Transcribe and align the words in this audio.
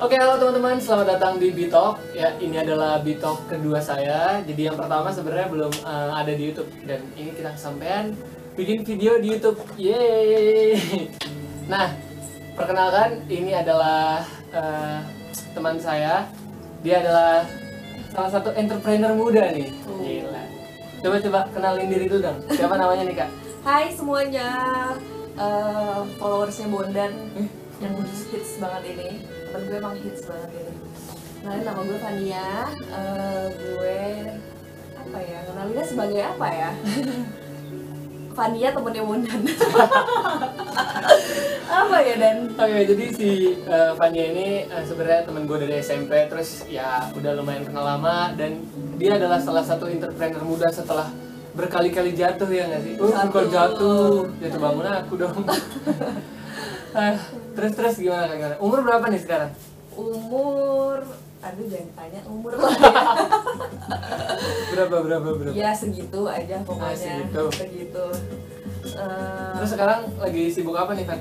Oke, 0.00 0.16
halo 0.16 0.40
teman-teman, 0.40 0.80
selamat 0.80 1.20
datang 1.20 1.36
di 1.36 1.52
Bitalk. 1.52 2.00
Ya, 2.16 2.32
ini 2.40 2.56
adalah 2.56 3.04
Bitalk 3.04 3.44
kedua 3.52 3.84
saya. 3.84 4.40
Jadi 4.48 4.72
yang 4.72 4.72
pertama 4.72 5.12
sebenarnya 5.12 5.52
belum 5.52 5.68
eh, 5.76 6.10
ada 6.16 6.32
di 6.32 6.42
YouTube 6.48 6.72
dan 6.88 7.04
ini 7.20 7.36
kita 7.36 7.52
kesampaian 7.52 8.16
bikin 8.56 8.80
video 8.80 9.20
di 9.20 9.36
YouTube. 9.36 9.60
Yeay. 9.76 10.80
Nah, 11.70 11.92
perkenalkan 12.56 13.28
ini 13.28 13.52
adalah 13.52 14.24
eh, 14.56 15.04
teman 15.52 15.76
saya. 15.76 16.24
Dia 16.80 17.04
adalah 17.04 17.44
salah 18.08 18.30
satu 18.32 18.56
entrepreneur 18.56 19.12
muda 19.12 19.52
nih. 19.52 19.68
Gila. 19.84 20.44
Coba-coba 21.04 21.40
kenalin 21.52 21.92
diri 21.92 22.08
dulu 22.08 22.24
dong. 22.24 22.40
Siapa 22.48 22.74
namanya 22.80 23.04
nih, 23.04 23.16
Kak? 23.20 23.30
Hai 23.68 23.92
semuanya, 23.92 24.48
Eh, 25.36 26.00
followersnya 26.16 26.72
Bondan 26.72 27.12
Eh, 27.36 27.48
yang 27.84 27.94
hits 28.32 28.56
banget 28.60 28.96
ini. 28.96 29.39
Temen 29.50 29.66
gue 29.66 29.82
emang 29.82 29.98
hits 29.98 30.22
banget 30.30 30.50
ini. 30.54 30.72
Kenalin 31.42 31.62
nama 31.66 31.80
gue 31.82 31.98
Fania. 31.98 32.70
Eh, 32.70 33.44
gue 33.50 33.98
apa 34.94 35.18
ya? 35.18 35.38
Kenalinnya 35.42 35.86
sebagai 35.90 36.20
apa 36.22 36.46
ya? 36.54 36.70
Fania 38.38 38.68
temennya 38.70 39.02
Bondan. 39.02 39.42
apa 41.82 41.96
ya 41.98 42.14
Dan? 42.14 42.54
Oke, 42.54 42.78
jadi 42.94 43.04
si 43.10 43.58
uh, 43.66 43.90
Fania 43.98 44.30
ini 44.30 44.70
uh, 44.70 44.86
sebenarnya 44.86 45.26
temen 45.26 45.50
gue 45.50 45.58
dari 45.66 45.82
SMP, 45.82 46.30
terus 46.30 46.62
ya 46.70 47.10
udah 47.10 47.34
lumayan 47.34 47.66
kenal 47.66 47.82
lama 47.82 48.30
dan 48.38 48.62
dia 49.02 49.18
adalah 49.18 49.42
salah 49.42 49.66
satu 49.66 49.90
entrepreneur 49.90 50.46
muda 50.46 50.70
setelah 50.70 51.10
berkali-kali 51.58 52.14
jatuh 52.14 52.46
ya 52.46 52.70
nggak 52.70 52.82
sih? 52.86 52.94
Jatuh. 52.94 53.26
bukan 53.26 53.46
jatuh, 53.50 54.30
jatuh 54.38 54.60
bangun 54.62 54.86
aku 54.86 55.14
dong. 55.18 55.42
Terus 57.60 57.72
terus 57.74 57.94
gimana 57.98 58.32
gimana? 58.32 58.56
Umur 58.56 58.78
berapa 58.80 59.04
nih 59.06 59.20
sekarang? 59.20 59.50
Umur, 59.92 61.04
aduh 61.38 61.66
jangan 61.68 61.90
tanya 61.92 62.20
umur 62.24 62.56
lah. 62.56 62.72
Berapa 64.70 64.96
berapa 64.98 65.28
berapa? 65.34 65.52
ya 65.52 65.70
segitu 65.70 66.24
aja 66.24 66.56
pokoknya. 66.64 66.96
segitu. 66.96 67.42
Segitu. 67.52 68.06
Eh, 68.90 69.52
Terus 69.54 69.70
sekarang 69.70 70.00
lagi 70.16 70.48
sibuk 70.48 70.72
apa 70.72 70.96
nih 70.96 71.04
Fan? 71.04 71.20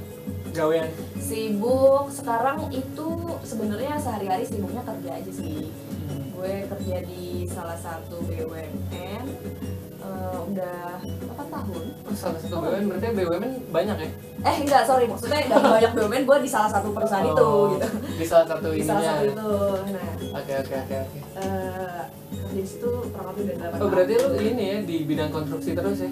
Gawean? 0.49 0.87
sibuk 1.19 2.09
sekarang 2.09 2.71
itu 2.71 3.07
sebenarnya 3.43 3.99
sehari-hari 3.99 4.41
sibuknya 4.41 4.81
kerja 4.81 5.11
aja 5.13 5.29
sih 5.29 5.69
gue 6.09 6.53
kerja 6.65 6.97
di 7.03 7.23
salah 7.45 7.77
satu 7.77 8.17
BUMN 8.23 9.23
eh, 10.29 10.39
udah 10.45 10.77
8 11.27 11.49
tahun 11.49 11.83
Oh, 12.01 12.15
salah 12.15 12.39
satu 12.39 12.55
BUMN 12.57 12.83
berarti 12.85 13.07
BUMN 13.11 13.43
banyak 13.69 13.97
ya? 13.97 14.09
eh 14.41 14.55
enggak 14.59 14.83
sorry 14.83 15.05
maksudnya 15.05 15.39
dari 15.43 15.65
banyak 15.67 15.91
BUMN 15.91 16.23
gue 16.23 16.37
di 16.39 16.49
salah 16.49 16.69
satu 16.69 16.87
perusahaan 16.89 17.25
itu 17.25 17.41
Oh, 17.43 17.73
gitu 17.73 17.87
Di 18.15 18.25
salah 18.25 18.45
satu 18.45 18.67
di 18.69 18.81
salah 18.81 19.03
satu 19.03 19.23
itu 19.25 19.49
nah 19.89 20.07
Oke 20.35 20.53
oke 20.55 20.75
oke 20.77 20.95
oke. 20.99 21.19
eh, 21.35 22.01
di 22.49 22.63
situ 22.63 22.89
kurang 23.09 23.27
lebih 23.33 23.43
udah 23.51 23.67
8 23.71 23.77
Oh 23.77 23.87
berarti 23.87 24.13
lu 24.15 24.27
ini 24.39 24.63
ya 24.63 24.77
di 24.81 24.97
bidang 25.03 25.29
konstruksi 25.29 25.69
terus 25.71 25.97
ya? 25.99 26.11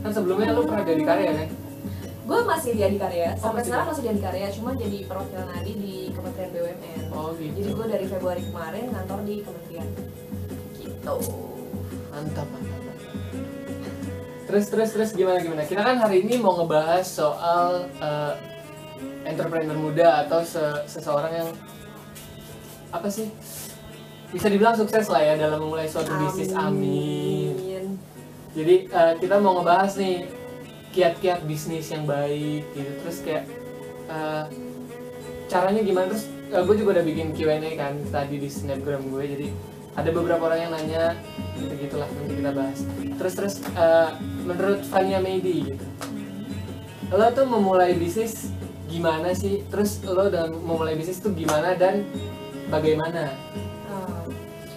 Kan 0.00 0.10
sebelumnya 0.10 0.50
lu 0.50 0.62
pernah 0.62 0.84
jadi 0.84 1.02
karya 1.02 1.32
kan? 1.34 1.48
gue 2.24 2.40
masih 2.42 2.70
di 2.72 2.80
Adikarya 2.82 3.36
Oh, 3.36 3.40
sampai 3.42 3.52
masih 3.54 3.68
sekarang 3.68 3.84
di- 3.84 3.90
masih 3.90 4.02
di 4.02 4.10
Adikarya 4.10 4.46
cuma 4.50 4.70
jadi 4.74 4.98
perwakilan 5.04 5.48
Adi 5.54 5.72
di 5.76 5.94
Kementerian 6.08 6.50
BUMN 6.50 7.00
Oh 7.10 7.28
gitu. 7.34 7.52
jadi 7.54 7.70
gue 7.70 7.86
dari 7.86 8.06
Februari 8.06 8.42
kemarin 8.42 8.84
ngantor 8.88 9.18
di 9.22 9.34
kementerian 9.38 9.88
gitu 10.74 11.16
Mantap 12.08 12.46
mantap. 12.46 12.73
Terus 14.44 14.64
terus 14.68 14.90
terus 14.92 15.10
gimana 15.16 15.40
gimana? 15.40 15.64
Kita 15.64 15.80
kan 15.80 15.96
hari 15.96 16.20
ini 16.20 16.36
mau 16.36 16.52
ngebahas 16.60 17.04
soal 17.04 17.88
eh, 17.96 18.34
entrepreneur 19.24 19.76
muda 19.76 20.28
atau 20.28 20.44
se- 20.44 20.84
seseorang 20.84 21.32
yang 21.32 21.48
apa 22.92 23.08
sih? 23.08 23.32
Bisa 24.30 24.50
dibilang 24.50 24.76
sukses 24.76 25.08
lah 25.08 25.22
ya 25.22 25.34
dalam 25.38 25.64
memulai 25.64 25.88
suatu 25.88 26.12
bisnis. 26.20 26.52
Amin. 26.52 27.54
Amin. 27.56 27.86
Jadi 28.52 28.74
eh, 28.86 29.12
kita 29.18 29.40
mau 29.40 29.58
ngebahas 29.58 29.96
nih 29.96 30.28
kiat-kiat 30.92 31.42
bisnis 31.48 31.88
yang 31.90 32.04
baik 32.04 32.68
gitu. 32.76 32.90
Terus 33.00 33.18
kayak 33.24 33.44
eh, 34.12 34.44
caranya 35.48 35.80
gimana? 35.80 36.12
Terus 36.12 36.28
gue 36.54 36.76
juga 36.84 37.00
udah 37.00 37.04
bikin 37.08 37.32
Q&A 37.32 37.70
kan 37.80 37.96
tadi 38.12 38.36
di 38.38 38.46
snapgram 38.46 39.08
gue. 39.08 39.24
Jadi 39.24 39.46
ada 39.94 40.10
beberapa 40.10 40.42
orang 40.50 40.60
yang 40.68 40.72
nanya 40.74 41.04
gitu 41.58 41.74
gitulah 41.78 42.08
nanti 42.10 42.34
kita 42.38 42.50
bahas. 42.50 42.78
Terus 43.18 43.32
terus 43.38 43.54
eh, 43.74 44.10
menurut 44.42 44.80
Fania 44.90 45.22
Medi 45.22 45.70
gitu, 45.70 45.86
lo 47.14 47.26
tuh 47.30 47.46
memulai 47.46 47.94
bisnis 47.94 48.50
gimana 48.90 49.30
sih? 49.32 49.62
Terus 49.70 50.02
lo 50.02 50.26
dalam 50.28 50.58
memulai 50.58 50.98
bisnis 50.98 51.22
tuh 51.22 51.30
gimana 51.30 51.78
dan 51.78 52.02
bagaimana? 52.68 53.30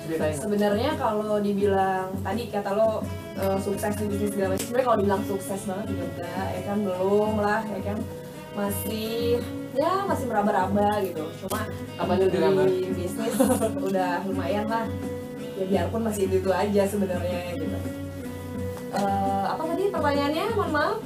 Ceritain. 0.08 0.40
sebenarnya 0.40 0.96
kalau 0.96 1.36
dibilang 1.44 2.08
tadi 2.24 2.48
kata 2.48 2.72
lo 2.72 3.04
eh, 3.36 3.60
sukses 3.60 3.92
di 4.00 4.08
bisnis 4.08 4.32
segala 4.32 4.56
macam 4.56 4.64
sebenarnya 4.64 4.88
kalau 4.88 4.98
dibilang 5.04 5.24
sukses 5.28 5.62
banget 5.68 5.88
juga 5.92 6.32
ya 6.32 6.62
kan 6.64 6.78
belum 6.80 7.34
lah 7.44 7.62
ya 7.68 7.80
kan 7.84 7.98
masih 8.56 9.44
ya 9.78 9.92
masih 10.10 10.26
meraba-raba 10.26 10.90
gitu. 11.06 11.24
Cuma 11.46 11.62
diraba? 12.34 12.62
di 12.66 12.90
bisnis 12.92 13.34
udah 13.78 14.26
lumayan 14.26 14.66
lah. 14.66 14.86
Ya 15.58 15.66
biarpun 15.66 16.02
masih 16.06 16.30
itu, 16.30 16.38
-itu 16.42 16.52
aja 16.54 16.84
sebenarnya 16.86 17.40
gitu. 17.58 17.78
Eh, 18.98 19.44
apa 19.46 19.64
tadi 19.74 19.84
pertanyaannya? 19.94 20.46
Mohon 20.58 20.72
maaf. 20.74 20.98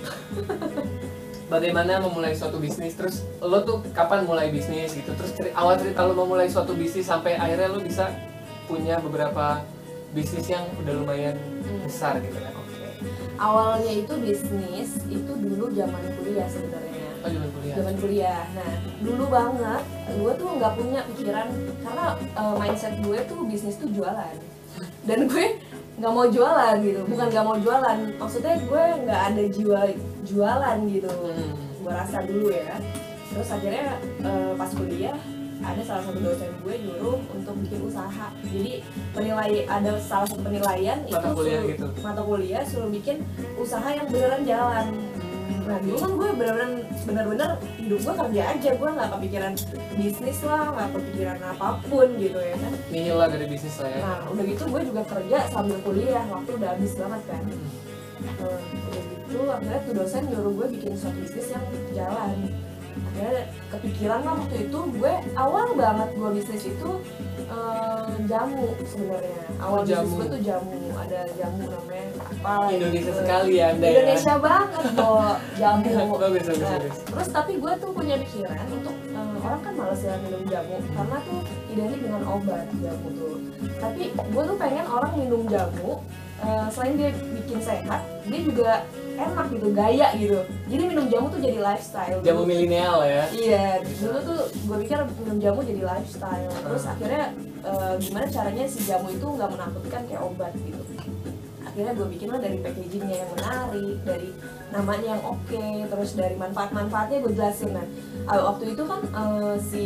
Bagaimana 1.51 1.99
memulai 1.99 2.31
suatu 2.31 2.63
bisnis? 2.63 2.95
Terus 2.95 3.27
lo 3.43 3.59
tuh 3.67 3.83
kapan 3.91 4.23
mulai 4.23 4.47
bisnis 4.55 4.95
gitu? 4.95 5.11
Terus 5.11 5.31
ceri- 5.35 5.55
awal 5.55 5.75
cerita 5.75 6.07
lo 6.07 6.15
memulai 6.15 6.47
suatu 6.47 6.71
bisnis 6.71 7.11
sampai 7.11 7.35
akhirnya 7.35 7.67
lo 7.67 7.83
bisa 7.83 8.07
punya 8.71 9.03
beberapa 9.03 9.59
bisnis 10.15 10.47
yang 10.47 10.63
udah 10.79 10.93
lumayan 10.95 11.35
besar 11.83 12.19
gitu 12.23 12.39
kan? 12.39 12.55
Oke. 12.55 12.87
awalnya 13.41 13.91
itu 13.91 14.13
bisnis 14.21 14.89
itu 15.09 15.31
dulu 15.31 15.71
zaman 15.73 16.03
kuliah 16.19 16.47
sebenarnya 16.47 16.80
oh 17.21 17.29
zaman 17.29 17.49
kuliah 17.53 17.75
zaman 17.77 17.95
kuliah. 18.01 18.41
Nah, 18.57 18.71
dulu 19.01 19.23
banget 19.29 19.83
gue 20.11 20.31
tuh 20.35 20.49
nggak 20.57 20.73
punya 20.75 20.99
pikiran 21.13 21.47
karena 21.85 22.05
uh, 22.35 22.55
mindset 22.57 22.93
gue 23.01 23.17
tuh 23.29 23.39
bisnis 23.45 23.77
tuh 23.77 23.89
jualan. 23.93 24.35
Dan 25.05 25.29
gue 25.29 25.45
nggak 26.01 26.11
mau 26.13 26.25
jualan 26.29 26.75
gitu. 26.81 27.01
Bukan 27.05 27.25
nggak 27.29 27.45
mau 27.45 27.57
jualan, 27.59 27.97
maksudnya 28.17 28.55
gue 28.57 28.83
nggak 29.05 29.21
ada 29.33 29.43
jiwa 29.53 29.81
jualan 30.25 30.77
gitu. 30.89 31.09
Hmm. 31.11 31.51
Gue 31.81 31.91
rasa 31.93 32.17
dulu 32.25 32.49
ya. 32.49 32.77
Terus 33.31 33.47
akhirnya 33.47 33.95
uh, 34.25 34.51
pas 34.59 34.71
kuliah 34.73 35.15
ada 35.61 35.77
salah 35.85 36.01
satu 36.09 36.17
dosen 36.25 36.49
gue 36.65 36.73
nyuruh 36.73 37.21
untuk 37.37 37.53
bikin 37.61 37.85
usaha. 37.85 38.27
Jadi 38.49 38.81
penilai 39.13 39.61
ada 39.69 39.93
salah 40.01 40.25
satu 40.25 40.41
penilaian 40.41 40.97
Mata 41.05 41.21
itu 41.21 41.29
kuliah 41.37 41.61
suruh- 41.61 41.69
gitu. 41.69 41.87
mata 42.01 42.21
kuliah 42.25 42.63
suruh 42.65 42.89
bikin 42.89 43.17
usaha 43.61 43.89
yang 43.93 44.09
beneran 44.09 44.41
jalan. 44.41 44.85
Nah 45.61 45.77
dulu 45.81 45.97
kan 45.97 46.11
gue 46.17 46.29
bener-bener 46.37 46.71
bener-bener 47.05 47.49
hidup 47.77 47.99
gue 48.01 48.13
kerja 48.17 48.41
aja 48.55 48.69
gue 48.73 48.89
nggak 48.97 49.09
kepikiran 49.13 49.53
bisnis 49.95 50.39
lah 50.41 50.63
nggak 50.73 50.89
kepikiran 50.97 51.37
apa 51.43 51.67
pun 51.85 52.07
gitu 52.17 52.39
ya 52.39 52.55
kan. 52.57 52.73
nihil 52.89 53.15
lah 53.21 53.27
dari 53.29 53.45
bisnis 53.45 53.75
lah 53.77 53.89
ya 53.89 53.99
Nah 54.01 54.19
udah 54.33 54.43
gitu 54.45 54.63
gue 54.65 54.81
juga 54.89 55.01
kerja 55.05 55.37
sambil 55.53 55.77
kuliah 55.85 56.23
waktu 56.29 56.51
udah 56.57 56.69
habis 56.73 56.93
banget 56.97 57.21
kan. 57.29 57.43
Hmm. 57.45 57.69
Eh, 58.21 58.59
udah 58.89 59.03
gitu 59.05 59.39
akhirnya 59.49 59.79
tuh 59.85 59.93
dosen 59.97 60.23
nyuruh 60.29 60.53
gue 60.57 60.67
bikin 60.77 60.91
suatu 60.97 61.17
bisnis 61.21 61.47
yang 61.53 61.65
jalan. 61.93 62.35
Akhirnya 62.91 63.43
kepikiran 63.71 64.19
lah 64.23 64.33
waktu 64.39 64.55
itu 64.67 64.79
gue 64.97 65.13
awal 65.35 65.67
banget 65.77 66.09
gue 66.15 66.29
bisnis 66.35 66.63
itu 66.67 66.89
eh, 67.51 68.01
jamu 68.25 68.63
sebenarnya. 68.81 69.41
Awal 69.57 69.73
Oh, 69.73 69.83
jamu. 69.83 70.15
bisnis 70.15 70.27
tuh 70.29 70.41
jamu 70.41 70.77
ada 70.93 71.19
jamu 71.31 71.61
namanya 71.63 72.05
apa? 72.41 72.53
Indonesia 72.69 73.03
gitu. 73.03 73.11
sekali 73.13 73.51
ya 73.53 73.65
anda 73.69 73.85
Indonesia 73.85 74.33
banget 74.39 74.83
kok 74.93 75.35
jamu. 75.55 75.83
bagus 76.23 76.43
bagus 76.43 76.57
Nah, 76.57 76.71
bagus 76.73 76.95
terus 77.03 77.27
tapi 77.29 77.51
gue 77.57 77.71
tuh 77.77 77.89
punya 77.91 78.15
pikiran 78.17 78.55
untuk 78.71 78.95
eh, 79.05 79.35
orang 79.41 79.61
kan 79.61 79.73
males 79.75 80.01
ya 80.01 80.13
minum 80.19 80.43
jamu 80.45 80.75
karena 80.89 81.17
tuh 81.21 81.39
identik 81.67 81.99
dengan 82.01 82.21
obat 82.25 82.65
jamu 82.75 83.07
tuh. 83.13 83.35
Tapi 83.77 84.01
gue 84.09 84.43
tuh 84.43 84.57
pengen 84.57 84.85
orang 84.87 85.11
minum 85.15 85.41
jamu 85.45 85.91
eh, 86.39 86.65
selain 86.69 86.93
dia 86.95 87.09
bikin 87.11 87.59
sehat, 87.59 88.01
dia 88.25 88.41
juga 88.41 88.71
enak 89.17 89.47
gitu, 89.51 89.67
gaya 89.75 90.07
gitu. 90.15 90.39
Jadi 90.71 90.83
minum 90.87 91.05
jamu 91.11 91.27
tuh 91.27 91.39
jadi 91.39 91.57
lifestyle. 91.59 92.19
jamu 92.23 92.41
milenial 92.47 93.03
ya 93.03 93.23
Iya, 93.31 93.65
dulu 93.83 94.17
tuh 94.23 94.39
gue 94.51 94.77
pikir 94.87 94.97
minum 95.23 95.37
jamu 95.39 95.59
jadi 95.63 95.81
lifestyle. 95.83 96.51
Terus 96.51 96.83
akhirnya 96.87 97.23
eh, 97.65 97.93
gimana 97.99 98.25
caranya 98.29 98.65
si 98.67 98.79
jamu 98.85 99.07
itu 99.11 99.25
nggak 99.25 99.49
menakutkan 99.51 100.01
kayak 100.07 100.21
obat 100.23 100.53
gitu. 100.57 100.81
akhirnya 101.61 101.93
gue 101.95 102.07
bikin 102.11 102.27
lah 102.35 102.41
dari 102.43 102.57
packagingnya 102.59 103.15
yang 103.23 103.31
menarik 103.31 103.97
dari 104.03 104.29
namanya 104.75 105.07
yang 105.15 105.23
oke 105.23 105.63
terus 105.87 106.19
dari 106.19 106.35
manfaat-manfaatnya 106.35 107.23
gue 107.23 107.31
jelasin 107.31 107.71
nah 107.71 107.87
ah, 108.27 108.51
waktu 108.51 108.75
itu 108.75 108.83
kan 108.83 108.99
eh, 109.07 109.55
si 109.71 109.85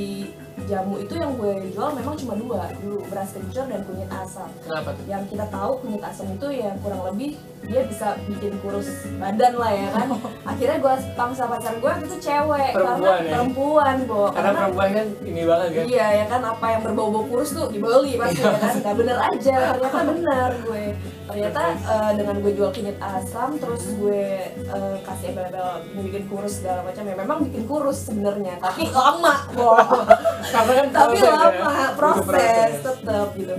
jamu 0.65 0.95
itu 0.97 1.13
yang 1.13 1.31
gue 1.33 1.53
jual 1.69 1.89
memang 1.91 2.15
cuma 2.15 2.33
dua 2.35 2.62
dulu 2.75 3.00
beras 3.06 3.29
kencur 3.29 3.65
dan 3.65 3.81
kunyit 3.81 4.09
asam 4.09 4.50
Kenapa 4.59 4.89
tuh? 4.91 5.03
yang 5.06 5.23
kita 5.25 5.45
tahu 5.47 5.71
kunyit 5.79 6.01
asam 6.01 6.27
itu 6.27 6.47
ya 6.51 6.73
kurang 6.79 7.01
lebih 7.06 7.38
dia 7.62 7.81
bisa 7.83 8.07
bikin 8.25 8.53
kurus 8.59 8.88
badan 9.15 9.53
lah 9.56 9.71
ya 9.71 9.88
kan 9.91 10.07
akhirnya 10.51 10.77
gue 10.77 10.95
pangsa 11.13 11.44
pacar 11.45 11.73
gue 11.75 11.91
itu 12.03 12.15
cewek 12.19 12.71
karena 12.71 12.94
Perempuan 12.95 13.19
ya? 13.19 13.31
perempuan 13.31 13.95
kok 14.03 14.29
Karena 14.31 14.51
perempuan 14.56 14.89
kan 14.91 15.07
ini 15.23 15.41
banget 15.44 15.69
kan. 15.71 15.85
Iya 15.85 16.07
ya 16.13 16.25
kan 16.27 16.41
apa 16.44 16.65
yang 16.68 16.81
berbau-bau 16.81 17.23
kurus 17.25 17.50
tuh 17.51 17.68
dibeli 17.68 18.13
pasti 18.15 18.39
ya 18.39 18.53
kan 18.53 18.73
nggak 18.75 18.95
bener 18.95 19.18
aja 19.19 19.56
ternyata 19.71 20.00
bener 20.03 20.50
gue 20.61 20.85
ternyata 21.25 21.62
eh, 21.74 22.12
dengan 22.22 22.36
gue 22.38 22.51
jual 22.54 22.69
kunyit 22.69 22.98
asam 23.01 23.57
terus 23.57 23.83
gue 23.98 24.24
eh, 24.54 24.95
kasih 25.01 25.33
embel-embel 25.33 25.69
bikin 26.06 26.24
kurus 26.30 26.62
segala 26.62 26.86
macam 26.86 27.04
ya 27.04 27.16
memang 27.18 27.38
bikin 27.50 27.63
kurus 27.66 28.00
sebenarnya 28.06 28.56
tapi 28.62 28.86
lama. 28.95 29.33
Kok 29.50 29.77
Karena 30.54 30.72
kan 30.77 30.88
tapi 30.94 31.18
ya. 31.18 31.33
lama 31.33 31.75
proses. 31.98 32.72
Tetep 32.86 33.27
gitu. 33.42 33.56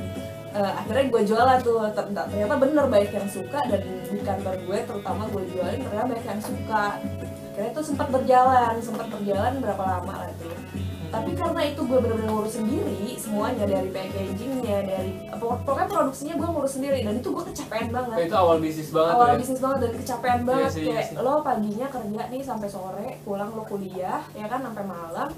Eh, 0.57 0.73
akhirnya 0.73 1.05
gue 1.13 1.23
jual 1.27 1.45
lah 1.45 1.59
tuh 1.61 1.85
Ter- 1.93 2.15
ternyata 2.15 2.55
bener 2.57 2.85
banyak 2.89 3.13
yang 3.13 3.29
suka 3.29 3.61
dan 3.69 3.83
di 3.85 4.21
kantor 4.25 4.55
gue 4.63 4.79
terutama 4.87 5.23
gue 5.29 5.43
jualin 5.53 5.81
ternyata 5.83 6.07
banyak 6.07 6.27
yang 6.27 6.43
suka. 6.43 6.85
Akhirnya 7.53 7.71
itu 7.73 7.83
sempat 7.83 8.09
berjalan 8.15 8.75
sempat 8.81 9.07
berjalan 9.11 9.53
berapa 9.61 9.85
lama 9.85 10.15
lah 10.25 10.31
tuh 10.39 10.55
tapi 11.09 11.31
karena 11.33 11.61
itu 11.65 11.81
gue 11.81 11.99
bener-bener 11.99 12.29
ngurus 12.29 12.55
sendiri 12.55 12.95
semuanya 13.17 13.65
dari 13.65 13.89
packagingnya 13.89 14.79
dari 14.83 15.11
pokok- 15.33 15.63
pokoknya 15.63 15.89
produksinya 15.89 16.35
gue 16.35 16.49
ngurus 16.49 16.73
sendiri 16.75 16.99
dan 17.01 17.15
itu 17.17 17.29
gue 17.29 17.45
kecapean 17.47 17.89
banget 17.89 18.17
Itu 18.23 18.37
awal 18.37 18.57
bisnis 18.59 18.91
banget 18.91 19.13
awal 19.13 19.29
ya. 19.29 19.37
bisnis 19.37 19.61
banget 19.61 19.79
dan 19.79 19.93
kecapean 19.95 20.41
banget 20.43 20.71
sih, 20.71 20.81
iya 20.81 20.91
kayak 20.93 21.07
sih. 21.07 21.17
lo 21.19 21.35
paginya 21.41 21.87
kerja 21.89 22.23
nih 22.27 22.43
sampai 22.43 22.69
sore 22.69 23.09
pulang 23.23 23.51
lo 23.51 23.63
kuliah 23.65 24.21
ya 24.33 24.47
kan 24.47 24.61
sampai 24.63 24.85
malam 24.85 25.29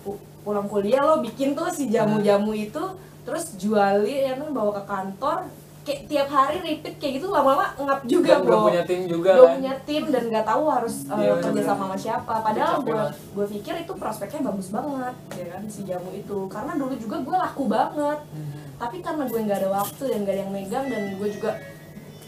Pu- 0.00 0.20
pulang 0.40 0.66
kuliah 0.66 1.00
lo 1.00 1.14
bikin 1.18 1.52
tuh 1.52 1.68
si 1.68 1.88
jamu-jamu 1.88 2.50
Hmm. 2.50 2.64
itu 2.64 2.84
terus 3.22 3.44
jualin 3.54 4.04
ya 4.22 4.34
kan 4.36 4.48
bawa 4.50 4.70
ke 4.74 4.82
kantor 4.84 5.38
kayak 5.84 6.00
tiap 6.06 6.28
hari 6.28 6.56
repeat 6.58 6.96
kayak 6.96 7.12
gitu 7.14 7.28
lama-lama 7.28 7.76
ngap 7.76 8.00
juga 8.02 8.40
bro 8.40 8.56
gak 8.56 8.64
punya 8.66 8.82
tim 8.82 9.00
juga 9.04 9.30
Gak 9.30 9.38
kan. 9.38 9.54
punya 9.54 9.74
tim 9.82 10.04
dan 10.08 10.24
nggak 10.26 10.46
tahu 10.46 10.62
harus 10.66 10.94
uh, 11.04 11.14
Iya, 11.14 11.32
kerja 11.34 11.44
bener-bener. 11.44 11.64
sama 11.66 11.84
sama 11.84 11.96
siapa 11.98 12.34
padahal 12.40 12.74
gue 12.80 13.02
gue 13.30 13.46
pikir 13.52 13.74
itu 13.78 13.92
prospeknya 13.94 14.40
bagus 14.42 14.68
banget 14.68 15.14
ya 15.30 15.46
kan 15.50 15.62
si 15.66 15.80
jamu 15.82 16.10
itu 16.10 16.38
karena 16.46 16.72
dulu 16.74 16.94
juga 16.94 17.16
gue 17.18 17.36
laku 17.38 17.64
banget 17.66 18.18
Hmm. 18.24 18.50
tapi 18.76 18.96
karena 18.98 19.24
gue 19.24 19.40
nggak 19.40 19.58
ada 19.58 19.70
waktu 19.70 20.02
dan 20.06 20.18
gak 20.20 20.32
ada 20.32 20.40
yang 20.40 20.52
megang 20.52 20.84
dan 20.86 21.02
gue 21.14 21.28
juga 21.30 21.50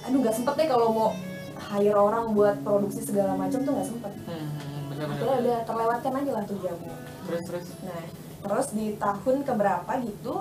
aduh 0.02 0.18
nggak 0.20 0.34
sempet 0.34 0.54
deh 0.54 0.68
kalau 0.68 0.88
mau 0.90 1.08
hire 1.66 1.96
orang 1.96 2.24
buat 2.30 2.56
produksi 2.60 3.00
segala 3.02 3.34
macam 3.34 3.58
tuh 3.58 3.72
nggak 3.72 3.88
sempet 3.88 4.12
Hmm, 4.22 4.52
akhirnya 4.92 5.08
bener-bener. 5.08 5.40
udah 5.42 5.58
terlewatkan 5.64 6.12
aja 6.14 6.30
lah 6.30 6.44
tuh 6.44 6.58
jamu 6.60 6.88
Terus 7.24 7.42
terus. 7.42 7.66
nah 7.80 8.02
terus 8.38 8.66
di 8.70 8.94
tahun 8.94 9.36
keberapa 9.42 9.92
gitu 10.00 10.34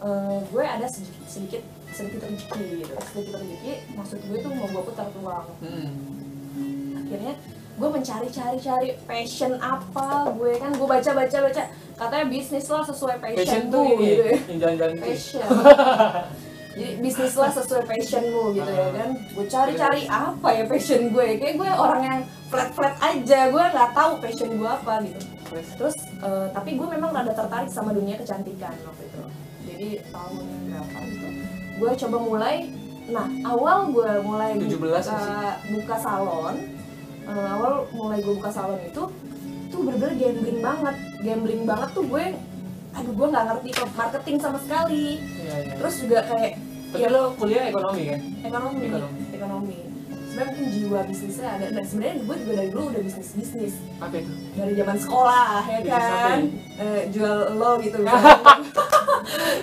eh, 0.00 0.38
gue 0.44 0.64
ada 0.64 0.86
sedikit 0.86 1.24
sedikit 1.24 1.62
sedikit 1.94 2.20
rezeki 2.22 2.64
gitu. 2.82 2.92
Sedikit 3.06 3.34
rezeki 3.38 3.72
maksud 3.94 4.18
gue 4.20 4.38
tuh 4.38 4.50
mau 4.52 4.66
gue 4.66 4.82
putar 4.82 5.06
uang 5.14 5.46
Hmm. 5.62 5.90
akhirnya 6.96 7.34
gue 7.74 7.88
mencari-cari-cari 7.90 8.94
passion 9.02 9.58
apa 9.58 10.30
gue 10.30 10.52
kan 10.56 10.70
gue 10.70 10.86
baca 10.86 11.10
baca 11.12 11.38
baca. 11.40 11.62
Katanya 11.94 12.26
bisnis 12.26 12.66
lah 12.66 12.82
sesuai 12.82 13.16
Passion 13.18 13.38
passionmu 13.38 13.70
tuh 13.70 13.86
gitu. 14.00 14.22
ya 14.22 14.34
jalan-jalan 14.58 14.96
passion. 14.98 15.46
Jadi 16.74 16.98
bisnis 16.98 17.34
lah 17.34 17.50
sesuai 17.50 17.82
passionmu 17.84 18.42
gitu 18.52 18.66
ya 18.68 18.88
kan. 18.90 19.10
Gue 19.30 19.46
cari-cari 19.46 20.00
apa 20.06 20.48
ya 20.50 20.64
passion 20.66 21.02
gue? 21.08 21.26
Kayak 21.38 21.54
gue 21.54 21.70
orang 21.70 22.02
yang 22.02 22.18
flat 22.46 22.70
flat 22.74 22.94
aja 22.98 23.46
gue 23.46 23.64
nggak 23.64 23.90
tahu 23.94 24.12
passion 24.18 24.50
gue 24.54 24.66
apa 24.68 24.92
gitu. 25.02 25.20
Terus. 25.78 25.94
eh, 26.18 26.46
tapi 26.50 26.74
gue 26.74 26.86
memang 26.88 27.10
rada 27.10 27.30
tertarik 27.30 27.70
sama 27.70 27.94
dunia 27.94 28.18
kecantikan 28.18 28.74
waktu 28.74 29.02
itu. 29.06 29.22
Jadi 29.64 29.88
tahun 30.10 30.44
berapa? 30.66 30.98
gitu 31.04 31.23
gue 31.74 31.90
coba 31.96 32.16
mulai 32.18 32.56
nah 33.04 33.26
awal 33.44 33.90
gue 33.90 34.10
mulai 34.22 34.50
17 34.56 34.74
buka, 34.74 35.00
sih. 35.00 35.12
buka 35.70 35.96
salon 35.98 36.54
eh, 37.22 37.46
awal 37.50 37.72
mulai 37.90 38.18
gue 38.18 38.34
buka 38.34 38.48
salon 38.48 38.80
itu 38.80 39.02
tuh 39.68 39.78
bener-bener 39.80 40.14
gambling 40.16 40.60
banget 40.60 40.96
gambling 41.20 41.62
banget 41.64 41.88
tuh 41.92 42.04
gue 42.04 42.24
aduh 42.94 43.12
gue 43.12 43.26
nggak 43.26 43.44
ngerti 43.44 43.70
ke 43.72 43.84
marketing 43.92 44.36
sama 44.38 44.58
sekali 44.58 45.18
Iya, 45.18 45.54
iya. 45.60 45.74
terus 45.76 45.94
juga 45.98 46.18
kayak 46.24 46.52
Tapi 46.86 47.02
ya, 47.02 47.08
lo 47.10 47.34
kuliah 47.34 47.64
ekonomi 47.66 48.02
kan? 48.06 48.20
ekonomi 48.40 48.82
Ekonomi. 48.86 49.20
ekonomi 49.30 49.78
sebenarnya 50.24 50.46
mungkin 50.48 50.66
jiwa 50.68 51.00
bisnisnya 51.04 51.48
ada 51.48 51.66
dan 51.70 51.84
sebenarnya 51.84 52.14
gue 52.20 52.36
juga 52.38 52.52
dari 52.54 52.70
dulu 52.70 52.84
udah 52.88 53.02
bisnis 53.02 53.28
bisnis 53.34 53.74
Apa 53.98 54.14
itu? 54.16 54.32
dari 54.54 54.72
zaman 54.74 54.96
sekolah 54.96 55.58
ya 55.64 55.78
Bisnis 55.80 56.06
kan? 56.08 56.38
Eh, 56.76 57.02
jual 57.10 57.36
lo 57.52 57.70
gitu 57.78 57.96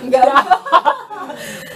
enggak 0.02 0.24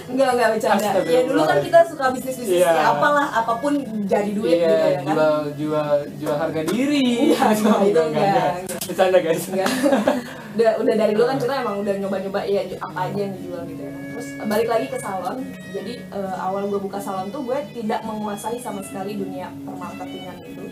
enggak 0.07 0.31
enggak 0.37 0.49
bercanda 0.55 0.89
ya 1.03 1.21
dulu 1.27 1.43
kan 1.45 1.59
kita 1.63 1.79
suka 1.89 2.05
bisnis 2.15 2.37
bisnis 2.37 2.63
Iya. 2.63 2.71
ya 2.73 2.85
apalah 2.95 3.27
apa 3.33 3.53
pun 3.59 3.73
jadi 4.07 4.31
duit 4.33 4.57
iya, 4.57 4.69
gitu 4.69 4.87
ya 4.87 4.99
kan 5.01 5.05
jual 5.13 5.35
jual 5.57 5.97
jual 6.23 6.37
harga 6.37 6.61
diri. 6.69 7.35
Iya, 7.35 7.43
enggak, 7.59 7.81
itu 7.85 8.01
enggak. 8.01 8.53
Bercanda 8.87 9.19
guys. 9.19 9.45
Enggak. 9.51 9.71
udah 10.57 10.73
udah 10.81 10.95
dari 10.97 11.13
dulu 11.13 11.27
kan 11.29 11.37
kita 11.37 11.55
emang 11.61 11.77
udah 11.85 11.95
nyoba-nyoba 12.01 12.41
ya 12.49 12.65
apa 12.81 13.01
aja 13.13 13.21
yang 13.29 13.35
dijual 13.37 13.61
gitu 13.69 13.83
ya 13.85 13.93
terus 13.93 14.29
eh, 14.41 14.47
balik 14.49 14.69
lagi 14.73 14.87
ke 14.89 14.97
salon 14.97 15.37
jadi 15.69 15.93
eh, 16.01 16.37
awal 16.41 16.65
gue 16.73 16.81
buka 16.81 16.97
salon 16.97 17.29
tuh 17.29 17.45
gue 17.45 17.59
tidak 17.77 18.01
menguasai 18.09 18.57
sama 18.57 18.81
sekali 18.81 19.21
dunia 19.21 19.53
permarketingan 19.69 20.37
itu 20.49 20.65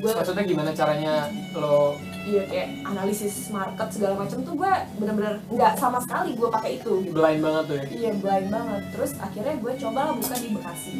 gue 0.00 0.10
Maksudnya 0.16 0.44
gimana 0.48 0.70
caranya 0.72 1.14
lo 1.52 2.00
iya 2.20 2.42
kayak 2.46 2.68
analisis 2.84 3.48
market 3.48 3.88
segala 3.90 4.14
macam 4.20 4.38
tuh 4.44 4.54
gue 4.54 4.72
bener-bener 5.00 5.34
nggak 5.48 5.72
sama 5.76 5.98
sekali 6.04 6.36
gue 6.36 6.48
pakai 6.48 6.70
itu 6.78 6.92
gitu. 7.04 7.14
Blind 7.16 7.40
banget 7.40 7.64
tuh 7.64 7.76
ya? 7.76 7.84
iya 7.88 8.10
blind 8.16 8.48
banget. 8.48 8.82
Terus 8.96 9.12
akhirnya 9.18 9.54
gue 9.56 9.72
coba 9.80 10.00
lah 10.08 10.14
buka 10.16 10.36
di 10.36 10.48
Bekasi. 10.52 10.92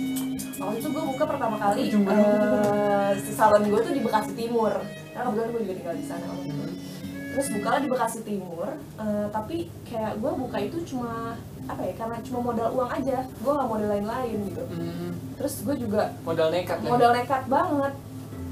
Waktu 0.61 0.77
itu 0.81 0.89
gue 0.93 1.05
buka 1.17 1.25
pertama 1.25 1.57
kali 1.57 1.81
Ujung 1.89 2.05
si 3.21 3.33
salon 3.33 3.63
gue 3.69 3.81
tuh 3.81 3.93
di 3.97 4.03
Bekasi 4.05 4.33
Timur. 4.37 4.73
Karena 5.13 5.25
kebetulan 5.29 5.49
gue 5.53 5.61
juga 5.65 5.75
tinggal 5.77 5.97
di 5.97 6.07
sana 6.09 6.25
waktu 6.29 6.47
itu. 6.49 6.65
Terus 7.31 7.47
bukalah 7.55 7.79
di 7.79 7.89
Bekasi 7.89 8.21
Timur 8.27 8.69
eh, 8.99 9.27
tapi 9.31 9.57
kayak 9.87 10.13
gue 10.19 10.33
buka 10.35 10.57
itu 10.61 10.77
cuma 10.89 11.39
apa 11.71 11.83
ya 11.87 11.95
karena 11.95 12.17
cuma 12.27 12.39
modal 12.43 12.69
uang 12.75 12.91
aja. 12.91 13.19
Gue 13.29 13.53
nggak 13.55 13.69
modal 13.71 13.89
lain-lain 13.93 14.37
gitu. 14.51 14.63
Hmm, 14.67 15.13
terus 15.39 15.55
gue 15.63 15.77
juga 15.79 16.11
modal 16.25 16.49
nekat 16.51 16.79
lah. 16.83 16.91
modal 16.91 17.11
nekat 17.15 17.45
banget 17.47 17.95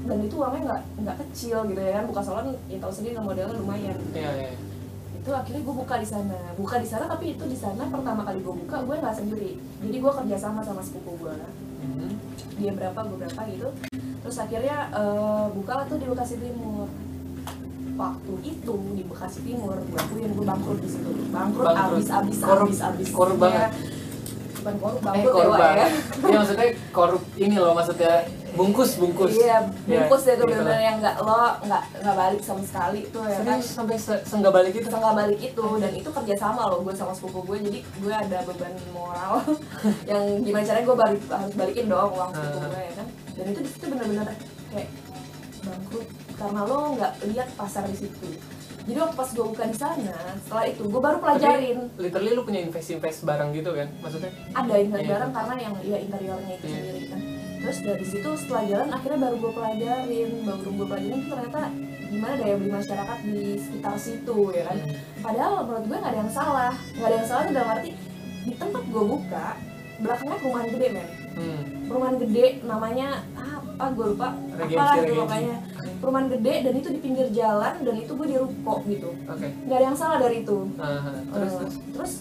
dan 0.01 0.17
itu 0.21 0.35
uangnya 0.35 0.61
nggak 0.63 0.81
nggak 0.97 1.17
kecil 1.19 1.57
gitu 1.65 1.81
ya 1.81 1.91
kan 1.93 2.05
buka 2.05 2.21
salon 2.21 2.47
ya 2.65 2.77
tahu 2.77 2.93
sendiri 2.93 3.13
lah 3.13 3.23
modalnya 3.25 3.53
lumayan 3.53 3.97
Iya, 4.11 4.31
iya. 4.33 4.51
itu 5.13 5.29
akhirnya 5.29 5.61
gue 5.61 5.75
buka 5.77 5.95
di 5.95 6.07
sana 6.07 6.37
buka 6.55 6.75
di 6.77 6.87
sana 6.87 7.05
tapi 7.05 7.25
itu 7.33 7.43
di 7.43 7.55
sana 7.55 7.83
pertama 7.85 8.21
kali 8.23 8.39
gue 8.39 8.55
buka 8.57 8.77
gue 8.79 8.95
nggak 8.95 9.15
sendiri 9.15 9.51
jadi 9.79 9.97
gue 9.97 10.11
kerja 10.15 10.37
sama 10.37 10.59
sama 10.61 10.79
sepupu 10.79 11.15
gue 11.19 11.35
Hmm. 11.79 12.11
dia 12.55 12.71
berapa 12.71 12.99
gue 13.01 13.17
berapa 13.17 13.41
gitu 13.47 13.71
terus 14.19 14.35
akhirnya 14.37 14.77
eh, 14.91 15.45
buka 15.49 15.83
tuh 15.85 15.95
di 15.95 16.05
Bekasi 16.05 16.35
Timur 16.37 16.91
waktu 17.95 18.33
itu 18.45 18.73
di 18.93 19.03
Bekasi 19.05 19.39
Timur 19.41 19.75
gue 19.77 19.95
akuin 19.97 20.27
gue 20.29 20.45
bangkrut 20.45 20.79
di 20.79 20.89
situ 20.89 21.11
bangkrut 21.29 21.65
Bangkrut. 21.65 21.95
abis 21.95 22.07
abis 22.09 22.37
Korup. 22.37 22.65
abis 22.65 22.79
abis 22.81 23.07
Korup 23.09 23.37
banget. 23.37 23.71
bukan 24.57 24.75
korup 24.77 24.99
Eh, 24.99 25.03
bangkrut 25.05 25.31
ya, 25.31 25.39
Wak, 25.39 25.47
korban. 25.49 25.71
ya 25.73 25.87
Iya, 26.21 26.37
maksudnya 26.37 26.67
korup 26.91 27.23
ini 27.37 27.55
loh 27.55 27.71
maksudnya 27.73 28.13
bungkus 28.51 28.91
bungkus. 28.95 29.31
iya 29.33 29.57
bungkus 29.83 30.21
Iya, 30.21 30.29
ya 30.29 30.35
tuh 30.35 30.45
gitu 30.45 30.55
bener 30.55 30.69
lah. 30.69 30.81
yang 30.81 30.97
nggak 30.97 31.15
lo 31.19 31.35
nggak 31.61 31.83
nggak 31.99 32.15
balik 32.17 32.41
sama 32.41 32.61
sekali 32.61 33.01
tuh 33.07 33.23
ya 33.23 33.39
kan 33.39 33.57
Serius 33.57 33.67
sampai 33.71 33.97
se- 33.97 34.23
seenggak 34.23 34.51
balik 34.51 34.73
itu? 34.73 34.87
nggak 34.87 35.15
balik 35.15 35.39
itu 35.41 35.65
dan 35.75 35.91
itu 35.93 36.09
kerja 36.09 36.35
sama 36.35 36.61
loh 36.65 36.79
gue 36.79 36.93
sama 36.93 37.11
sepupu 37.11 37.39
gue 37.45 37.57
jadi 37.61 37.79
gue 37.81 38.13
ada 38.13 38.37
beban 38.43 38.73
moral 38.89 39.33
yang 40.11 40.23
gimana 40.39 40.63
caranya 40.63 40.85
gue 40.85 40.97
balik 40.97 41.21
harus 41.25 41.53
balikin 41.53 41.85
dong 41.87 42.11
uang 42.11 42.29
sepupu 42.29 42.57
Ah. 42.57 42.67
gue 42.67 42.81
ya 42.81 42.93
kan 42.93 43.07
dan 43.31 43.45
itu 43.47 43.59
di 43.59 43.69
situ 43.69 43.85
bener-bener 43.87 44.27
kayak 44.69 44.89
bangkrut 45.59 46.07
karena 46.33 46.61
lo 46.63 46.77
nggak 46.93 47.11
lihat 47.27 47.49
pasar 47.53 47.83
di 47.85 47.97
situ 47.97 48.27
jadi 48.81 48.97
waktu 48.99 49.15
pas 49.15 49.29
gue 49.29 49.45
buka 49.45 49.63
di 49.63 49.77
sana 49.77 50.15
setelah 50.39 50.65
itu 50.65 50.81
gue 50.83 50.97
baru 50.99 51.17
pelajarin 51.19 51.77
Tapi, 51.89 52.01
literally 52.01 52.31
lu 52.31 52.41
punya 52.41 52.59
invest-invest 52.59 53.21
barang 53.21 53.53
gitu 53.53 53.69
kan? 53.71 53.85
Maksudnya? 53.99 54.31
ada 54.49 54.73
interior 54.75 54.97
Iya. 54.99 55.13
barang 55.13 55.31
karena 55.31 55.53
yang 55.59 55.73
ya 55.83 55.97
interiornya 55.99 56.53
itu 56.55 56.65
Iya. 56.65 56.73
sendiri 56.75 57.01
kan 57.05 57.19
terus 57.59 57.77
dari 57.79 58.05
situ 58.05 58.29
setelah 58.35 58.63
jalan 58.65 58.89
akhirnya 58.89 59.19
baru 59.19 59.35
gue 59.37 59.51
pelajarin 59.51 60.29
baru 60.41 60.69
gue 60.69 60.87
pelajarin 60.87 61.17
itu 61.17 61.27
ternyata 61.27 61.61
gimana 62.09 62.33
daya 62.35 62.55
beli 62.55 62.71
masyarakat 62.71 63.17
di 63.23 63.37
sekitar 63.57 63.95
situ 63.95 64.37
ya 64.51 64.63
kan 64.65 64.77
Hmm. 64.79 64.95
padahal 65.19 65.51
menurut 65.61 65.85
gue 65.85 65.97
nggak 65.97 66.09
ada 66.09 66.19
yang 66.19 66.31
salah 66.31 66.73
nggak 66.89 67.05
ada 67.05 67.15
yang 67.15 67.27
salah 67.27 67.43
dalam 67.45 67.69
arti 67.69 67.89
di 68.39 68.53
tempat 68.53 68.83
gue 68.85 69.03
buka 69.05 69.47
belakangnya 69.99 70.37
perumahan 70.37 70.69
gede 70.69 70.87
men 70.89 71.09
Hmm. 71.29 71.61
perumahan 71.85 72.15
gede 72.17 72.45
namanya 72.63 73.07
apa 73.37 73.85
gue 73.89 74.05
lupa 74.09 74.27
apalah 74.33 74.65
gitu 74.97 75.03
Regency. 75.05 75.19
pokoknya 75.21 75.55
perumahan 75.99 76.27
gede 76.29 76.53
dan 76.61 76.73
itu 76.73 76.89
di 76.89 76.99
pinggir 76.99 77.27
jalan 77.29 77.73
dan 77.77 77.95
itu 77.95 78.11
gue 78.11 78.27
di 78.27 78.37
ruko 78.37 78.73
gitu 78.85 79.09
nggak 79.61 79.77
ada 79.77 79.85
yang 79.85 79.95
salah 79.95 80.17
dari 80.17 80.41
itu 80.41 80.57
ah. 80.77 81.13
terus 81.29 81.51
Eh, 81.51 81.57
terus. 81.59 81.75
terus 81.93 82.13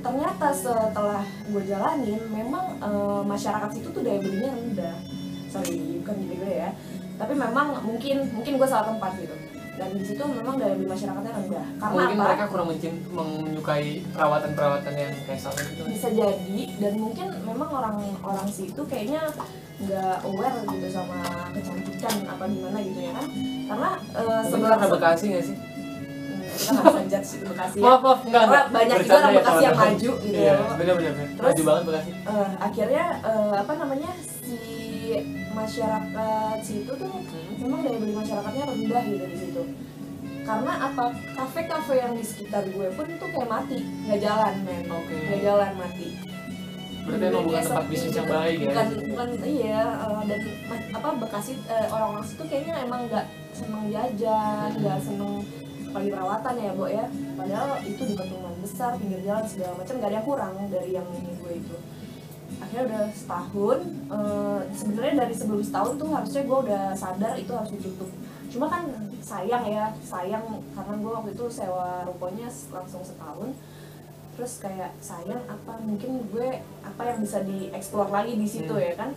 ternyata 0.00 0.46
setelah 0.50 1.22
gue 1.46 1.62
jalanin 1.64 2.20
memang 2.28 2.76
eh, 2.78 3.22
masyarakat 3.24 3.70
situ 3.70 3.88
tuh 3.90 4.02
daya 4.02 4.18
belinya 4.18 4.50
rendah. 4.52 4.96
Sorry 5.50 6.00
bukan 6.00 6.14
gini 6.16 6.34
gue 6.36 6.52
ya. 6.60 6.70
Tapi 7.16 7.32
memang 7.36 7.84
mungkin 7.84 8.16
mungkin 8.32 8.52
gue 8.56 8.68
salah 8.68 8.88
tempat 8.88 9.12
gitu. 9.18 9.36
Dan 9.80 9.96
di 9.96 10.04
situ 10.04 10.20
memang 10.20 10.60
daya 10.60 10.76
beli 10.76 10.88
masyarakatnya 10.88 11.32
rendah. 11.32 11.66
Karena 11.76 11.94
mungkin 11.96 12.16
apa? 12.16 12.24
mereka 12.28 12.44
kurang 12.48 12.68
mencin- 12.68 13.04
menyukai 13.08 13.88
perawatan-perawatan 14.12 14.94
yang 14.94 15.12
kayak 15.24 15.40
salon 15.40 15.64
gitu 15.68 15.82
bisa 15.88 16.08
jadi 16.10 16.60
dan 16.76 16.92
mungkin 16.96 17.26
memang 17.44 17.68
orang-orang 17.68 18.48
situ 18.48 18.80
kayaknya 18.84 19.24
nggak 19.80 20.16
aware 20.28 20.58
gitu 20.68 20.86
sama 20.92 21.18
kecantikan 21.56 22.14
apa 22.28 22.44
gimana 22.44 22.78
gitu 22.84 23.00
ya 23.00 23.12
kan. 23.16 23.26
Karena 23.70 23.90
sebelah 24.44 24.76
karena 24.76 24.92
Bekasi 24.92 25.24
nggak 25.32 25.44
sih? 25.48 25.56
Hmm, 26.50 26.58
kita 26.60 26.70
nggak 26.72 26.90
bisa 26.90 27.02
judge 27.08 27.30
itu 27.30 27.44
Bekasi 27.46 27.76
ya 27.76 27.84
maaf 27.84 28.00
maaf 28.00 28.20
enggak 28.20 28.40
Karena 28.40 28.50
enggak. 28.50 28.66
banyak 28.72 28.96
juga 28.98 29.14
orang 29.14 29.30
ya, 29.30 29.38
Bekasi 29.38 29.62
yang 29.62 29.76
maju 29.76 30.10
gitu 30.16 30.34
iya, 30.34 30.50
ya. 30.50 30.54
bener 30.72 30.94
bener 30.94 31.12
bener. 31.12 31.28
Terus- 31.30 31.44
maju 31.46 31.62
banget 31.64 31.82
Bekasi 31.84 32.10
Eh, 32.10 32.48
akhirnya 32.60 33.04
eh, 33.22 33.54
apa 33.56 33.72
namanya 33.76 34.10
si 34.20 34.58
masyarakat 35.50 36.56
situ 36.60 36.92
tuh 36.92 37.10
Hmm. 37.10 37.54
memang 37.60 37.80
daya 37.82 37.98
beli 37.98 38.14
masyarakatnya 38.14 38.64
rendah 38.64 39.02
gitu 39.06 39.24
di 39.26 39.38
situ 39.38 39.62
karena 40.40 40.72
apa 40.82 41.04
kafe-kafe 41.30 41.94
yang 41.96 42.12
di 42.12 42.22
sekitar 42.22 42.64
gue 42.64 42.88
pun 42.90 43.06
tuh 43.12 43.28
kayak 43.28 43.46
mati 43.46 43.78
nggak 44.00 44.18
jalan 44.18 44.54
men 44.62 44.82
Oke. 44.88 45.14
nggak 45.20 45.40
jalan 45.42 45.72
mati 45.76 46.08
berarti 47.00 47.24
emang 47.26 47.44
bukan 47.44 47.62
tempat 47.62 47.86
bisnis 47.86 48.14
yang 48.14 48.28
baik 48.28 48.56
ya 48.56 48.66
bukan 48.66 48.86
bukan 49.06 49.28
iya 49.42 49.82
eh, 50.00 50.22
dan 50.26 50.40
apa 50.92 51.08
bekasi 51.18 51.52
eh, 51.66 51.86
orang-orang 51.88 52.24
situ 52.24 52.42
kayaknya 52.44 52.74
emang 52.80 53.00
nggak 53.06 53.26
seneng 53.52 53.84
jajan 53.86 54.68
Hmm. 54.70 54.80
nggak 54.80 54.98
seneng 55.00 55.34
pagi 55.90 56.08
perawatan 56.08 56.54
ya 56.56 56.70
bu 56.72 56.84
ya. 56.86 57.04
Padahal 57.36 57.68
itu 57.82 58.02
di 58.04 58.14
pertemuan 58.14 58.56
besar 58.62 58.90
pinggir 58.96 59.20
jalan 59.22 59.44
segala 59.44 59.72
macam 59.76 59.94
nggak 59.98 60.10
ada 60.10 60.16
yang 60.16 60.26
kurang 60.26 60.52
dari 60.70 60.90
yang 60.94 61.06
ini 61.12 61.32
gue 61.36 61.52
itu. 61.58 61.76
Akhirnya 62.60 62.84
udah 62.86 63.04
setahun 63.12 63.78
eh, 64.10 64.60
sebenarnya 64.74 65.14
dari 65.26 65.34
sebelum 65.34 65.62
setahun 65.64 65.92
tuh 65.96 66.08
harusnya 66.12 66.42
gue 66.44 66.58
udah 66.68 66.84
sadar 66.94 67.34
itu 67.36 67.52
harus 67.54 67.70
ditutup. 67.74 68.10
Cuma 68.50 68.66
kan 68.66 68.82
sayang 69.20 69.64
ya 69.68 69.84
sayang 70.02 70.44
karena 70.74 70.94
gue 70.96 71.12
waktu 71.12 71.30
itu 71.34 71.44
sewa 71.48 72.02
rukonya 72.06 72.48
langsung 72.70 73.02
setahun. 73.02 73.50
Terus 74.38 74.52
kayak 74.56 74.92
sayang 75.04 75.42
apa 75.46 75.76
mungkin 75.84 76.24
gue 76.32 76.48
apa 76.80 77.02
yang 77.04 77.18
bisa 77.20 77.44
dieksplor 77.44 78.08
lagi 78.08 78.38
di 78.38 78.48
situ 78.48 78.72
Hmm. 78.72 78.86
ya 78.88 78.94
kan? 78.96 79.10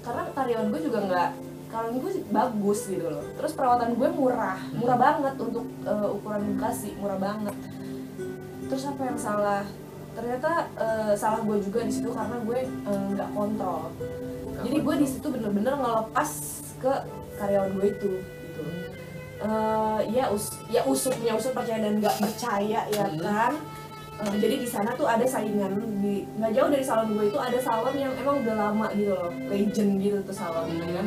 Karena 0.00 0.22
karyawan 0.32 0.68
gue 0.72 0.80
juga 0.80 0.98
nggak 1.04 1.30
karyawan 1.70 1.96
gue 1.96 2.12
bagus 2.28 2.80
gitu 2.86 3.06
loh. 3.06 3.24
Terus 3.38 3.52
perawatan 3.54 3.94
gue 3.94 4.08
murah 4.10 4.58
murah 4.74 4.98
banget 4.98 5.34
untuk 5.38 5.64
eh, 5.86 6.08
ukuran 6.10 6.42
Bekasi 6.54 6.98
murah 6.98 7.16
banget. 7.16 7.56
Terus 8.66 8.84
apa 8.86 9.02
yang 9.02 9.18
salah? 9.18 9.62
Ternyata 10.12 10.50
eh, 10.74 11.12
salah 11.14 11.40
gue 11.40 11.56
juga 11.62 11.86
di 11.86 11.92
situ 11.94 12.10
karena 12.10 12.36
gue 12.42 12.58
eh, 12.66 13.04
nggak 13.14 13.30
kontrol. 13.30 13.94
Jadi 14.60 14.76
gue 14.76 14.94
di 14.98 15.06
situ 15.08 15.26
bener-bener 15.30 15.74
ngelepas 15.78 16.30
ke 16.82 16.92
karyawan 17.38 17.70
gue 17.78 17.86
itu 17.88 18.12
gitu. 18.20 18.62
Eh, 19.40 20.00
ya 20.12 20.28
us 20.28 20.52
ya 20.68 20.84
usut 20.84 21.14
percaya 21.54 21.80
dan 21.80 22.02
nggak 22.02 22.18
percaya 22.18 22.80
ya 22.90 23.06
Hmm. 23.08 23.22
kan? 23.22 23.54
Eh, 24.20 24.36
jadi 24.36 24.60
di 24.60 24.68
sana 24.68 24.92
tuh 24.92 25.08
ada 25.08 25.24
saingan 25.24 25.80
di 26.04 26.28
nggak 26.36 26.52
jauh 26.52 26.68
dari 26.68 26.84
salon 26.84 27.16
gue 27.16 27.32
itu 27.32 27.40
ada 27.40 27.56
salon 27.56 27.96
yang 27.96 28.12
emang 28.20 28.44
udah 28.44 28.52
lama 28.52 28.86
gitu 28.92 29.16
loh 29.16 29.32
legend 29.48 29.96
gitu 29.96 30.20
tuh 30.20 30.36
salon 30.36 30.68
ya 30.76 30.92
kan 30.92 31.06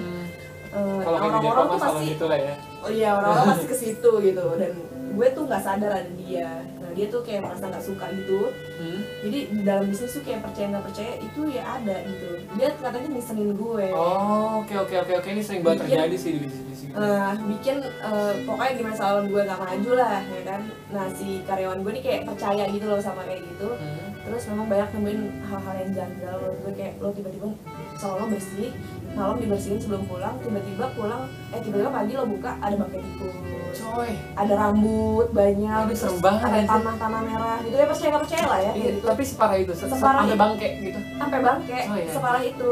Eh, 0.74 1.06
orang-orang 1.06 1.66
tuh 1.70 1.80
pasti 1.80 2.04
gitu 2.18 2.26
lah 2.26 2.40
ya. 2.42 2.54
Oh 2.82 2.90
iya 2.90 3.10
orang-orang 3.14 3.46
pasti 3.54 3.68
ke 3.70 3.78
situ 3.78 4.12
gitu. 4.26 4.46
Dan 4.58 4.74
gue 5.14 5.28
tuh 5.38 5.44
nggak 5.46 5.62
sadar 5.62 5.92
ada 5.94 6.12
dia. 6.18 6.50
Nah 6.82 6.92
dia 6.98 7.06
tuh 7.14 7.22
kayak 7.22 7.46
merasa 7.46 7.70
nggak 7.70 7.86
suka 7.86 8.06
gitu. 8.18 8.50
Hmm. 8.74 9.00
jadi 9.24 9.40
di 9.54 9.62
dalam 9.64 9.86
bisnis 9.88 10.12
tuh 10.18 10.24
kayak 10.26 10.44
percaya 10.44 10.68
nggak 10.76 10.86
percaya 10.90 11.14
itu 11.22 11.42
ya 11.54 11.64
ada 11.78 11.96
gitu. 12.10 12.30
Dia 12.58 12.68
katanya 12.74 13.10
ngisenin 13.14 13.52
gue. 13.54 13.88
Oh, 13.94 14.66
oke 14.66 14.74
oke 14.74 14.96
oke 15.06 15.14
oke. 15.22 15.28
Ini 15.30 15.42
sering 15.46 15.62
banget 15.62 15.86
terjadi 15.86 16.16
sih 16.18 16.32
di 16.36 16.40
bisnis 16.50 16.73
Eh, 16.86 17.32
bikin 17.48 17.76
eh, 17.80 18.34
pokoknya 18.44 18.74
gimana 18.76 18.94
salon 18.94 19.26
gue 19.26 19.42
nggak 19.42 19.56
maju 19.58 19.92
lah 19.96 20.20
ya 20.22 20.42
kan? 20.44 20.62
Nah 20.90 21.06
si 21.10 21.28
karyawan 21.42 21.80
gue 21.80 21.92
nih 21.92 22.04
kayak 22.04 22.22
percaya 22.26 22.64
gitu 22.68 22.86
loh 22.86 23.00
sama 23.00 23.24
kayak 23.24 23.42
gitu. 23.46 23.70
Hmm. 23.72 24.02
terus 24.24 24.48
memang 24.48 24.72
banyak 24.72 24.88
nemuin 24.90 25.20
hal-hal 25.44 25.76
yang 25.78 25.92
janggal. 25.94 26.36
Menurut 26.38 26.60
gue 26.62 26.74
kayak 26.74 26.94
lo 26.98 27.12
tiba-tiba 27.12 27.48
salon 27.94 28.18
lo 28.18 28.26
bersih 28.30 28.72
malam 29.12 29.36
dibersihin 29.36 29.78
sebelum 29.78 30.04
pulang 30.06 30.40
tiba-tiba 30.40 30.86
pulang 30.92 31.22
eh 31.52 31.60
tiba-tiba 31.60 31.92
pagi 31.92 32.14
lo 32.14 32.24
buka 32.26 32.56
ada 32.58 32.72
bangkai 32.74 33.04
tikus. 33.04 33.36
Coy, 33.76 34.12
ada 34.34 34.54
rambut 34.56 35.28
banyak 35.30 35.82
Ini 35.84 35.96
serem 35.98 36.22
banget, 36.22 36.40
ada 36.42 36.56
anjir. 36.56 36.72
tanah-tanah 36.72 37.22
merah 37.22 37.58
gitu. 37.60 37.74
Ya 37.74 37.86
percaya 37.86 38.08
nggak 38.08 38.24
percaya 38.24 38.46
lah 38.46 38.60
ya 38.62 38.72
Iya, 38.72 38.86
gitu. 38.88 38.98
tapi 39.04 39.24
separah 39.26 39.58
itu, 39.58 39.74
se- 39.74 39.82
se- 39.82 39.92
Separah 39.92 40.22
sampai 40.24 40.38
bangke 40.40 40.70
gitu. 40.80 41.00
sampai 41.14 41.40
bangke 41.42 41.80
Oh, 41.84 41.98
iya. 41.98 42.12
separah 42.14 42.44
itu. 42.44 42.70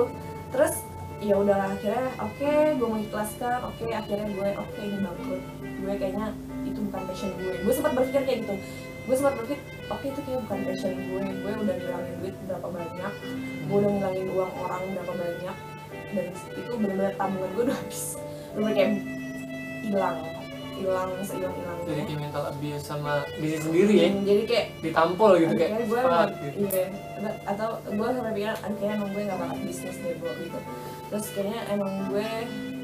Terus 0.51 0.73
ya 1.21 1.37
udahlah 1.37 1.77
akhirnya 1.77 2.09
oke 2.17 2.51
gue 2.81 2.87
mengikhlaskan 2.89 3.59
oke 3.61 3.83
akhirnya 3.85 4.27
gue 4.33 4.49
oke 4.57 4.79
ini 4.81 4.97
bangkrut. 5.05 5.43
Gue 5.61 5.93
kayaknya 5.97 6.27
itu 6.65 6.79
bukan 6.89 7.01
passion 7.05 7.29
gue 7.37 7.53
gue 7.61 7.73
sempat 7.73 7.91
berpikir 7.93 8.21
kayak 8.25 8.39
gitu. 8.41 8.55
Gue 9.05 9.15
sempat 9.15 9.33
berpikir 9.37 9.59
oke 9.93 10.05
itu 10.09 10.19
kayak 10.25 10.39
bukan 10.49 10.59
passion 10.65 10.93
gue 10.97 11.23
gue 11.29 11.51
udah 11.61 11.75
ngilangin 11.77 12.15
duit 12.25 12.35
berapa 12.49 12.67
banyak 12.73 13.13
gue 13.69 13.77
udah 13.77 13.91
ngilangin 13.93 14.27
uang 14.33 14.53
orang 14.65 14.81
berapa 14.97 15.13
banyak 15.13 15.57
dan 16.11 16.25
itu 16.57 16.71
benar-benar 16.75 17.13
tabungan 17.15 17.49
gue 17.53 17.63
udah 17.69 17.77
habis. 17.77 18.03
Benar 18.57 18.71
kayak 18.73 18.91
hilang 19.85 20.40
hilang 20.81 21.09
sehilang 21.21 21.53
Jadi 21.53 21.61
hilangnya 21.61 22.03
kayak 22.05 22.19
mental 22.21 22.43
abuse 22.49 22.83
sama 22.83 23.13
bisnis 23.37 23.61
sendiri 23.65 23.93
ya, 23.93 24.09
jadi 24.25 24.41
kayak 24.49 24.65
ditampol 24.81 25.31
gitu 25.37 25.53
kayak. 25.53 25.69
Akhirnya 25.71 25.87
gue 25.87 25.99
emang, 26.01 26.29
gitu. 26.29 26.57
iya 26.65 26.85
atau 27.45 27.69
gue 27.85 28.07
sampai 28.17 28.33
pikir 28.33 28.49
"Ah, 28.49 28.57
kayaknya 28.65 28.93
emang 28.97 29.09
gue 29.13 29.21
gak 29.29 29.39
bakal 29.39 29.57
bisnis 29.61 29.97
deh 30.01 30.13
bro 30.17 30.31
gitu. 30.41 30.59
Terus 31.13 31.25
kayaknya 31.37 31.59
emang 31.69 31.91
gue 32.09 32.29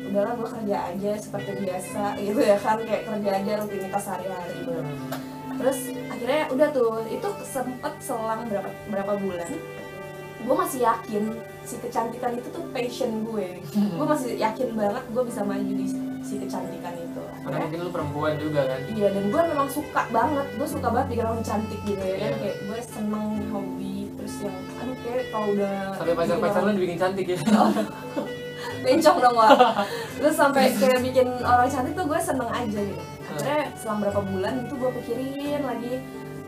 udahlah 0.07 0.33
gue 0.39 0.49
kerja 0.55 0.77
aja 0.93 1.11
seperti 1.19 1.51
biasa 1.67 2.03
gitu 2.21 2.39
ya 2.39 2.57
kan 2.61 2.77
kayak 2.79 3.03
kerja 3.03 3.29
aja 3.43 3.51
rutinitas 3.59 4.03
sehari-hari 4.05 4.53
gitu. 4.61 4.71
Terus 5.57 5.77
akhirnya 6.07 6.41
udah 6.53 6.67
tuh 6.69 6.91
itu 7.09 7.27
sempet 7.43 7.93
selang 7.97 8.41
berapa 8.45 8.69
berapa 8.93 9.13
bulan 9.17 9.49
gue 10.37 10.55
masih 10.55 10.79
yakin 10.85 11.23
si 11.67 11.75
kecantikan 11.81 12.31
itu 12.39 12.47
tuh 12.53 12.63
passion 12.71 13.25
gue. 13.27 13.59
Gue 13.99 14.05
masih 14.07 14.39
yakin 14.39 14.71
banget 14.79 15.03
gue 15.11 15.23
bisa 15.27 15.41
maju 15.43 15.71
di 15.75 15.85
si 16.23 16.35
kecantikan 16.39 16.95
itu 16.95 17.23
Karena 17.47 17.63
mungkin 17.63 17.79
lu 17.79 17.89
perempuan 17.89 18.33
juga 18.35 18.61
kan. 18.65 18.79
Iya 18.85 19.07
dan 19.09 19.23
gue 19.25 19.41
memang 19.47 19.67
suka 19.67 20.01
banget, 20.09 20.47
gue 20.51 20.67
suka 20.67 20.87
banget 20.89 21.07
bikin 21.09 21.25
orang 21.25 21.41
cantik 21.41 21.79
gitu 21.81 21.97
ya 21.97 22.15
kan 22.17 22.27
Iya. 22.27 22.37
kayak 22.37 22.57
gue 22.61 22.79
seneng 22.83 23.25
hobi 23.47 23.95
terus 24.13 24.35
yang 24.41 24.57
aduh 24.75 24.95
kayak 24.99 25.25
kalau 25.29 25.47
udah 25.49 25.73
Sampai 25.93 26.13
pacar-pacar 26.13 26.61
lu 26.61 26.71
dibikin 26.73 26.97
cantik 26.97 27.25
ya. 27.25 27.37
bencong 28.77 29.17
dong 29.17 29.35
wah 29.35 29.51
terus 30.17 30.35
sampai 30.35 30.63
kayak 30.71 30.99
bikin 31.01 31.27
orang 31.39 31.67
cantik 31.67 31.93
tuh 31.93 32.05
gue 32.05 32.19
seneng 32.19 32.49
aja 32.49 32.79
gitu 32.79 33.03
akhirnya 33.29 33.59
selama 33.75 33.99
berapa 34.01 34.21
bulan 34.23 34.53
itu 34.61 34.73
gue 34.75 34.91
pikirin 34.97 35.61
lagi 35.63 35.93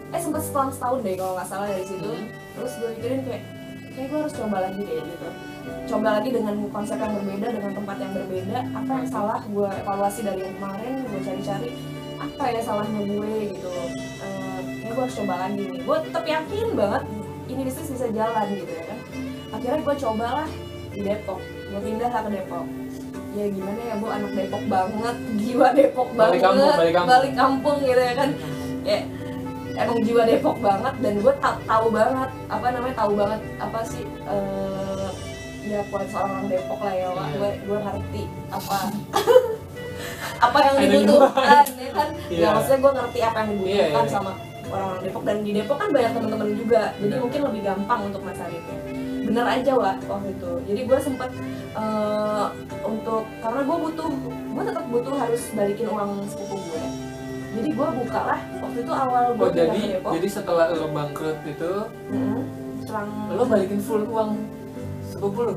eh 0.10 0.20
sempet 0.20 0.42
setelah 0.42 0.68
setahun 0.70 1.00
deh 1.00 1.16
kalau 1.16 1.34
nggak 1.36 1.48
salah 1.48 1.68
dari 1.68 1.86
situ 1.86 2.10
Hmm. 2.10 2.28
terus 2.56 2.74
gue 2.76 2.90
pikirin 2.98 3.22
kayak 3.24 3.44
kayak 3.90 4.08
gue 4.08 4.20
harus 4.20 4.36
coba 4.36 4.58
lagi 4.62 4.82
kayak 4.82 5.04
gitu. 5.06 5.28
Coba 5.90 6.08
lagi 6.18 6.30
dengan 6.30 6.56
konsep 6.70 6.98
yang 6.98 7.14
berbeda 7.16 7.48
dengan 7.50 7.72
tempat 7.74 7.98
yang 7.98 8.12
berbeda. 8.14 8.58
Apa 8.74 8.92
yang 8.96 9.08
salah 9.08 9.40
gue 9.44 9.70
evaluasi 9.76 10.20
dari 10.22 10.42
yang 10.42 10.56
kemarin 10.56 10.92
gue 11.04 11.20
cari-cari 11.22 11.70
apa 12.20 12.44
ya 12.52 12.60
salahnya 12.60 13.02
gue 13.02 13.32
gitu 13.56 13.70
Eh, 14.20 14.60
kayak 14.84 14.92
gue 14.92 15.04
harus 15.04 15.16
coba 15.16 15.34
lagi 15.40 15.62
nih. 15.64 15.80
Gue 15.82 15.98
tetap 16.04 16.24
yakin 16.26 16.68
banget 16.76 17.04
ini 17.48 17.62
bisnis 17.64 17.90
bisa 17.90 18.08
jalan 18.12 18.46
gitu 18.52 18.72
ya 18.72 18.84
kan. 18.86 19.00
Akhirnya 19.50 19.80
gue 19.82 19.96
cobalah 19.98 20.48
di 20.90 21.02
Depok. 21.02 21.40
Gue 21.42 21.82
pindah 21.82 22.10
lah 22.10 22.22
ke 22.22 22.30
Depok. 22.30 22.66
Ya 23.30 23.46
gimana 23.46 23.78
ya 23.80 23.96
bu 23.96 24.08
anak 24.10 24.32
Depok 24.34 24.64
banget. 24.66 25.16
Jiwa 25.38 25.68
Depok 25.72 26.10
Balik 26.14 26.42
banget. 26.42 26.44
kampung, 26.44 26.78
balik 26.78 26.94
kampung. 26.94 27.34
kampung 27.38 27.78
gitu 27.82 28.02
ya 28.02 28.14
kan. 28.14 28.30
Kayak 28.80 29.04
emang 29.80 30.00
jiwa 30.02 30.24
Depok 30.24 30.58
banget 30.60 30.94
dan 31.00 31.14
gue 31.18 31.34
ta- 31.36 31.62
tahu 31.64 31.88
banget 31.90 32.30
apa 32.48 32.66
namanya 32.70 32.96
tahu 32.98 33.12
banget 33.14 33.40
apa 33.58 33.80
sih 33.84 34.04
eh 34.26 35.10
ya 35.66 35.80
kualitas 35.88 36.16
orang 36.16 36.46
Depok 36.46 36.80
lah 36.80 36.94
ya 36.94 37.08
Wak. 37.10 37.26
Iya. 37.26 37.36
gue 37.36 37.50
gue 37.64 37.78
ngerti 37.80 38.22
apa 38.50 38.78
apa 40.46 40.58
yang 40.62 40.76
dibutuhkan 40.82 41.66
ya 41.76 41.90
kan 41.92 42.10
Iya. 42.28 42.40
ya 42.40 42.48
maksudnya 42.54 42.80
gue 42.80 42.92
ngerti 42.94 43.20
apa 43.22 43.38
yang 43.38 43.50
dibutuhkan 43.52 43.76
Iya, 43.90 44.02
iya. 44.02 44.10
sama 44.10 44.32
orang-orang 44.66 45.02
Depok 45.02 45.24
dan 45.24 45.38
di 45.42 45.52
Depok 45.52 45.78
kan 45.78 45.90
banyak 45.90 46.12
teman-teman 46.14 46.50
juga 46.54 46.82
jadi 46.96 47.16
mungkin 47.18 47.42
lebih 47.44 47.62
gampang 47.64 48.00
untuk 48.06 48.22
masarinnya 48.22 48.78
bener 49.22 49.46
aja 49.48 49.72
Wak 49.74 49.98
waktu 50.06 50.30
itu 50.32 50.52
jadi 50.66 50.82
gue 50.86 51.00
sempet 51.00 51.30
eh, 51.72 52.46
untuk 52.82 53.24
karena 53.40 53.62
gue 53.62 53.78
butuh 53.80 54.10
gue 54.50 54.64
tetap 54.66 54.86
butuh 54.88 55.14
harus 55.14 55.42
balikin 55.54 55.88
uang 55.88 56.12
sepupu 56.26 56.56
gue 56.66 56.84
jadi 57.52 57.70
gue 57.72 57.88
buka 57.96 58.20
lah 58.26 58.40
waktu 58.60 58.78
itu 58.80 58.94
awal 58.94 59.24
gue 59.32 59.42
Oh 59.42 59.52
jadi 59.52 59.82
Depok 59.92 60.12
jadi 60.14 60.28
setelah 60.30 60.66
lo 60.72 60.88
bangkrut 60.90 61.40
itu 61.44 61.72
Mm, 62.10 62.40
selang 62.82 63.10
lo 63.30 63.44
balikin 63.44 63.80
full 63.80 64.04
uang 64.04 64.32
sepupu 65.04 65.42
lo. 65.44 65.56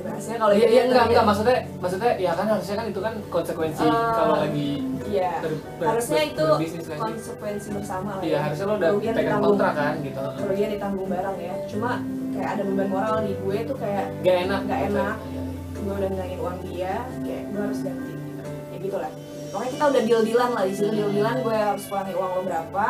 Harusnya 0.00 0.36
kalau 0.36 0.52
iya 0.52 0.66
iya 0.66 0.72
ya, 0.74 0.82
enggak 0.86 1.04
enggak 1.06 1.24
maksudnya 1.26 1.58
maksudnya 1.76 2.10
ya 2.16 2.32
kan 2.32 2.46
harusnya 2.46 2.74
kan 2.74 2.86
itu 2.86 3.00
kan 3.00 3.14
konsekuensi 3.28 3.84
Eh, 3.84 4.10
kalau 4.10 4.34
lagi 4.38 4.70
iya 5.06 5.32
ber- 5.40 5.60
ber- 5.76 5.88
harusnya 5.90 6.18
ber- 6.18 6.30
itu 6.30 6.46
kan 6.86 6.98
konsekuensi 7.02 7.68
bersama 7.70 8.10
lah 8.12 8.22
iya 8.22 8.32
ya. 8.32 8.38
harusnya 8.42 8.64
lo 8.64 8.74
udah 8.74 8.90
Kerugian 8.90 9.12
pegang 9.12 9.20
ditanggung. 9.22 9.48
kontrak 9.50 9.72
kan 9.74 9.94
gitu 10.00 10.24
kerugian 10.38 10.70
ditanggung 10.70 11.08
bareng 11.08 11.38
ya 11.38 11.54
cuma 11.66 11.90
kayak 12.30 12.50
ada 12.50 12.62
beban 12.64 12.88
moral 12.88 13.16
di 13.20 13.32
gue 13.34 13.56
tuh 13.62 13.76
kayak 13.76 14.04
gak 14.20 14.36
enak 14.42 14.60
gitu. 14.62 14.74
enak. 14.88 15.16
gue 15.74 15.92
udah 15.94 16.08
ngilangin 16.10 16.38
uang 16.38 16.58
dia 16.62 16.94
kayak 17.18 17.42
gue 17.46 17.60
harus 17.62 17.80
ganti 17.82 18.12
gitu 18.12 18.42
ya 18.66 18.76
gitulah 18.78 19.12
pokoknya 19.50 19.70
kita 19.74 19.84
udah 19.90 20.02
deal 20.06 20.22
dealan 20.24 20.50
lah 20.54 20.64
di 20.64 20.74
situ 20.74 20.90
deal 20.94 21.10
dealan 21.10 21.36
gue 21.42 21.56
harus 21.58 21.84
pulangin 21.90 22.14
uang 22.16 22.30
lo 22.32 22.42
berapa 22.46 22.86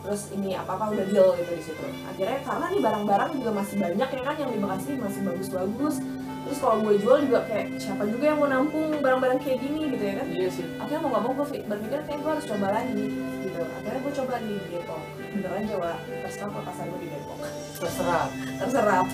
terus 0.00 0.22
ini 0.32 0.56
apa 0.56 0.70
apa 0.80 0.84
udah 0.96 1.06
deal 1.12 1.28
gitu 1.36 1.52
di 1.52 1.64
situ. 1.64 1.84
Akhirnya 2.08 2.40
karena 2.40 2.64
nih 2.72 2.80
barang-barang 2.80 3.30
juga 3.36 3.50
masih 3.52 3.76
banyak 3.76 4.08
ya 4.08 4.22
kan 4.24 4.36
yang 4.40 4.50
di 4.50 4.58
Bekasi 4.58 4.90
masih 4.96 5.20
bagus-bagus. 5.28 5.94
Terus 6.40 6.56
kalau 6.56 6.76
gue 6.80 6.94
jual 7.04 7.18
juga 7.28 7.44
kayak 7.44 7.76
siapa 7.76 8.08
juga 8.08 8.32
yang 8.32 8.38
mau 8.40 8.48
nampung 8.48 8.96
barang-barang 9.04 9.38
kayak 9.44 9.60
gini 9.60 9.92
gitu 9.92 10.00
ya 10.00 10.14
kan? 10.24 10.26
Iya 10.32 10.48
sih. 10.48 10.64
Akhirnya 10.80 11.00
mau 11.04 11.10
gak 11.12 11.22
mau 11.28 11.32
gue 11.36 11.46
berpikir 11.68 12.00
kayak 12.08 12.20
gue 12.24 12.30
harus 12.32 12.46
coba 12.48 12.66
lagi 12.80 13.04
gitu. 13.44 13.60
Akhirnya 13.60 14.00
gue 14.00 14.12
coba 14.24 14.34
di 14.40 14.54
Depok. 14.72 15.02
Bener 15.36 15.52
aja 15.52 15.74
wa 15.76 15.92
terserah 16.00 16.48
kok 16.48 16.62
pasar 16.64 16.84
gue 16.88 17.00
di 17.04 17.08
Depok. 17.12 17.38
Terserah. 17.76 18.26
Terserah 18.56 19.04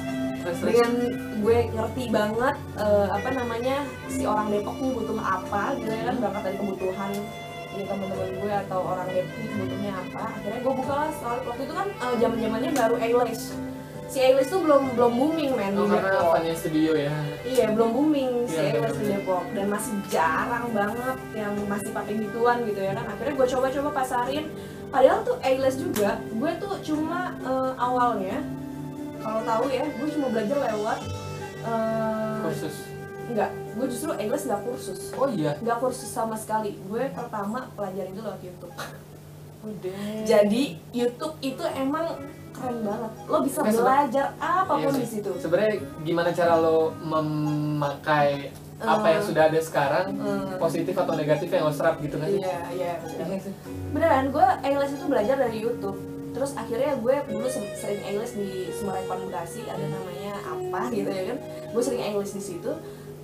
dengan 0.54 0.92
gue 1.42 1.58
ngerti 1.74 2.04
banget 2.08 2.56
eh, 2.78 3.08
apa 3.10 3.28
namanya 3.34 3.76
si 4.06 4.22
orang 4.22 4.46
Depok 4.54 4.76
nih 4.78 4.92
butuh 4.94 5.18
apa 5.18 5.62
gitu 5.82 5.90
ya 5.90 6.02
kan 6.10 6.16
berangkat 6.22 6.42
dari 6.46 6.56
kebutuhan 6.62 7.10
ya 7.76 7.84
teman-teman 7.84 8.30
gue 8.40 8.52
atau 8.66 8.80
orang 8.80 9.08
Depok 9.10 9.36
nih 9.36 9.50
butuhnya 9.58 9.92
apa. 9.92 10.24
Akhirnya 10.38 10.60
gue 10.62 10.74
buka 10.78 10.94
lah 10.94 11.10
soal 11.18 11.36
waktu 11.44 11.62
itu 11.66 11.74
kan 11.74 11.88
zaman 12.22 12.36
zamannya 12.40 12.70
baru 12.72 12.94
A-list. 12.96 13.46
Si 14.06 14.18
A-list 14.22 14.54
tuh 14.54 14.62
belum 14.62 14.82
belum 14.94 15.12
booming 15.18 15.52
men 15.58 15.74
oh, 15.74 15.84
di 15.84 15.98
karena 15.98 16.10
Depok. 16.14 16.32
Fanya 16.38 16.54
Studio 16.54 16.92
ya. 16.94 17.16
Iya 17.42 17.66
belum 17.74 17.90
booming 17.90 18.30
si 18.46 18.56
Iya, 18.56 18.70
A-list 18.80 18.98
di. 19.02 19.06
Depok. 19.12 19.44
Dan 19.52 19.66
masih 19.66 19.94
jarang 20.08 20.66
banget 20.70 21.18
yang 21.34 21.52
masih 21.66 21.90
pakai 21.90 22.14
gituan 22.22 22.56
gitu 22.64 22.80
ya 22.80 22.92
kan. 22.94 23.04
Akhirnya 23.12 23.34
gue 23.34 23.46
coba-coba 23.50 23.90
pasarin. 23.92 24.46
Padahal 24.86 25.20
tuh 25.26 25.36
A-list 25.42 25.78
juga 25.82 26.22
gue 26.22 26.50
tuh 26.62 26.74
cuma 26.86 27.34
eh, 27.42 27.72
awalnya 27.76 28.38
kalau 29.26 29.42
tahu 29.42 29.64
ya 29.68 29.82
gue 29.84 30.08
cuma 30.08 30.26
belajar 30.30 30.56
lewat 30.64 30.98
eh, 31.60 32.36
kursus? 32.40 32.76
Enggak 33.26 33.50
gue 33.76 33.86
justru 33.86 34.10
A-list 34.14 34.44
nggak 34.46 34.62
kursus. 34.62 35.00
Oh 35.12 35.28
iya? 35.28 35.52
Nggak 35.58 35.78
kursus 35.78 36.08
sama 36.08 36.32
sekali. 36.32 36.78
Gue 36.86 37.10
pertama 37.10 37.68
pelajarin 37.74 38.08
itu 38.08 38.22
lewat 38.22 38.40
YouTube. 38.40 38.72
Udah. 39.60 40.00
Jadi 40.22 40.62
YouTube 40.90 41.34
itu 41.40 41.64
emang 41.74 42.16
keren 42.54 42.78
banget. 42.80 43.12
Lo 43.26 43.38
bisa 43.42 43.60
Nah, 43.60 43.68
belajar 43.68 44.26
apa 44.38 44.72
pun 44.72 44.88
Iya 44.88 44.96
di 44.96 45.08
situ. 45.10 45.30
sebenarnya 45.36 45.74
gimana 46.00 46.30
cara 46.30 46.54
lo 46.56 46.94
memakai 46.96 48.48
apa 48.76 49.06
yang 49.08 49.20
Eh, 49.20 49.26
sudah 49.26 49.42
ada 49.48 49.60
sekarang? 49.60 50.06
Eh, 50.14 50.56
positif 50.56 50.94
atau 50.94 51.12
negatif 51.12 51.48
yang 51.48 51.64
lo 51.64 51.72
serap 51.72 51.96
gitu 51.98 52.16
kan 52.16 52.28
sih? 52.28 52.40
Iya 52.40 52.58
iya. 52.72 52.92
Iya 53.02 53.24
beneran 53.92 54.28
gue 54.30 54.46
A-list 54.62 54.94
itu 54.94 55.04
belajar 55.04 55.36
dari 55.36 55.58
YouTube 55.60 55.96
terus 56.36 56.52
akhirnya 56.52 57.00
gue 57.00 57.16
dulu 57.32 57.48
se- 57.48 57.72
sering 57.80 58.04
A-list 58.04 58.36
di 58.36 58.68
Semarang 58.68 59.08
Bekasi 59.24 59.64
ada 59.64 59.80
namanya 59.80 60.36
apa 60.44 60.92
gitu 60.92 61.08
ya 61.08 61.32
kan. 61.32 61.38
Gue 61.72 61.80
sering 61.82 62.02
A-list 62.04 62.36
di 62.36 62.44
situ. 62.44 62.68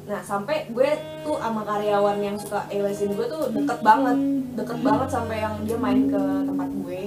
Nah 0.09 0.25
sampai 0.25 0.73
gue 0.73 0.88
tuh 1.21 1.37
sama 1.37 1.61
karyawan 1.62 2.16
yang 2.25 2.40
suka 2.40 2.64
A-listin 2.73 3.12
gue 3.12 3.28
tuh 3.28 3.52
deket 3.52 3.85
banget 3.85 4.16
deket 4.57 4.78
banget 4.81 5.09
sampai 5.12 5.37
yang 5.45 5.54
dia 5.69 5.76
main 5.76 6.09
ke 6.09 6.23
tempat 6.49 6.69
gue. 6.73 7.02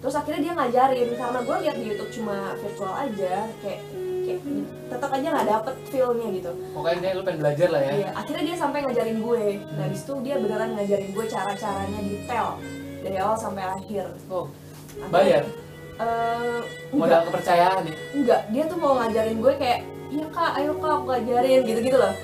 Terus 0.00 0.14
akhirnya 0.14 0.40
dia 0.40 0.52
ngajarin 0.54 1.10
karena 1.18 1.38
gue 1.42 1.56
lihat 1.66 1.76
di 1.76 1.84
YouTube 1.90 2.10
cuma 2.14 2.54
virtual 2.56 2.94
aja 2.94 3.34
kayak 3.60 3.80
kayak 4.24 4.40
tetap 4.88 5.10
aja 5.10 5.26
nggak 5.34 5.48
dapet 5.50 5.74
feelnya 5.90 6.28
gitu. 6.30 6.50
Pokoknya 6.72 6.98
dia 7.02 7.10
lo 7.18 7.22
pengen 7.26 7.40
belajar 7.42 7.68
lah 7.74 7.82
ya. 7.82 7.92
Iya, 7.98 8.08
akhirnya 8.14 8.44
dia 8.46 8.56
sampai 8.56 8.78
ngajarin 8.86 9.18
gue. 9.18 9.44
Nah, 9.74 9.86
di 9.90 9.96
situ 9.98 10.12
dia 10.22 10.36
beneran 10.38 10.70
ngajarin 10.78 11.10
gue 11.10 11.24
cara-caranya 11.26 12.00
detail 12.06 12.48
dari 13.02 13.16
awal 13.18 13.36
sampai 13.36 13.64
akhir. 13.66 14.06
oh 14.30 14.46
bayar? 15.08 15.44
Enggak, 16.00 16.64
modal 16.92 17.20
kepercayaan 17.28 17.82
ya? 17.88 17.94
Enggak, 18.16 18.40
dia 18.52 18.62
tuh 18.68 18.78
mau 18.80 18.96
ngajarin 19.00 19.38
gue 19.40 19.54
kayak, 19.56 19.80
iya 20.12 20.26
kak, 20.32 20.52
ayo 20.60 20.72
kak, 20.76 20.92
aku 20.96 21.04
ngajarin 21.08 21.60
gitu-gitu 21.64 21.96
loh. 21.96 22.14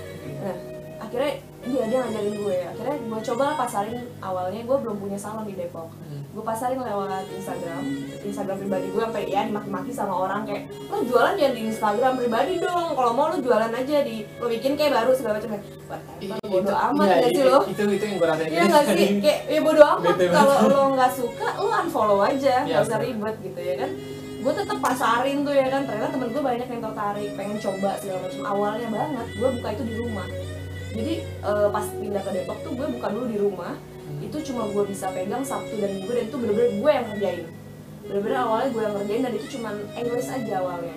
Nah, 0.45 0.57
akhirnya 1.01 1.33
dia 1.67 1.83
dia 1.87 1.99
ngajarin 2.01 2.35
gue. 2.37 2.57
Akhirnya 2.65 2.97
gue 2.99 3.21
coba 3.25 3.45
pasarin 3.57 3.99
awalnya 4.19 4.61
gue 4.63 4.77
belum 4.79 4.97
punya 4.97 5.19
salon 5.19 5.45
di 5.45 5.55
Depok. 5.55 5.91
Hmm. 5.93 6.23
Gue 6.31 6.45
pasarin 6.45 6.79
lewat 6.79 7.27
Instagram, 7.31 7.83
Instagram 8.23 8.57
pribadi 8.59 8.87
gue 8.89 9.03
sampai 9.03 9.25
ya 9.27 9.41
dimaki-maki 9.45 9.91
sama 9.91 10.15
orang 10.15 10.45
kayak 10.45 10.63
lo 10.87 11.01
jualan 11.03 11.35
jangan 11.35 11.53
di 11.53 11.63
Instagram 11.67 12.13
pribadi 12.15 12.53
dong. 12.57 12.87
Kalau 12.93 13.13
mau 13.13 13.27
lo 13.29 13.39
jualan 13.39 13.73
aja 13.73 13.97
di 14.01 14.17
lo 14.37 14.47
bikin 14.47 14.73
kayak 14.75 14.93
baru 14.95 15.11
segala 15.13 15.37
macam. 15.37 15.53
I- 16.19 16.33
bodo 16.43 16.67
itu- 16.67 16.75
amat 16.75 17.07
iya, 17.07 17.15
gak 17.17 17.31
sih 17.31 17.35
itu- 17.37 17.47
lo? 17.47 17.61
itu 17.63 17.83
itu 17.89 18.05
yang 18.05 18.17
gue 18.17 18.27
rasain 18.27 18.49
Iya 18.51 18.65
gak 18.67 18.85
sih? 18.91 19.09
Kayak 19.23 19.41
ya 19.47 19.61
bodo 19.63 19.83
amat 19.87 20.17
kalau 20.19 20.57
lo 20.67 20.81
nggak 20.95 21.13
suka 21.15 21.49
lo 21.57 21.69
unfollow 21.71 22.21
aja, 22.21 22.55
Iya, 22.63 22.67
nggak 22.67 22.87
usah 22.87 22.99
ribet 22.99 23.37
gitu 23.41 23.61
ya 23.61 23.75
kan. 23.79 23.91
Gue 24.37 24.53
tetap 24.55 24.79
pasarin 24.79 25.43
tuh 25.43 25.51
ya 25.51 25.67
kan, 25.67 25.83
ternyata 25.83 26.11
temen 26.15 26.31
gue 26.31 26.39
banyak 26.39 26.69
yang 26.69 26.83
tertarik, 26.83 27.31
pengen 27.35 27.59
coba 27.59 27.91
segala 27.99 28.19
macam. 28.23 28.41
Awalnya 28.47 28.89
banget, 28.91 29.27
gue 29.35 29.49
buka 29.59 29.69
itu 29.73 29.83
di 29.83 29.95
rumah. 29.95 30.27
Jadi 30.97 31.15
eh, 31.23 31.69
pas 31.69 31.87
pindah 31.93 32.23
ke 32.25 32.31
Depok 32.33 32.59
tuh 32.65 32.73
gue 32.73 32.87
buka 32.97 33.09
dulu 33.13 33.27
di 33.29 33.39
rumah. 33.39 33.75
Itu 34.25 34.37
cuma 34.53 34.67
gue 34.73 34.85
bisa 34.89 35.13
pegang 35.13 35.45
Sabtu 35.45 35.77
dan 35.77 35.91
Minggu 35.93 36.11
dan 36.11 36.25
itu 36.27 36.37
bener-bener 36.41 36.71
gue 36.81 36.91
yang 36.91 37.07
ngerjain. 37.13 37.47
Bener-bener 38.07 38.39
awalnya 38.41 38.69
gue 38.73 38.83
yang 38.83 38.95
ngerjain 38.97 39.23
dan 39.23 39.33
itu 39.37 39.47
cuma 39.59 39.69
English 39.93 40.29
aja 40.33 40.55
awalnya. 40.65 40.97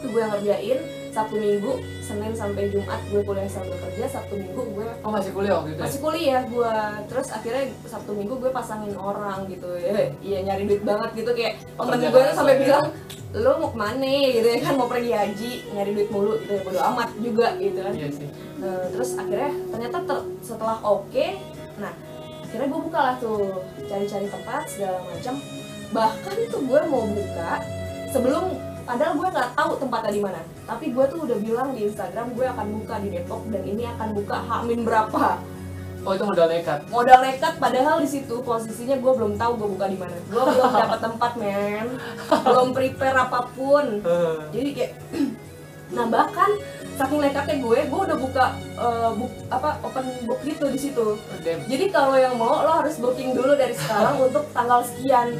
Itu 0.00 0.06
gue 0.08 0.20
yang 0.20 0.32
ngerjain 0.32 0.78
Sabtu 1.14 1.36
Minggu, 1.38 1.72
Senin 2.02 2.32
sampai 2.34 2.72
Jumat 2.72 3.00
gue 3.06 3.22
kuliah 3.22 3.46
sambil 3.46 3.76
kerja, 3.78 4.04
Sabtu 4.08 4.34
Minggu 4.34 4.62
gue 4.74 4.88
oh 5.04 5.10
masih 5.12 5.30
kuliah 5.36 5.54
waktu 5.60 5.70
itu 5.70 5.76
ya? 5.76 5.84
masih 5.84 6.00
kuliah 6.00 6.42
gue 6.48 6.74
terus 7.12 7.28
akhirnya 7.28 7.64
sabtu 7.84 8.10
minggu 8.16 8.34
gue 8.40 8.50
pasangin 8.50 8.94
orang 8.96 9.44
gitu 9.52 9.68
ya 9.76 9.92
iya 10.24 10.38
nyari 10.48 10.64
duit 10.64 10.82
banget 10.82 11.10
gitu 11.12 11.30
kayak 11.36 11.60
temen 11.76 11.98
gue 12.00 12.20
tuh 12.24 12.34
sampai 12.34 12.56
ya. 12.56 12.60
bilang 12.64 12.86
lo 13.34 13.50
mau 13.60 13.70
ke 13.74 13.78
mana 13.78 14.14
gitu 14.32 14.46
ya 14.48 14.58
kan 14.64 14.74
mau 14.80 14.88
pergi 14.88 15.12
haji 15.12 15.52
nyari 15.76 15.90
duit 15.92 16.08
mulu 16.08 16.32
gitu 16.40 16.52
ya 16.56 16.60
bodo 16.64 16.80
amat 16.80 17.08
juga 17.20 17.46
gitu 17.60 17.78
kan 17.84 17.92
iya 17.92 18.08
sih 18.08 18.28
Nah, 18.64 18.88
terus 18.88 19.12
akhirnya 19.20 19.52
ternyata 19.68 19.98
ter- 20.08 20.26
setelah 20.40 20.80
oke 20.80 21.26
nah 21.76 21.92
akhirnya 22.40 22.70
gue 22.70 22.80
buka 22.86 23.00
lah 23.02 23.14
tuh 23.20 23.60
cari-cari 23.84 24.30
tempat 24.30 24.62
segala 24.70 25.04
macam. 25.04 25.34
Bahkan 25.92 26.36
tuh 26.48 26.62
gue 26.64 26.80
mau 26.88 27.04
buka 27.04 27.50
sebelum 28.08 28.44
padahal 28.88 29.12
gue 29.18 29.28
nggak 29.28 29.50
tahu 29.52 29.70
tempatnya 29.82 30.12
di 30.14 30.22
mana. 30.22 30.40
Tapi 30.64 30.84
gue 30.94 31.04
tuh 31.10 31.18
udah 31.28 31.38
bilang 31.44 31.68
di 31.76 31.90
Instagram 31.90 32.32
gue 32.32 32.46
akan 32.46 32.66
buka 32.80 32.94
di 33.04 33.08
Depok 33.12 33.42
dan 33.52 33.62
ini 33.68 33.84
akan 33.84 34.08
buka 34.16 34.36
hamin 34.48 34.80
berapa. 34.86 35.26
Oh 36.04 36.12
itu 36.12 36.24
modal 36.24 36.46
nekat? 36.52 36.78
Modal 36.92 37.20
nekat 37.24 37.54
padahal 37.56 37.96
di 38.00 38.08
situ 38.08 38.34
posisinya 38.44 38.96
gue 39.02 39.12
belum 39.18 39.34
tahu 39.34 39.52
gue 39.58 39.68
buka 39.74 39.86
di 39.90 39.98
mana. 39.98 40.14
Gue 40.30 40.42
belum 40.46 40.72
dapat 40.86 41.00
tempat 41.02 41.32
men. 41.36 41.86
Belum 42.48 42.68
prepare 42.70 43.18
apa 43.18 43.40
pun. 43.50 43.84
Jadi 44.54 44.70
kayak 44.72 44.92
nah 45.96 46.06
bahkan 46.06 46.54
saking 46.94 47.20
nekatnya 47.20 47.56
gue 47.58 47.78
gue 47.90 48.00
udah 48.06 48.18
buka 48.18 48.44
eh, 48.78 49.10
book 49.18 49.32
apa 49.50 49.70
open 49.82 50.06
book 50.26 50.40
gitu 50.46 50.66
di 50.70 50.78
situ. 50.78 51.06
Damn. 51.42 51.66
jadi 51.66 51.84
kalau 51.90 52.16
yang 52.16 52.34
mau 52.38 52.62
lo 52.62 52.72
harus 52.82 52.96
booking 52.98 53.34
dulu 53.34 53.58
dari 53.58 53.74
sekarang 53.74 54.20
untuk 54.26 54.44
tanggal 54.54 54.80
sekian. 54.86 55.34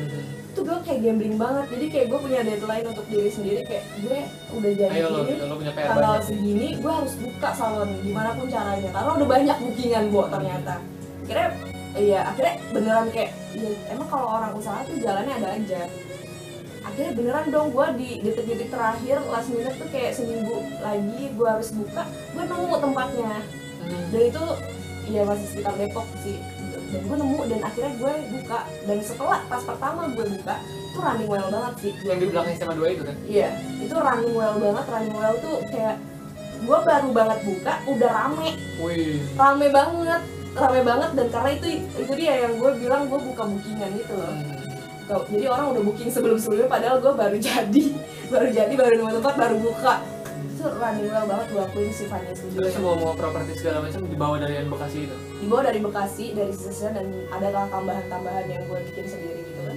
Itu 0.55 0.63
gue 0.63 0.79
kayak 0.87 1.01
gambling 1.03 1.35
banget. 1.35 1.67
Jadi 1.75 1.87
kayak 1.91 2.07
gue 2.15 2.19
punya 2.23 2.41
deadline 2.47 2.87
untuk 2.87 3.07
diri 3.11 3.31
sendiri 3.31 3.61
kayak 3.67 3.85
gue 4.03 4.19
udah 4.55 4.73
jadi 4.79 4.95
ayo 4.95 5.07
lo 5.11 5.19
ini 5.27 5.33
gitu 5.35 5.45
lo 5.51 5.55
punya 5.59 5.73
PR 5.75 5.87
tanggal 5.91 6.15
banyak. 6.15 6.27
segini 6.27 6.69
gue 6.79 6.93
harus 6.95 7.15
buka 7.19 7.51
salon 7.55 7.91
gimana 8.03 8.31
pun 8.39 8.47
caranya. 8.51 8.91
Karena 8.91 9.11
udah 9.19 9.29
banyak 9.29 9.57
bookingan 9.63 10.05
gue 10.11 10.25
ternyata. 10.31 10.75
Akhirnya 11.25 11.49
iya 11.95 12.21
akhirnya 12.27 12.55
beneran 12.75 13.09
kayak 13.15 13.31
ya 13.55 13.71
emang 13.95 14.09
kalau 14.11 14.27
orang 14.27 14.51
usaha 14.59 14.83
tuh 14.83 14.99
jalannya 14.99 15.35
ada 15.39 15.49
aja 15.55 15.83
akhirnya 16.85 17.13
beneran 17.13 17.47
dong 17.49 17.69
gue 17.71 17.87
di 17.97 18.09
detik-detik 18.21 18.69
terakhir 18.69 19.17
last 19.27 19.49
minute 19.49 19.75
tuh 19.75 19.89
kayak 19.89 20.13
seminggu 20.13 20.53
lagi 20.79 21.23
gue 21.29 21.49
harus 21.49 21.69
buka 21.71 22.03
gue 22.05 22.43
nemu 22.43 22.75
tempatnya 22.79 23.35
Hmm. 23.85 24.09
dan 24.09 24.23
itu 24.25 24.45
ya 25.07 25.29
masih 25.29 25.45
sekitar 25.47 25.77
Depok 25.77 26.09
sih 26.19 26.41
dan 26.89 27.05
gue 27.05 27.17
nemu 27.19 27.39
dan 27.45 27.61
akhirnya 27.61 27.93
gue 27.95 28.13
buka 28.33 28.59
dan 28.81 28.99
setelah 28.99 29.41
pas 29.45 29.61
pertama 29.61 30.09
gue 30.09 30.25
buka 30.25 30.55
itu 30.65 30.99
running 30.99 31.29
well 31.29 31.49
banget 31.51 31.75
sih 31.81 31.93
yang 32.01 32.17
di 32.17 32.27
belakang 32.27 32.57
SMA 32.57 32.75
2 32.75 32.95
itu 32.97 33.03
kan 33.03 33.17
Iya, 33.27 33.49
itu 33.77 33.93
running 33.93 34.33
well 34.33 34.57
banget. 34.57 34.85
Running 34.87 35.13
well 35.13 35.37
tuh 35.37 35.57
kayak 35.69 35.97
gue 36.65 36.79
baru 36.81 37.09
banget 37.11 37.39
buka, 37.45 37.73
udah 37.85 38.11
rame, 38.15 38.49
wih 38.79 39.21
rame 39.35 39.67
banget, 39.69 40.23
rame 40.55 40.81
banget. 40.81 41.11
Dan 41.13 41.27
karena 41.29 41.51
itu 41.53 41.67
itu 41.99 42.13
dia 42.15 42.33
yang 42.41 42.53
gue 42.57 42.71
bilang 42.79 43.03
gue 43.05 43.21
buka 43.21 43.43
bookingan 43.45 43.91
gitu 44.01 44.13
loh. 44.15 44.33
Hmm. 44.33 44.64
Jadi 45.05 45.45
orang 45.47 45.67
udah 45.77 45.83
booking 45.85 46.11
sebelum 46.11 46.37
sebelumnya, 46.41 46.71
padahal 46.71 46.97
gue 46.99 47.13
baru 47.13 47.37
jadi, 47.37 47.85
baru 48.33 48.49
jadi, 48.49 48.73
baru 48.73 48.93
nemu 48.99 49.13
tempat, 49.21 49.35
baru 49.37 49.57
buka. 49.61 49.95
Itu 50.55 50.65
running 50.81 51.09
well 51.13 51.27
banget 51.29 51.47
gue 51.53 51.63
akuin 51.63 51.93
si 51.93 52.05
Fanya 52.09 52.33
Studio. 52.33 52.59
terus 52.63 52.77
ya. 52.77 52.81
mau 52.81 52.95
mau 52.97 53.13
properti 53.13 53.53
segala 53.61 53.85
macam 53.85 54.01
dibawa 54.09 54.37
dari 54.41 54.55
yang 54.57 54.69
Bekasi 54.73 54.99
itu 55.05 55.17
Dibawa 55.45 55.63
dari 55.67 55.81
Bekasi, 55.83 56.27
dari 56.33 56.53
sisa 56.57 56.89
dan 56.95 57.07
ada 57.29 57.49
lah 57.53 57.65
tambahan-tambahan 57.69 58.45
yang 58.49 58.63
gue 58.65 58.79
bikin 58.93 59.05
sendiri 59.05 59.41
gitu 59.45 59.61
kan. 59.61 59.77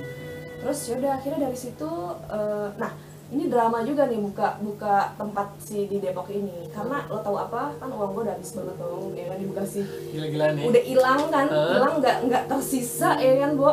Terus 0.63 0.79
yaudah 0.87 1.11
akhirnya 1.19 1.39
dari 1.49 1.57
situ, 1.59 1.91
eh, 2.31 2.67
nah 2.79 2.91
ini 3.27 3.51
drama 3.51 3.83
juga 3.83 4.07
nih 4.07 4.19
buka 4.23 4.55
buka 4.63 5.11
tempat 5.19 5.59
si 5.59 5.83
di 5.91 5.99
Depok 5.99 6.31
ini 6.31 6.71
karena 6.71 7.03
lo 7.11 7.19
tahu 7.19 7.35
apa 7.35 7.75
kan 7.75 7.91
uang 7.91 8.15
gue 8.15 8.23
udah 8.23 8.35
habis 8.39 8.55
banget 8.55 8.75
dong 8.79 9.11
ya 9.11 9.25
kan 9.27 9.35
di 9.35 9.45
Bekasi 9.51 9.81
Gila-gilaan 10.15 10.51
nih. 10.55 10.63
udah 10.71 10.83
hilang 10.87 11.21
kan 11.27 11.47
hilang 11.51 11.93
nggak 11.99 12.17
nggak 12.31 12.43
tersisa 12.47 13.19
ya 13.19 13.33
kan 13.43 13.51
bu 13.59 13.67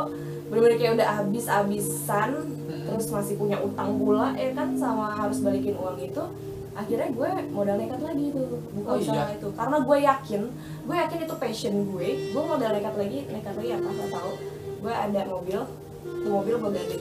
bener-bener 0.47 0.77
kayak 0.77 0.93
udah 0.95 1.09
habis 1.15 1.45
habisan 1.47 2.31
Hmm. 2.65 2.81
terus 2.91 3.07
masih 3.09 3.37
punya 3.37 3.61
utang 3.61 3.93
pula 3.95 4.33
ya 4.33 4.49
kan 4.51 4.73
sama 4.73 5.13
harus 5.13 5.41
balikin 5.41 5.73
uang 5.75 6.01
itu 6.01 6.25
akhirnya 6.73 7.07
gue 7.09 7.31
modal 7.51 7.77
nekat 7.77 8.01
lagi 8.01 8.27
tuh 8.29 8.47
buka 8.73 8.89
Oh, 8.89 8.97
usaha 8.97 9.21
iya? 9.23 9.37
itu 9.37 9.49
karena 9.53 9.77
gue 9.79 9.99
yakin 10.01 10.43
gue 10.83 10.97
yakin 10.97 11.19
itu 11.23 11.35
passion 11.37 11.75
gue 11.87 12.09
gue 12.29 12.43
modal 12.43 12.71
nekat 12.73 12.95
lagi 12.95 13.19
nekat 13.27 13.55
lagi 13.55 13.71
apa 13.71 13.85
lo 13.87 14.07
tahu 14.09 14.33
gue 14.81 14.93
ada 14.93 15.21
mobil 15.25 15.61
tuh 16.03 16.31
mobil 16.31 16.55
gue 16.57 16.71
gade 16.73 16.97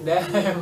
Damn. 0.00 0.58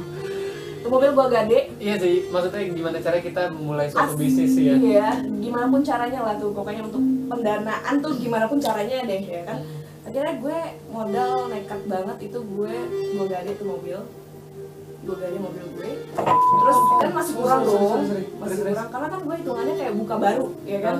tuh 0.79 0.88
mobil 0.88 1.11
gue 1.11 1.27
gade 1.29 1.59
Iya 1.79 1.94
sih, 1.97 2.14
maksudnya 2.29 2.61
gimana 2.68 2.97
cara 2.99 3.18
kita 3.18 3.42
memulai 3.49 3.88
suatu 3.88 4.12
Asli, 4.12 4.23
bisnis 4.25 4.55
ya. 4.55 4.75
Iya, 4.75 5.09
gimana 5.37 5.66
pun 5.66 5.81
caranya 5.81 6.21
lah 6.23 6.35
tuh 6.37 6.53
pokoknya 6.53 6.83
untuk 6.85 7.01
pendanaan 7.27 7.94
tuh 7.99 8.12
gimana 8.14 8.44
pun 8.44 8.59
caranya 8.59 9.03
deh 9.03 9.23
ya 9.25 9.42
kan. 9.42 9.59
Akhirnya 10.09 10.35
gue 10.40 10.59
modal 10.88 11.33
nekat 11.53 11.81
banget 11.85 12.16
itu 12.25 12.38
gue 12.40 12.75
gue 13.12 13.27
gade 13.29 13.53
tuh 13.61 13.66
mobil. 13.68 13.99
Gue 15.05 15.16
gade 15.21 15.37
mobil 15.37 15.64
gue. 15.77 15.90
Terus 16.49 16.79
kan 16.97 17.11
masih 17.12 17.35
kurang 17.37 17.61
dong. 17.68 18.01
masih 18.40 18.57
kurang. 18.64 18.88
karena 18.88 19.09
kan 19.12 19.21
gue 19.21 19.37
hitungannya 19.37 19.75
kayak 19.77 19.94
buka 20.01 20.14
baru 20.16 20.47
ya 20.64 20.79
kan? 20.81 20.97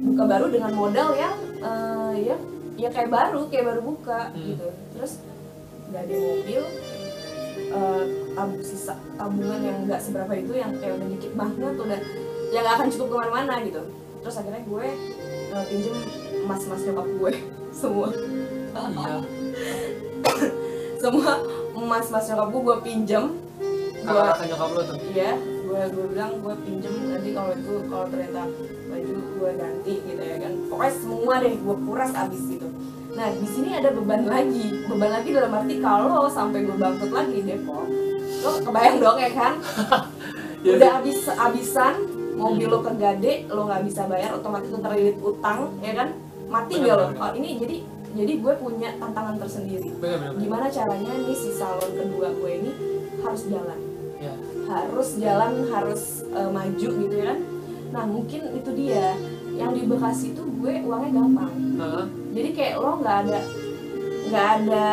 Buka 0.00 0.22
baru 0.24 0.46
dengan 0.48 0.72
modal 0.72 1.08
yang 1.12 1.34
eh, 1.60 2.12
ya 2.32 2.36
ya 2.80 2.88
kayak 2.88 3.12
baru 3.12 3.40
kayak 3.52 3.64
baru 3.68 3.80
buka 3.84 4.32
Hmm. 4.32 4.40
gitu. 4.48 4.68
Terus 4.96 5.12
gade 5.92 6.14
mobil 6.16 6.62
eh, 7.70 8.02
tabung 8.32 8.64
sisa 8.64 8.96
tabungan 9.20 9.60
yang 9.60 9.76
nggak 9.84 10.00
seberapa 10.00 10.32
itu 10.32 10.52
yang 10.56 10.72
kayak 10.80 10.96
udah 10.96 11.08
dikit 11.12 11.32
banget 11.36 11.74
udah 11.76 12.00
yang 12.56 12.62
nggak 12.64 12.76
akan 12.80 12.88
cukup 12.88 13.06
ke 13.12 13.16
mana-mana 13.20 13.54
gitu. 13.68 13.82
Terus 14.24 14.34
akhirnya 14.40 14.64
gue 14.64 14.86
eh, 15.52 15.64
pinjem 15.68 15.96
emas-emas 16.48 16.80
nyokap 16.88 17.08
gue 17.20 17.32
semua. 17.80 18.08
Iya. 18.70 19.16
semua 21.00 21.32
emas-emas 21.72 22.24
nyokap 22.28 22.48
gue 22.50 22.60
gue 22.60 22.78
pinjem 22.84 23.24
gue 23.32 24.04
Kalau 24.04 24.22
kakak 24.30 24.46
nyokap 24.52 24.68
lo 24.70 24.80
tuh. 24.84 24.96
iya 25.10 25.32
gue 25.40 25.80
gue 25.90 26.04
bilang 26.12 26.32
gue 26.38 26.54
pinjem 26.60 26.92
nanti 27.08 27.28
kalau 27.32 27.50
itu 27.52 27.72
kalau 27.88 28.04
ternyata 28.12 28.42
baju 28.90 29.12
gue 29.16 29.50
ganti 29.56 29.94
gitu 30.02 30.22
ya 30.22 30.36
kan. 30.38 30.52
Pokoknya 30.68 30.92
semua 30.94 31.34
deh 31.40 31.54
gue 31.56 31.76
kuras 31.82 32.12
abis 32.12 32.42
gitu. 32.48 32.68
Nah 33.10 33.28
di 33.32 33.46
sini 33.48 33.68
ada 33.72 33.88
beban 33.90 34.22
lagi. 34.24 34.66
Beban 34.86 35.10
lagi 35.10 35.28
dalam 35.32 35.52
arti 35.56 35.74
kalau 35.80 36.28
sampai 36.28 36.58
gue 36.62 36.76
bangkrut 36.76 37.12
lagi 37.12 37.38
Depok 37.42 37.86
lo 38.40 38.50
kebayang 38.62 38.98
dong 39.00 39.18
ya 39.18 39.30
kan? 39.32 39.54
Iya 40.60 40.76
udah 40.76 40.90
sih. 40.92 40.96
habis 41.00 41.18
abisan 41.32 41.94
mobil 42.36 42.68
lo 42.68 42.84
kegade 42.84 43.48
lo 43.48 43.64
nggak 43.64 43.80
bisa 43.80 44.04
bayar 44.04 44.36
otomatis 44.36 44.68
lo 44.68 44.76
terlilit 44.76 45.16
utang 45.16 45.72
ya 45.80 45.96
kan 45.96 46.08
mati 46.50 46.74
Bener, 46.74 46.84
gak 46.84 46.96
lo 46.96 47.06
bener. 47.08 47.22
oh, 47.22 47.32
ini 47.34 47.50
jadi 47.56 47.76
jadi 48.10 48.32
gue 48.36 48.54
punya 48.58 48.88
tantangan 48.98 49.38
tersendiri 49.38 49.88
Bener-bener. 49.94 50.34
gimana 50.36 50.66
caranya 50.66 51.12
nih 51.16 51.36
si 51.36 51.50
salon 51.52 51.90
kedua 51.92 52.28
gue 52.32 52.50
ini 52.52 52.70
harus 53.20 53.42
jalan 53.46 53.78
Ya. 54.20 54.36
harus 54.68 55.16
jalan 55.16 55.52
harus 55.66 56.02
eh, 56.28 56.44
maju 56.46 56.88
gitu 56.92 57.14
ya 57.14 57.26
kan 57.26 57.38
nah 57.88 58.04
mungkin 58.04 58.52
itu 58.52 58.70
dia 58.76 59.16
yang 59.50 59.72
di 59.72 59.82
Bekasi 59.82 60.30
itu 60.30 60.44
gue 60.44 60.72
uangnya 60.78 61.10
gampang 61.14 61.52
Heeh. 61.74 62.04
jadi 62.30 62.48
kayak 62.52 62.74
lo 62.76 63.00
nggak 63.00 63.16
ada 63.24 63.40
nggak 64.28 64.46
ada 64.52 64.88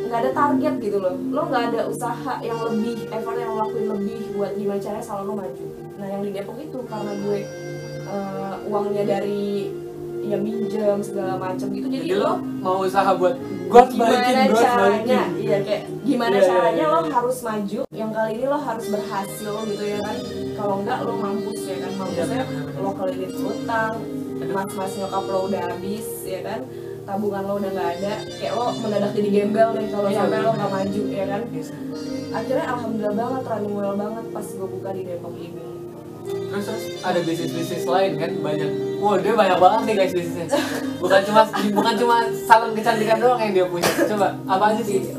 nggak 0.00 0.18
ada 0.22 0.30
target 0.32 0.74
gitu 0.78 0.98
loh 0.98 1.14
lo 1.26 1.42
nggak 1.44 1.64
ada 1.68 1.80
usaha 1.84 2.32
yang 2.38 2.58
lebih 2.62 3.10
effort 3.10 3.36
yang 3.36 3.50
lo 3.50 3.60
lakuin 3.60 3.86
lebih 3.90 4.18
buat 4.32 4.52
gimana 4.54 4.78
caranya 4.78 5.02
salon 5.02 5.26
lo 5.26 5.34
maju 5.34 5.66
nah 5.98 6.06
yang 6.06 6.22
di 6.22 6.30
Depok 6.30 6.56
itu 6.56 6.78
karena 6.86 7.12
gue 7.18 7.38
eh, 8.06 8.54
uangnya 8.64 9.04
dari 9.04 9.42
ya 10.28 10.38
minjem 10.38 10.98
segala 11.00 11.34
macam 11.34 11.66
gitu 11.68 11.86
jadi, 11.86 12.04
Jadi 12.04 12.14
lo 12.14 12.22
lo 12.22 12.32
mau 12.60 12.76
usaha 12.80 13.10
buat 13.12 13.34
gue 13.38 13.82
balikin, 13.94 14.34
gue 14.46 14.56
caranya 14.56 14.76
balikin. 14.78 15.28
iya 15.38 15.56
kayak 15.60 15.82
gimana 16.02 16.30
Iya, 16.30 16.38
iya, 16.38 16.48
caranya 16.48 16.78
iya. 16.82 16.94
lo 16.94 17.00
harus 17.06 17.38
maju 17.42 17.80
yang 17.90 18.10
kali 18.10 18.30
ini 18.34 18.44
lo 18.44 18.58
harus 18.58 18.86
berhasil 18.86 19.54
gitu 19.66 19.84
ya 19.84 19.98
kan 20.00 20.16
kalau 20.54 20.74
enggak 20.78 20.98
lo 21.00 21.12
mampus 21.14 21.60
ya 21.62 21.76
kan 21.76 21.90
Iya, 21.90 21.98
mampusnya 21.98 22.24
bener-bener. 22.44 22.66
lo 22.78 22.90
kelilit 22.94 23.32
utang 23.34 23.94
mas 24.48 24.70
mas 24.72 24.92
nyokap 24.94 25.24
lo 25.24 25.38
udah 25.46 25.62
habis 25.66 26.06
ya 26.22 26.40
kan 26.42 26.60
tabungan 27.04 27.42
lo 27.42 27.54
udah 27.56 27.70
nggak 27.70 27.90
ada 27.94 28.14
kayak 28.30 28.52
lo 28.54 28.66
mendadak 28.74 29.12
jadi 29.12 29.28
gembel 29.34 29.68
deh 29.72 29.86
kalau 29.86 30.08
Iya, 30.08 30.18
sampai 30.18 30.38
lo 30.38 30.42
bener-bener. 30.44 30.56
nggak 30.58 30.70
maju 30.70 31.02
ya 31.10 31.24
kan 31.26 31.42
Yes. 31.50 31.68
akhirnya 32.30 32.64
alhamdulillah 32.66 33.14
banget 33.14 33.42
running 33.46 33.74
well 33.74 33.94
banget 33.94 34.24
pas 34.30 34.46
gue 34.46 34.68
buka 34.70 34.90
di 34.92 35.02
Depok 35.02 35.34
ini 35.34 35.64
Terus 36.28 36.60
terus 36.62 36.84
ada 37.00 37.20
bisnis 37.22 37.50
bisnis 37.50 37.84
lain 37.84 38.12
kan 38.14 38.30
banyak. 38.38 38.68
Wah 38.98 39.14
dia 39.16 39.32
banyak 39.32 39.58
banget 39.58 39.80
nih 39.86 39.94
guys 39.94 40.12
bisnisnya. 40.12 40.46
Bukan 40.98 41.20
cuma 41.22 41.42
bukan 41.72 41.94
cuma 41.94 42.16
salon 42.34 42.72
kecantikan 42.74 43.18
doang 43.18 43.38
yang 43.38 43.52
dia 43.54 43.66
punya. 43.66 43.86
Coba 44.10 44.34
apa 44.44 44.64
aja 44.74 44.82
sih? 44.82 45.14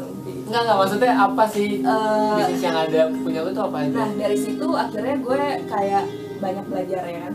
Enggak 0.50 0.62
enggak 0.66 0.78
maksudnya 0.82 1.14
apa 1.14 1.44
sih 1.46 1.70
Eh, 1.80 2.34
bisnis 2.36 2.62
yang 2.66 2.74
ada 2.76 3.02
punya 3.14 3.40
lo 3.46 3.50
tuh 3.54 3.64
apa 3.70 3.78
aja? 3.86 3.94
Nah 3.94 4.10
dari 4.18 4.34
situ 4.34 4.68
akhirnya 4.74 5.16
gue 5.22 5.42
kayak 5.70 6.04
banyak 6.40 6.66
belajar 6.66 7.02
ya 7.06 7.20
kan 7.24 7.34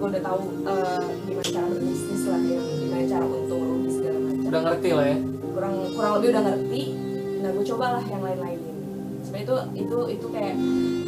Gue 0.00 0.06
udah 0.08 0.22
tahu 0.24 0.40
eh, 0.64 1.04
gimana 1.28 1.48
cara 1.52 1.66
berbisnis 1.68 2.22
lah 2.24 2.40
ya 2.40 2.60
Gimana 2.64 3.04
cara 3.04 3.24
untung 3.28 3.60
rugi 3.62 3.90
segala 3.92 4.16
macam 4.18 4.48
Udah 4.48 4.60
ngerti 4.64 4.90
lah 4.96 5.06
ya. 5.06 5.18
Kurang 5.54 5.74
kurang 5.92 6.12
lebih 6.18 6.28
udah 6.32 6.42
ngerti 6.48 6.82
Nah 7.44 7.50
gue 7.52 7.64
cobalah 7.68 8.04
yang 8.08 8.22
lain-lain 8.24 8.58
Sebenarnya 9.20 9.44
itu 9.44 9.56
itu 9.76 9.98
itu 10.16 10.26
kayak 10.32 10.54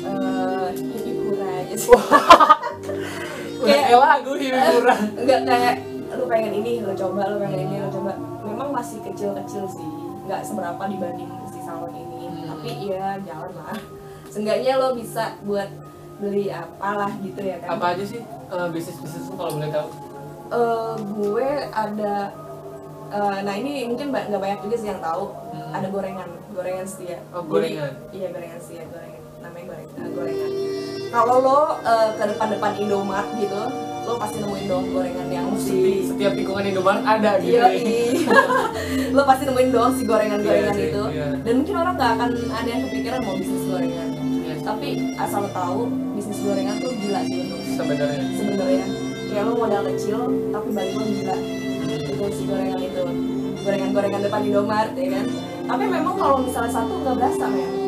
eh 0.04 0.68
hidup 0.76 1.16
hura 1.24 1.48
aja 1.64 1.74
sih 1.74 1.88
Udah 3.58 3.66
Kayak- 3.66 4.00
lagu 4.00 4.32
hiburan. 4.34 5.00
Enggak 5.16 5.40
kayak 5.44 5.74
lu 6.08 6.24
pengen 6.26 6.52
ini 6.54 6.72
lo 6.80 6.92
coba 6.92 7.20
lu 7.26 7.36
pengen 7.38 7.60
ini 7.62 7.76
lo 7.78 7.88
coba 7.90 8.12
Memang 8.42 8.68
masih 8.70 9.02
kecil-kecil 9.02 9.64
sih 9.66 9.88
nggak 10.22 10.40
seberapa 10.40 10.82
dibanding 10.82 11.26
si 11.46 11.60
salon 11.60 11.90
ini 11.90 12.14
Hmm. 12.26 12.46
Tapi 12.48 12.68
ya 12.86 13.18
jalan 13.20 13.52
lah 13.54 13.74
Seenggaknya 14.26 14.72
lo 14.76 14.92
bisa 14.92 15.34
buat 15.40 15.66
beli 16.16 16.48
apalah 16.48 17.10
gitu 17.18 17.38
ya 17.40 17.58
kan 17.58 17.68
Apa 17.72 17.86
aja 17.92 18.04
sih 18.04 18.22
eh, 18.22 18.68
bisnis 18.70 18.96
bisnis 18.96 19.26
kalau 19.28 19.52
boleh 19.52 19.68
tahu? 19.68 19.88
Eh, 20.48 20.94
gue 21.12 21.48
ada 21.68 22.14
eh, 23.08 23.38
nah 23.42 23.54
ini 23.54 23.84
mungkin 23.84 24.08
ba- 24.08 24.24
nggak 24.24 24.38
banyak 24.38 24.60
juga 24.62 24.76
sih 24.76 24.88
yang 24.88 25.00
tahu 25.00 25.24
Hmm. 25.48 25.72
ada 25.72 25.86
gorengan 25.88 26.26
gorengan 26.50 26.84
setia 26.84 27.18
Oh, 27.30 27.42
Jadi, 27.42 27.50
gorengan. 27.74 27.92
iya 28.10 28.26
gorengan 28.28 28.58
setia 28.58 28.82
gorengan 28.84 29.22
namanya 29.38 29.64
goreng, 29.68 29.88
eh, 29.88 30.10
gorengan 30.10 30.50
kalau 31.16 31.36
lo 31.40 31.60
eh, 31.80 32.08
ke 32.12 32.24
depan-depan 32.28 32.72
Indomart 32.76 33.28
gitu 33.40 33.62
lo 34.06 34.14
pasti 34.22 34.38
nemuin 34.38 34.66
dong 34.68 34.84
gorengan 34.92 35.28
yang 35.32 35.48
si 35.58 36.04
Setiap 36.06 36.38
tikungan 36.38 36.62
Indomaret 36.62 37.02
ada 37.02 37.42
gitu. 37.42 37.56
Iya, 37.58 37.66
ya. 37.74 38.38
lo 39.16 39.22
pasti 39.24 39.42
nemuin 39.48 39.68
dong 39.72 39.90
si 39.96 40.02
gorengan-gorengan 40.04 40.74
Iya 40.76 40.78
sih, 40.78 40.88
itu 40.92 41.04
iya. 41.10 41.28
dan 41.40 41.52
mungkin 41.58 41.74
orang 41.74 41.94
nggak 41.96 42.10
akan 42.20 42.30
ada 42.52 42.68
yang 42.68 42.82
kepikiran 42.86 43.20
mau 43.24 43.34
bisnis 43.34 43.64
gorengan 43.66 44.08
Iya 44.44 44.52
sih, 44.54 44.64
tapi 44.68 44.88
asal 45.16 45.40
lo 45.42 45.50
tahu 45.50 45.78
bisnis 46.14 46.38
gorengan 46.44 46.76
tuh 46.78 46.92
gila 46.94 47.20
sih 47.24 47.38
untuk 47.48 47.60
Sebenarnya. 47.66 48.28
sebenarnya 48.36 48.86
kayak 49.26 49.42
lo 49.42 49.52
modal 49.58 49.82
kecil 49.90 50.20
tapi 50.52 50.68
balik 50.70 50.92
lo 50.94 51.04
gila 51.08 51.36
itu 51.96 52.24
si 52.30 52.42
gorengan 52.44 52.78
itu 52.78 53.04
gorengan-gorengan 53.64 54.20
depan 54.22 54.40
Indomaret 54.44 54.92
ya 54.94 55.08
kan 55.16 55.26
tapi 55.66 55.84
memang 55.90 56.14
kalau 56.14 56.36
misalnya 56.44 56.70
satu 56.70 56.92
nggak 57.02 57.14
berasa 57.18 57.44
men 57.50 57.85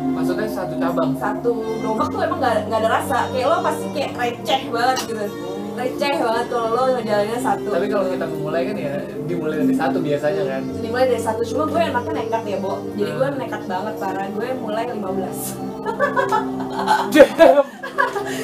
Maksudnya 0.00 0.48
satu 0.48 0.74
cabang. 0.76 1.10
satu 1.14 1.50
gerobak 1.76 2.08
tuh 2.08 2.20
emang 2.20 2.38
nggak 2.38 2.54
nggak 2.66 2.80
ada 2.80 2.90
rasa 2.90 3.18
kayak 3.30 3.46
lo 3.46 3.56
pasti 3.60 3.86
kayak 3.90 4.10
receh 4.14 4.60
banget 4.68 4.96
gitu 5.04 5.24
receh 5.72 6.14
banget 6.18 6.46
kalau 6.46 6.68
lo 6.70 6.82
ngejalaninnya 6.92 7.40
satu 7.40 7.68
Tapi 7.70 7.86
kalau 7.86 8.06
kita 8.08 8.26
memulai 8.26 8.62
kan 8.64 8.76
ya 8.76 8.92
dimulai 9.22 9.56
dari 9.58 9.74
satu 9.74 9.96
biasanya 9.98 10.42
kan. 10.46 10.62
dimulai 10.74 11.06
dari 11.06 11.22
satu 11.22 11.40
cuma 11.44 11.64
gue 11.66 11.80
anaknya 11.82 12.12
nekat 12.16 12.42
ya 12.44 12.58
Bo 12.58 12.72
jadi 12.92 13.10
gue 13.10 13.28
nekat 13.38 13.62
banget 13.64 13.94
parah 13.96 14.26
gue 14.28 14.48
mulai 14.56 14.84
15 14.86 15.00
Damn. 17.10 17.64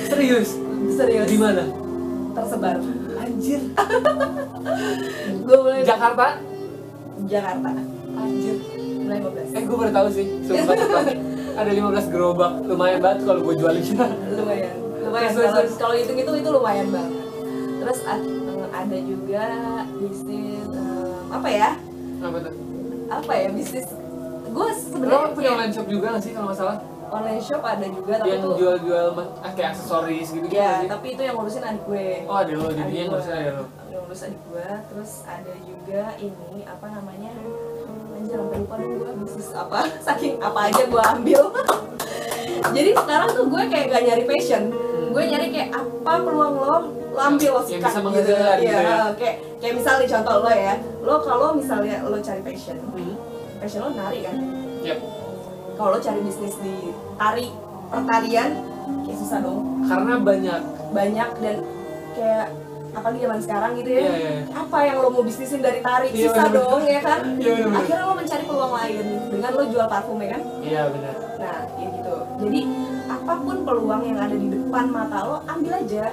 Serius? 0.07 0.49
serius 0.91 1.27
Di 1.27 1.37
mana? 1.37 1.65
tersebar 2.33 2.77
Anjir. 3.17 3.61
gue 5.47 5.57
mulai 5.59 5.81
Jakarta? 5.83 6.27
Jakarta 7.23 7.71
Anjir. 8.15 8.57
mulai 8.99 9.19
15 9.19 9.53
Eh 9.53 9.63
gue 9.63 9.77
baru 9.77 9.91
tahu 9.91 10.09
sih. 10.11 10.27
Sumpah. 10.43 10.77
Ada 11.57 11.71
15 11.73 12.13
gerobak. 12.13 12.53
Lumayan 12.63 13.01
banget 13.01 13.19
kalau 13.25 13.41
gue 13.43 13.55
jualin. 13.57 13.85
lumayan 14.39 14.87
lumayan 15.07 15.31
terus, 15.33 15.79
kalau 15.79 15.95
hitung 15.95 16.19
itu 16.19 16.33
itu 16.35 16.51
lumayan 16.51 16.91
banget 16.91 17.15
terus 17.79 17.99
eh, 18.03 18.21
ada 18.69 18.97
juga 18.99 19.45
bisnis 19.97 20.67
eh, 20.67 21.15
apa 21.31 21.49
ya 21.49 21.71
Apa 22.19 22.37
tuh? 22.43 22.53
apa 23.07 23.33
ya 23.33 23.49
bisnis 23.55 23.87
gue 24.47 24.59
Lo 24.59 24.75
sebenarnya 24.75 25.31
punya 25.31 25.39
kayak 25.39 25.55
online 25.55 25.73
shop 25.73 25.87
juga 25.87 26.07
gak 26.11 26.23
sih 26.27 26.33
kalau 26.35 26.47
nggak 26.51 26.59
salah? 26.59 26.79
online 27.07 27.39
shop 27.39 27.63
ada 27.63 27.87
juga 27.87 28.13
tapi 28.19 28.29
Yang 28.29 28.43
tuh 28.43 28.53
jual-jual 28.59 29.07
ah, 29.39 29.53
kayak 29.55 29.69
aksesoris 29.73 30.29
gitu 30.29 30.45
gitu 30.45 30.59
ya 30.59 30.73
tapi 30.85 31.07
itu 31.15 31.23
yang 31.23 31.35
ngurusin 31.39 31.63
adik 31.63 31.83
gue 31.87 32.09
Oh 32.27 32.37
ada 32.37 32.53
lo, 32.53 32.65
Adik 32.67 32.83
nggak 33.07 33.21
usah 33.23 33.31
gue. 33.31 33.39
ada 33.39 33.51
lo. 33.55 33.65
yang 33.87 34.03
ngurus 34.03 34.21
adik 34.27 34.41
gue 34.43 34.69
terus 34.91 35.13
ada 35.23 35.53
juga 35.63 36.03
ini 36.19 36.59
apa 36.67 36.87
namanya 36.91 37.31
anjir 38.27 38.37
sampai 38.37 38.59
lupa 38.59 38.75
dong 38.77 38.93
gue 38.99 39.11
bisnis 39.23 39.51
apa 39.55 39.79
saking 40.03 40.35
apa 40.41 40.59
aja 40.67 40.83
gue 40.85 41.03
ambil 41.15 41.43
jadi 42.69 42.91
sekarang 42.93 43.29
tuh 43.31 43.45
gue 43.47 43.63
kayak 43.69 43.87
gak 43.89 44.03
nyari 44.05 44.25
passion 44.27 44.63
gue 45.07 45.23
nyari 45.25 45.47
kayak 45.49 45.71
apa 45.73 46.13
peluang 46.21 46.55
lo 46.57 46.77
lo 47.15 47.21
ambil 47.23 47.51
lo 47.55 47.61
sikat 47.63 47.93
menghasilkan 47.97 48.57
gitu 48.59 48.67
Iya, 48.67 48.81
ya. 48.83 48.99
kayak 49.15 49.37
kayak 49.57 49.75
misalnya 49.75 50.07
contoh 50.11 50.37
lo 50.43 50.51
ya 50.51 50.75
lo 51.01 51.15
kalau 51.23 51.49
misalnya 51.55 51.97
lo 52.03 52.19
cari 52.19 52.43
passion 52.43 52.77
Hmm. 52.91 53.15
passion 53.57 53.81
lo 53.81 53.91
nari 53.93 54.19
kan 54.21 54.37
Yap. 54.83 54.99
kalau 55.75 55.91
lo 55.95 56.01
cari 56.03 56.21
bisnis 56.21 56.55
di 56.59 56.75
tari 57.15 57.47
pertarian 57.87 58.51
kayak 59.07 59.17
susah 59.17 59.39
dong 59.39 59.87
Karena 59.87 60.19
banyak. 60.19 60.61
banyak 60.89 61.31
dan 61.39 61.57
kayak 62.13 62.49
apalagi 62.97 63.19
zaman 63.23 63.41
sekarang 63.41 63.71
gitu 63.77 63.91
ya. 63.93 64.01
Iya, 64.01 64.09
iya, 64.11 64.31
iya. 64.41 64.43
apa 64.57 64.79
yang 64.83 64.97
lo 64.99 65.09
mau 65.11 65.23
bisnisin 65.23 65.61
dari 65.61 65.81
tari 65.81 66.09
Iya, 66.11 66.33
susah 66.33 66.45
bener. 66.49 66.57
dong 66.59 66.83
ya 66.83 67.01
kan? 67.01 67.21
Iya, 67.37 67.53
bener. 67.61 67.77
akhirnya 67.77 68.03
lo 68.03 68.15
mencari 68.17 68.45
peluang 68.45 68.73
lain 68.73 69.05
dengan 69.29 69.51
lo 69.53 69.63
jual 69.69 69.87
parfum 69.87 70.19
ya 70.19 70.29
kan? 70.33 70.43
Iya 70.61 70.83
benar. 70.89 71.15
nah 71.37 71.59
ya 71.77 71.89
gitu. 71.93 72.15
Jadi 72.41 72.61
apa 73.07 73.35
pun 73.37 73.57
peluang 73.63 74.03
yang 74.03 74.19
ada 74.19 74.35
di 74.35 74.49
depan 74.49 74.85
mata 74.89 75.19
lo 75.23 75.37
ambil 75.47 75.75
aja. 75.77 76.07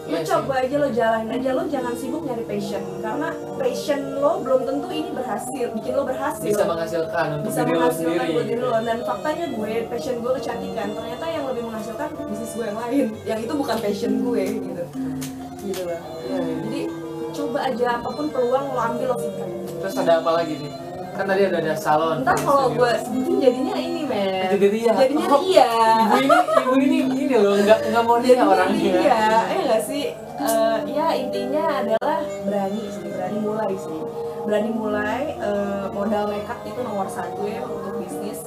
Lo 0.00 0.16
Iya 0.16 0.24
sih. 0.24 0.32
coba 0.32 0.54
aja 0.58 0.74
lo 0.74 0.88
jalanin 0.90 1.30
aja. 1.30 1.50
Lo 1.52 1.62
jangan 1.66 1.94
sibuk 1.94 2.22
nyari 2.24 2.42
passion. 2.42 2.82
Karena 2.98 3.28
passion 3.54 4.00
lo 4.16 4.32
belum 4.40 4.60
tentu 4.64 4.88
ini 4.88 5.10
berhasil 5.10 5.66
bikin 5.70 5.92
lo 5.92 6.02
berhasil. 6.02 6.46
Bisa 6.46 6.64
menghasilkan 6.64 7.26
untuk 7.36 7.46
bisa 7.46 7.60
diri 7.62 7.70
lo 7.70 7.78
menghasilkan 7.78 8.14
sendiri. 8.16 8.34
buat 8.34 8.46
diri 8.48 8.60
lo. 8.60 8.70
Dan 8.80 8.98
faktanya 9.04 9.46
gue 9.50 9.72
passion 9.86 10.14
gue 10.18 10.32
kecantikan. 10.34 10.88
Ternyata 10.90 11.24
yang 11.26 11.44
lebih 11.46 11.62
menghasilkan 11.62 12.08
bisnis 12.26 12.52
gue 12.54 12.64
yang 12.64 12.78
lain. 12.80 13.06
Yang 13.22 13.38
itu 13.44 13.52
bukan 13.54 13.76
passion 13.78 14.12
gue 14.20 14.44
gitu 14.56 14.84
aja 17.70 17.86
apa 18.02 18.08
pun 18.10 18.26
peluang 18.28 18.66
lo 18.74 18.80
ambil 18.80 19.06
lo 19.14 19.16
sikat 19.16 19.48
Terus 19.80 19.94
ada 19.96 20.12
apa 20.20 20.30
lagi 20.36 20.54
nih? 20.60 20.72
Kan 21.10 21.24
tadi 21.26 21.42
ada 21.48 21.58
ada 21.60 21.74
salon. 21.76 22.16
ntar 22.22 22.36
kalau 22.40 22.72
gue 22.72 22.90
sebutin 23.04 23.36
jadinya 23.42 23.74
ini 23.76 24.02
men. 24.08 24.48
Jadi 24.56 24.66
dia. 24.72 24.92
jadinya 24.94 25.26
Oh, 25.28 25.40
dia. 25.42 25.68
Ibu 26.00 26.16
ini, 26.16 26.38
ibu 26.38 26.72
ini 26.80 26.98
ini 27.28 27.34
loh, 27.36 27.54
nggak 27.60 27.78
nggak 27.92 28.04
mau 28.06 28.16
dia 28.22 28.28
jadinya 28.32 28.46
orangnya. 28.48 28.92
dia. 28.94 29.20
Eh 29.52 29.60
nggak 29.68 29.82
sih? 29.84 30.04
Eh, 30.40 30.76
ya 30.96 31.06
intinya 31.12 31.64
adalah 31.84 32.18
berani 32.48 32.82
sih 32.88 33.08
berani 33.10 33.38
mulai 33.44 33.72
sih. 33.76 34.00
Berani 34.48 34.70
mulai 34.72 35.22
eh, 35.36 35.84
modal 35.92 36.24
nekat 36.32 36.58
itu 36.64 36.80
nomor 36.80 37.08
satu 37.12 37.42
ya 37.44 37.60
untuk 37.68 38.00
bisnis. 38.00 38.40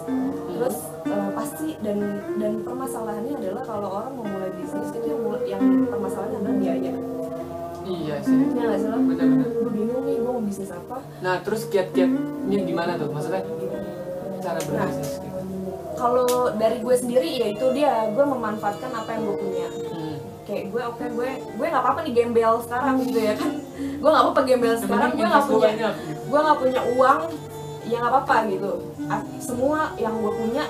Terus 0.49 0.77
eh, 1.05 1.29
pasti 1.37 1.67
dan 1.85 1.97
dan 2.41 2.53
permasalahannya 2.65 3.33
adalah 3.37 3.63
kalau 3.69 3.89
orang 4.01 4.11
mau 4.17 4.25
mulai 4.25 4.49
bisnis 4.57 4.89
itu 4.97 5.13
yang, 5.13 5.21
yang 5.45 5.63
permasalahannya 5.91 6.37
adalah 6.41 6.57
biaya 6.57 6.93
Iya 7.83 8.15
sih. 8.19 8.37
ya 8.49 8.63
nggak 8.63 8.77
sih 8.77 8.87
lo 8.87 8.97
Benar-benar. 8.97 9.47
gue 9.49 9.71
bingung 9.71 10.03
nih 10.03 10.15
gue 10.17 10.31
mau 10.31 10.41
bisnis 10.41 10.71
apa 10.71 10.97
Nah 11.19 11.35
terus 11.39 11.61
kiat-kiatnya 11.65 12.19
gimana 12.61 12.91
tuh? 12.95 13.07
Maksudnya 13.07 13.43
cara 14.39 14.59
berbisnis 14.61 15.11
gitu. 15.17 15.39
kalau 15.93 16.27
dari 16.53 16.77
gue 16.77 16.95
sendiri 16.97 17.29
ya 17.33 17.47
itu 17.49 17.65
dia 17.71 17.91
gue 18.09 18.25
memanfaatkan 18.25 18.91
apa 18.91 19.09
yang 19.09 19.23
gue 19.23 19.37
punya 19.37 19.67
Hmm. 19.89 20.17
kayak 20.43 20.63
gue 20.67 20.81
oke 20.83 21.05
gue 21.07 21.29
gue 21.53 21.65
nggak 21.65 21.79
apa-apa 21.79 21.99
nih 22.01 22.13
gembel 22.13 22.53
sekarang 22.59 22.95
gitu 23.01 23.19
ya 23.21 23.33
kan 23.33 23.51
gue 24.01 24.09
nggak 24.09 24.23
apa-apa 24.25 24.41
gembel 24.43 24.75
sekarang 24.75 25.09
gue 25.11 25.23
nggak 25.23 25.45
punya 25.45 25.63
banyak 25.65 25.93
gitu. 26.01 26.19
gue 26.25 26.39
nggak 26.41 26.59
punya 26.59 26.81
uang 26.91 27.19
ya 27.83 27.95
nggak 27.97 28.11
apa-apa 28.11 28.35
gitu 28.49 28.71
A- 29.05 29.27
semua 29.37 29.79
yang 29.95 30.15
gue 30.17 30.33
punya 30.33 30.63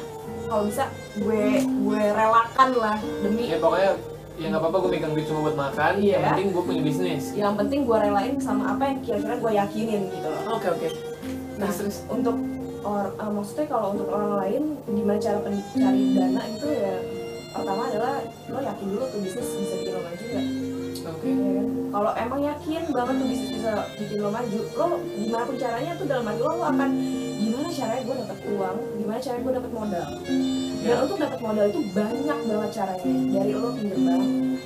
kalau 0.43 0.63
bisa 0.63 0.83
gue 1.15 1.43
gue 1.63 2.01
relakan 2.11 2.69
lah 2.75 2.97
demi 3.19 3.43
Ya 3.47 3.57
pokoknya 3.57 3.91
ya 4.43 4.51
nggak 4.51 4.59
apa-apa 4.59 4.77
gue 4.77 4.91
megang 4.91 5.13
duit 5.13 5.25
cuma 5.25 5.39
buat 5.41 5.55
makan. 5.57 5.93
Iya. 5.97 6.11
Yang 6.13 6.27
penting 6.27 6.47
gue 6.49 6.63
punya 6.63 6.81
bisnis. 6.83 7.23
yang 7.33 7.53
penting 7.55 7.79
gue 7.83 7.97
relain 7.97 8.35
sama 8.37 8.63
apa 8.69 8.83
yang 8.85 8.97
kira-kira 8.99 9.35
gue 9.37 9.51
yakinin 9.55 10.01
gitu 10.05 10.27
loh 10.27 10.43
Oke 10.53 10.67
oke. 10.67 10.87
nah 11.55 11.69
Terus 11.69 12.03
untuk 12.07 12.35
or, 12.83 13.15
eh, 13.15 13.31
maksudnya 13.31 13.65
kalau 13.65 13.95
untuk 13.95 14.07
orang 14.09 14.33
lain 14.37 14.63
gimana 14.85 15.15
cara 15.17 15.39
pen- 15.39 15.63
cari 15.73 16.03
dana 16.11 16.41
itu 16.45 16.67
ya 16.67 16.95
pertama 17.49 17.81
adalah 17.85 18.13
lo 18.45 18.59
yakin 18.59 18.87
dulu 18.89 19.03
tuh 19.07 19.19
bisnis 19.21 19.47
bisa 19.47 19.75
bikin 19.77 19.93
lo 19.93 20.01
maju 20.01 20.23
nggak 20.25 20.45
Oke. 21.03 21.31
Kalau 21.91 22.11
emang 22.15 22.39
yakin 22.41 22.81
banget 22.89 23.15
tuh 23.15 23.27
bisnis 23.27 23.51
bisa 23.53 23.71
bikin 23.95 24.17
lo 24.17 24.29
maju, 24.29 24.59
lo 24.73 24.85
gimana 25.13 25.43
pun 25.43 25.55
caranya 25.55 25.91
tuh 25.93 26.05
dalam 26.07 26.25
hati 26.25 26.39
lo, 26.39 26.51
lo 26.53 26.65
akan 26.65 26.89
gimana 27.35 27.67
caranya 27.69 28.01
gue 28.01 28.15
dapat 28.17 28.37
uang, 28.47 28.77
gimana 28.97 29.19
caranya 29.19 29.41
gue 29.43 29.53
dapat 29.53 29.71
modal. 29.71 30.07
Dan 30.23 30.83
Ya. 30.83 30.95
untuk 30.99 31.15
dapat 31.15 31.39
modal 31.39 31.65
itu 31.69 31.81
banyak 31.91 32.39
banget 32.43 32.69
caranya. 32.73 33.05
Dari 33.29 33.51
lo 33.53 33.69
pinjam 33.71 34.01
bank, 34.03 34.25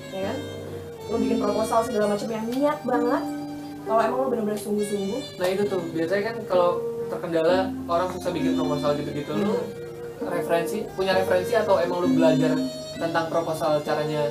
ya 0.10 0.22
kan? 0.24 0.38
Lo 1.08 1.16
bikin 1.18 1.38
proposal 1.38 1.80
segala 1.84 2.06
macam 2.10 2.30
yang 2.30 2.46
niat 2.48 2.80
banget. 2.82 3.24
Kalau 3.88 4.02
emang 4.04 4.20
lo 4.20 4.28
bener-bener 4.28 4.60
sungguh-sungguh, 4.60 5.22
Nah 5.38 5.48
itu 5.48 5.64
tuh 5.66 5.82
biasanya 5.90 6.24
kan 6.28 6.36
kalau 6.46 6.70
terkendala 7.08 7.56
orang 7.88 8.08
susah 8.12 8.32
bikin 8.32 8.54
proposal 8.54 8.92
gitu-gitu 8.94 9.32
lu 9.32 9.56
referensi 10.20 10.84
punya 10.92 11.16
referensi 11.16 11.56
atau 11.56 11.80
emang 11.80 12.04
lu 12.04 12.10
belajar 12.12 12.52
tentang 12.94 13.26
proposal 13.32 13.80
caranya 13.80 14.28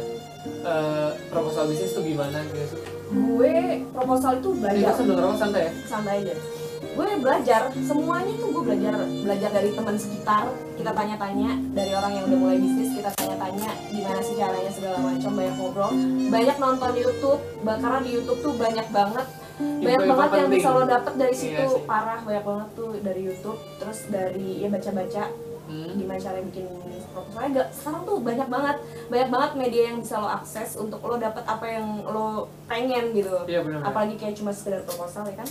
eh, 0.63 1.11
proposal 1.27 1.65
bisnis 1.67 1.93
tuh 1.93 2.03
gimana 2.03 2.43
gitu? 2.45 2.77
Gue 3.07 3.55
proposal 3.89 4.37
itu 4.37 4.49
Itu 4.49 4.59
belajar. 4.59 4.93
sebenarnya 4.95 5.37
santai 5.37 5.63
ya? 5.63 5.73
santai 5.85 6.15
aja. 6.21 6.35
Gue 6.89 7.09
belajar 7.19 7.63
semuanya 7.77 8.33
tuh 8.35 8.49
gue 8.51 8.63
belajar. 8.65 8.93
Belajar 8.99 9.51
dari 9.53 9.71
teman 9.71 9.97
sekitar 9.97 10.45
kita 10.75 10.91
tanya-tanya. 10.91 11.51
Dari 11.71 11.93
orang 11.93 12.13
yang 12.15 12.25
udah 12.25 12.39
mulai 12.39 12.57
bisnis 12.57 12.91
kita 12.91 13.11
tanya-tanya 13.15 13.69
gimana 13.87 14.21
sih 14.21 14.35
caranya 14.35 14.71
segala 14.71 14.97
macam 14.99 15.31
banyak 15.31 15.55
ngobrol. 15.55 15.93
Banyak 16.27 16.57
nonton 16.57 16.93
YouTube 16.95 17.41
karena 17.63 17.99
di 18.01 18.11
YouTube 18.11 18.41
tuh 18.41 18.55
banyak 18.55 18.87
banget. 18.91 19.27
Banyak 19.57 19.81
Info-info 19.89 20.13
banget 20.13 20.31
yang 20.37 20.51
bisa 20.53 20.69
lo 20.71 20.83
dapet 20.85 21.13
dari 21.17 21.33
Iya 21.33 21.41
situ. 21.43 21.65
sih. 21.71 21.83
parah 21.85 22.21
banyak 22.21 22.45
banget 22.45 22.69
tuh 22.75 22.91
dari 22.99 23.21
YouTube. 23.23 23.59
Terus 23.77 23.99
dari 24.09 24.49
ya 24.59 24.69
baca-baca 24.69 25.23
Hmm. 25.67 25.99
gimana 25.99 26.15
cara 26.23 26.39
bikin 26.47 26.63
proposalnya 27.11 27.51
gak 27.59 27.69
sekarang 27.75 28.03
tuh 28.07 28.17
banyak 28.23 28.49
banget 28.49 28.77
banyak 29.11 29.29
banget 29.35 29.51
media 29.59 29.83
yang 29.91 29.99
bisa 29.99 30.15
lo 30.23 30.29
akses 30.31 30.79
untuk 30.79 31.03
lo 31.03 31.19
dapet 31.19 31.43
apa 31.43 31.67
yang 31.67 32.07
lo 32.07 32.47
pengen 32.71 33.11
gitu. 33.11 33.35
Iya 33.51 33.67
benar. 33.67 33.83
apalagi 33.83 34.15
kayak 34.15 34.39
cuma 34.39 34.55
sekedar 34.55 34.87
proposal 34.87 35.27
ya 35.27 35.43
kan? 35.43 35.49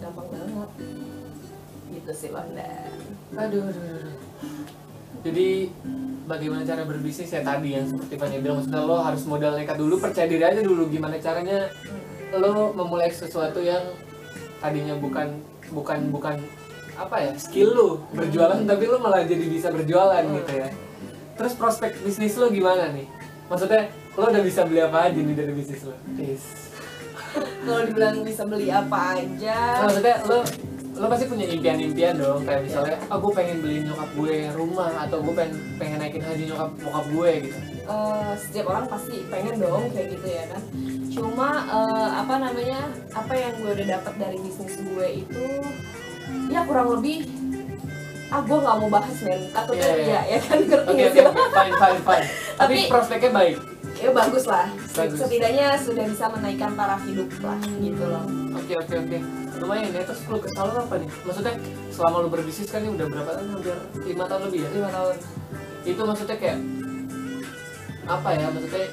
Gampang 0.00 0.28
banget. 0.32 0.70
Gitu 1.92 2.12
sih 2.16 2.28
Londa 2.32 2.88
Aduh, 3.36 3.68
aduh, 3.68 3.82
aduh. 3.92 4.16
Jadi 5.20 5.48
bagaimana 6.24 6.62
cara 6.64 6.88
berbisnis 6.88 7.28
ya 7.28 7.44
tadi 7.44 7.76
yang 7.76 7.84
seperti 7.84 8.14
Fanya 8.16 8.40
bilang 8.40 8.64
maksudnya 8.64 8.80
lo 8.84 8.96
harus 9.04 9.22
modal 9.28 9.52
nekat 9.52 9.76
dulu 9.76 10.00
percaya 10.00 10.24
diri 10.24 10.44
aja 10.48 10.64
dulu. 10.64 10.88
Gimana 10.88 11.20
caranya 11.20 11.68
lo 12.32 12.72
memulai 12.72 13.12
sesuatu 13.12 13.60
yang 13.60 13.84
tadinya 14.64 14.96
bukan 14.96 15.44
bukan 15.72 16.08
bukan 16.08 16.36
apa 16.98 17.16
ya 17.22 17.32
skill 17.38 17.70
lo 17.72 17.90
berjualan 18.10 18.58
tapi 18.66 18.84
lo 18.90 18.98
malah 18.98 19.22
jadi 19.22 19.46
bisa 19.46 19.70
berjualan 19.70 20.22
gitu 20.26 20.52
ya. 20.52 20.68
Terus 21.38 21.52
prospek 21.54 22.02
bisnis 22.02 22.34
lo 22.34 22.50
gimana 22.50 22.90
nih? 22.90 23.06
Maksudnya 23.46 23.88
lo 24.18 24.24
udah 24.26 24.42
bisa 24.42 24.66
beli 24.66 24.82
apa 24.82 24.98
aja 25.06 25.20
nih 25.22 25.36
dari 25.38 25.52
bisnis 25.54 25.86
lo 25.86 25.94
Is. 26.18 26.44
kalau 27.64 27.82
dibilang 27.86 28.26
bisa 28.26 28.42
beli 28.42 28.68
apa 28.74 29.14
aja. 29.14 29.86
Maksudnya 29.86 30.16
lo 30.26 30.38
lo 30.98 31.06
pasti 31.06 31.24
punya 31.30 31.46
impian-impian 31.46 32.18
dong. 32.18 32.42
Kayak 32.42 32.62
misalnya 32.66 32.96
gue 32.98 33.32
pengen 33.32 33.56
beli 33.62 33.76
nyokap 33.86 34.10
gue 34.18 34.36
rumah 34.58 34.92
atau 35.06 35.18
gue 35.22 35.34
pengen 35.38 35.54
pengen 35.78 35.98
naikin 36.02 36.22
haji 36.26 36.42
nyokap 36.50 36.70
bokap 36.82 37.06
gue 37.14 37.30
gitu. 37.46 37.58
Eh, 37.88 38.32
setiap 38.36 38.66
orang 38.68 38.86
pasti 38.90 39.16
pengen 39.30 39.54
dong 39.62 39.86
kayak 39.94 40.08
gitu 40.18 40.26
ya 40.26 40.44
kan? 40.50 40.62
Cuma 41.08 41.50
eh, 41.62 42.10
apa 42.18 42.34
namanya 42.42 42.80
apa 43.14 43.32
yang 43.38 43.54
gue 43.62 43.70
udah 43.78 43.86
dapat 43.96 44.14
dari 44.18 44.38
bisnis 44.42 44.76
gue 44.82 45.08
itu 45.22 45.46
ya 46.48 46.60
kurang 46.64 46.88
lebih. 46.94 47.28
Ah 48.28 48.44
gue 48.44 48.54
nggak 48.54 48.76
mau 48.78 48.90
bahas 48.90 49.16
men. 49.22 49.40
Takutnya 49.48 49.80
Iya, 49.80 49.96
iya. 49.96 50.04
ya 50.04 50.20
ya 50.28 50.38
kan 50.42 50.58
ngerti 50.60 50.90
oke 50.90 51.04
sih 51.08 51.22
oke, 51.22 51.42
fine 51.48 51.74
fine 51.74 52.00
fine. 52.02 52.26
Tapi 52.60 52.74
Tapi- 52.76 52.88
prospeknya 52.88 53.30
baik. 53.32 53.56
ya 53.96 54.10
bagus 54.12 54.44
lah. 54.46 54.66
Bagus. 54.94 55.18
setidaknya 55.18 55.74
sudah 55.74 56.04
bisa 56.06 56.24
menaikkan 56.28 56.70
taraf 56.72 57.02
hidup 57.02 57.26
lah 57.40 57.58
gitu 57.78 58.04
loh. 58.04 58.24
Oke 58.54 58.72
oke 58.74 58.94
oke. 58.96 59.18
Lumayan 59.58 59.90
ya 59.90 60.02
terus 60.04 60.22
lo 60.24 60.38
kesal 60.38 60.70
apa 60.70 60.94
nih? 60.94 61.10
Maksudnya 61.24 61.54
selama 61.90 62.16
lo 62.20 62.28
berbisnis 62.28 62.68
kan 62.68 62.78
ini 62.78 62.94
udah 62.94 63.06
berapa 63.06 63.30
tahun? 63.32 63.48
Hampir 63.50 63.74
lima 64.06 64.24
tahun 64.24 64.42
lebih 64.46 64.60
ya? 64.60 64.68
Lima 64.70 64.90
tahun. 64.92 65.14
Itu 65.82 66.00
maksudnya 66.04 66.36
kayak 66.36 66.58
apa 68.06 68.28
ya? 68.30 68.46
Maksudnya 68.48 68.84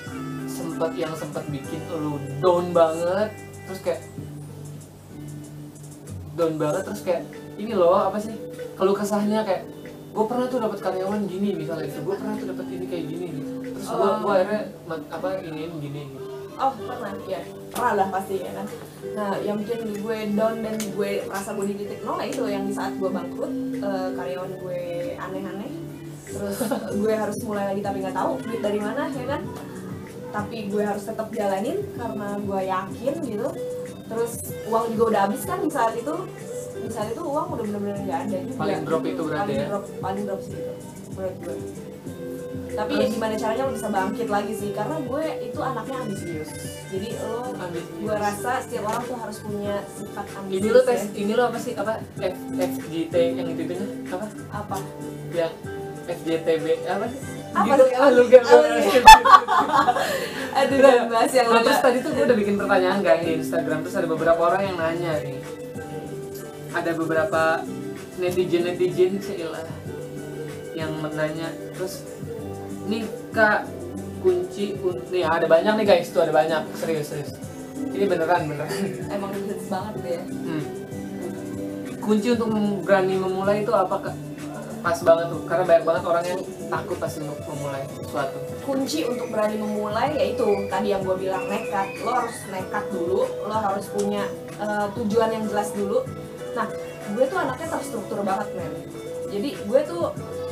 sempat 0.47 0.91
yang 0.95 1.13
sempat 1.13 1.43
bikin 1.45 1.81
lo 1.91 2.15
down 2.39 2.71
banget 2.71 3.29
terus 3.67 3.79
kayak 3.81 4.01
down 6.33 6.55
banget 6.55 6.81
terus 6.83 7.01
kayak 7.01 7.23
ini 7.55 7.73
loh 7.73 8.07
apa 8.07 8.17
sih 8.19 8.35
kalau 8.75 8.91
kesahnya 8.91 9.43
kayak 9.43 9.63
gue 10.15 10.25
pernah 10.27 10.47
tuh 10.47 10.59
dapat 10.63 10.79
karyawan 10.79 11.27
gini 11.27 11.55
misalnya 11.55 11.91
gitu 11.91 11.99
gue 12.07 12.15
pernah 12.15 12.35
tuh 12.39 12.47
dapat 12.55 12.65
ini 12.71 12.85
kayak 12.87 13.05
gini 13.07 13.25
gitu 13.35 13.51
terus 13.75 13.87
gue 13.91 13.99
Oh. 13.99 14.15
gue 14.23 14.33
akhirnya 14.33 14.61
apa 15.11 15.27
ini 15.43 15.61
gini 15.79 16.01
gitu 16.11 16.25
Oh 16.55 16.71
pernah, 16.71 17.11
ya 17.27 17.43
pernah 17.67 17.93
lah 17.99 18.07
pasti 18.15 18.39
ya 18.39 18.47
kan. 18.55 18.63
Nah 19.11 19.35
yang 19.43 19.59
bikin 19.59 19.91
gue 19.99 20.17
down 20.39 20.63
dan 20.63 20.79
gue 20.79 21.27
rasa 21.27 21.51
gue 21.51 21.67
di 21.67 21.83
titik 21.83 21.99
nol 22.07 22.15
ya 22.23 22.31
itu 22.31 22.47
yang 22.47 22.63
di 22.63 22.71
saat 22.71 22.95
gue 22.95 23.11
bangkrut 23.11 23.51
eh, 23.75 24.09
karyawan 24.15 24.55
gue 24.63 24.79
aneh-aneh, 25.19 25.71
terus 26.23 26.57
gue 27.03 27.11
harus 27.11 27.35
mulai 27.43 27.75
lagi 27.75 27.83
tapi 27.83 27.99
nggak 27.99 28.15
tahu 28.15 28.39
duit 28.39 28.63
dari 28.63 28.79
mana 28.79 29.11
ya 29.11 29.35
kan. 29.35 29.41
Tapi 30.31 30.57
gue 30.71 30.83
harus 30.87 31.03
tetap 31.03 31.27
jalanin 31.35 31.77
karena 31.99 32.27
gue 32.39 32.61
yakin 32.71 33.13
gitu. 33.19 33.47
Terus 34.07 34.31
uang 34.71 34.85
juga 34.95 35.03
udah 35.11 35.21
habis 35.27 35.43
kan 35.43 35.59
di 35.59 35.67
saat 35.67 35.91
itu. 35.99 36.15
Saat 36.87 37.07
itu 37.09 37.21
uang 37.21 37.47
udah 37.49 37.63
bener-bener 37.63 37.97
nggak 38.01 38.19
ada 38.21 38.37
juga. 38.39 38.57
Paling 38.57 38.81
drop 38.83 39.03
itu 39.03 39.21
berarti 39.21 39.41
paling 39.41 39.57
ya? 39.57 39.67
Drop, 39.67 39.83
paling 39.99 40.23
drop 40.23 40.41
sih 40.41 40.53
itu 40.53 40.73
menurut 41.11 41.35
gue. 41.39 41.55
tapi 42.67 42.91
ya 42.93 43.07
gimana 43.07 43.33
caranya 43.33 43.63
lo 43.63 43.71
bisa 43.71 43.87
bangkit 43.87 44.27
lagi 44.27 44.51
sih 44.51 44.69
karena 44.69 44.99
gue 44.99 45.23
itu 45.41 45.59
anaknya 45.63 45.95
ambisius 45.97 46.49
jadi 46.85 47.07
lo 47.15 47.55
Ambisius. 47.55 47.95
gue 47.95 48.15
rasa 48.17 48.51
setiap 48.59 48.83
orang 48.83 49.03
tuh 49.05 49.15
harus 49.15 49.37
punya 49.39 49.75
sifat 49.87 50.25
ambisius 50.35 50.59
ini 50.59 50.67
lo 50.67 50.79
tes 50.83 50.99
ya. 50.99 51.07
ini 51.15 51.31
lo 51.31 51.43
apa 51.45 51.55
sih 51.55 51.71
apa 51.73 51.93
F, 52.19 52.35
FGT 52.51 53.13
yang 53.31 53.47
itu 53.47 53.61
itunya 53.63 53.87
apa 54.11 54.25
apa 54.51 54.77
yang 55.31 55.53
FJTB 56.05 56.65
apa 56.83 57.05
sih 57.07 57.19
Apa 57.55 57.63
gitu 57.71 57.83
sih? 57.87 57.95
ah 57.95 58.09
lu 58.11 58.23
gak 58.27 58.43
Oh, 58.43 58.59
iya. 58.59 59.01
aduh 60.59 60.77
jangan 60.77 61.05
bahas 61.07 61.31
yang 61.31 61.47
Nah, 61.47 61.61
terus 61.63 61.79
tadi 61.79 61.97
tuh 62.03 62.11
gue 62.11 62.23
udah 62.27 62.37
bikin 62.37 62.55
pertanyaan 62.59 62.99
kan 62.99 63.17
di 63.17 63.31
Instagram 63.39 63.77
terus 63.81 63.95
ada 63.95 64.07
beberapa 64.09 64.41
orang 64.43 64.61
yang 64.65 64.75
nanya 64.75 65.13
nih 65.23 65.39
ada 66.75 66.91
beberapa 66.91 67.63
netizen 68.19 68.67
netizen 68.67 69.19
seilah 69.23 69.63
yang 70.75 70.91
menanya 70.99 71.47
terus 71.71 72.03
nih 72.85 73.07
kak 73.31 73.63
kunci 74.19 74.75
un- 74.81 75.05
nih 75.13 75.23
ada 75.23 75.45
banyak 75.45 75.73
nih 75.81 75.85
guys 75.85 76.09
tuh 76.09 76.25
ada 76.25 76.33
banyak. 76.33 76.65
Serius 76.81 77.13
serius. 77.13 77.31
Ini 77.93 78.09
beneran 78.09 78.49
beneran. 78.49 78.73
Emang 79.15 79.31
hits 79.37 79.69
banget 79.69 79.95
deh. 80.01 80.21
Hmm. 80.25 80.65
kunci 82.05 82.37
untuk 82.37 82.53
berani 82.85 83.17
memulai 83.17 83.65
itu 83.65 83.73
apa 83.73 83.97
kak? 83.97 84.15
Pas 84.85 84.97
banget 85.01 85.25
tuh 85.33 85.41
karena 85.49 85.63
banyak 85.65 85.83
banget 85.89 86.03
orang 86.05 86.25
yang 86.29 86.41
takut 86.69 86.97
pasti 87.01 87.17
untuk 87.25 87.41
memulai 87.49 87.81
sesuatu. 87.97 88.37
Kunci 88.61 88.99
untuk 89.09 89.33
berani 89.33 89.57
memulai 89.57 90.13
yaitu 90.13 90.45
tadi 90.69 90.93
yang 90.93 91.01
gue 91.01 91.17
bilang 91.17 91.49
nekat. 91.49 91.97
Lo 92.05 92.13
harus 92.13 92.37
nekat 92.53 92.85
dulu 92.93 93.25
lo 93.49 93.57
harus 93.57 93.89
punya 93.89 94.29
eh, 94.61 94.87
tujuan 94.93 95.33
yang 95.33 95.49
jelas 95.49 95.73
dulu 95.73 96.05
nah 96.55 96.67
gue 97.07 97.25
tuh 97.25 97.37
anaknya 97.37 97.67
terstruktur 97.69 98.19
banget 98.21 98.47
men 98.53 98.73
jadi 99.27 99.49
gue 99.59 99.81
tuh 99.83 100.05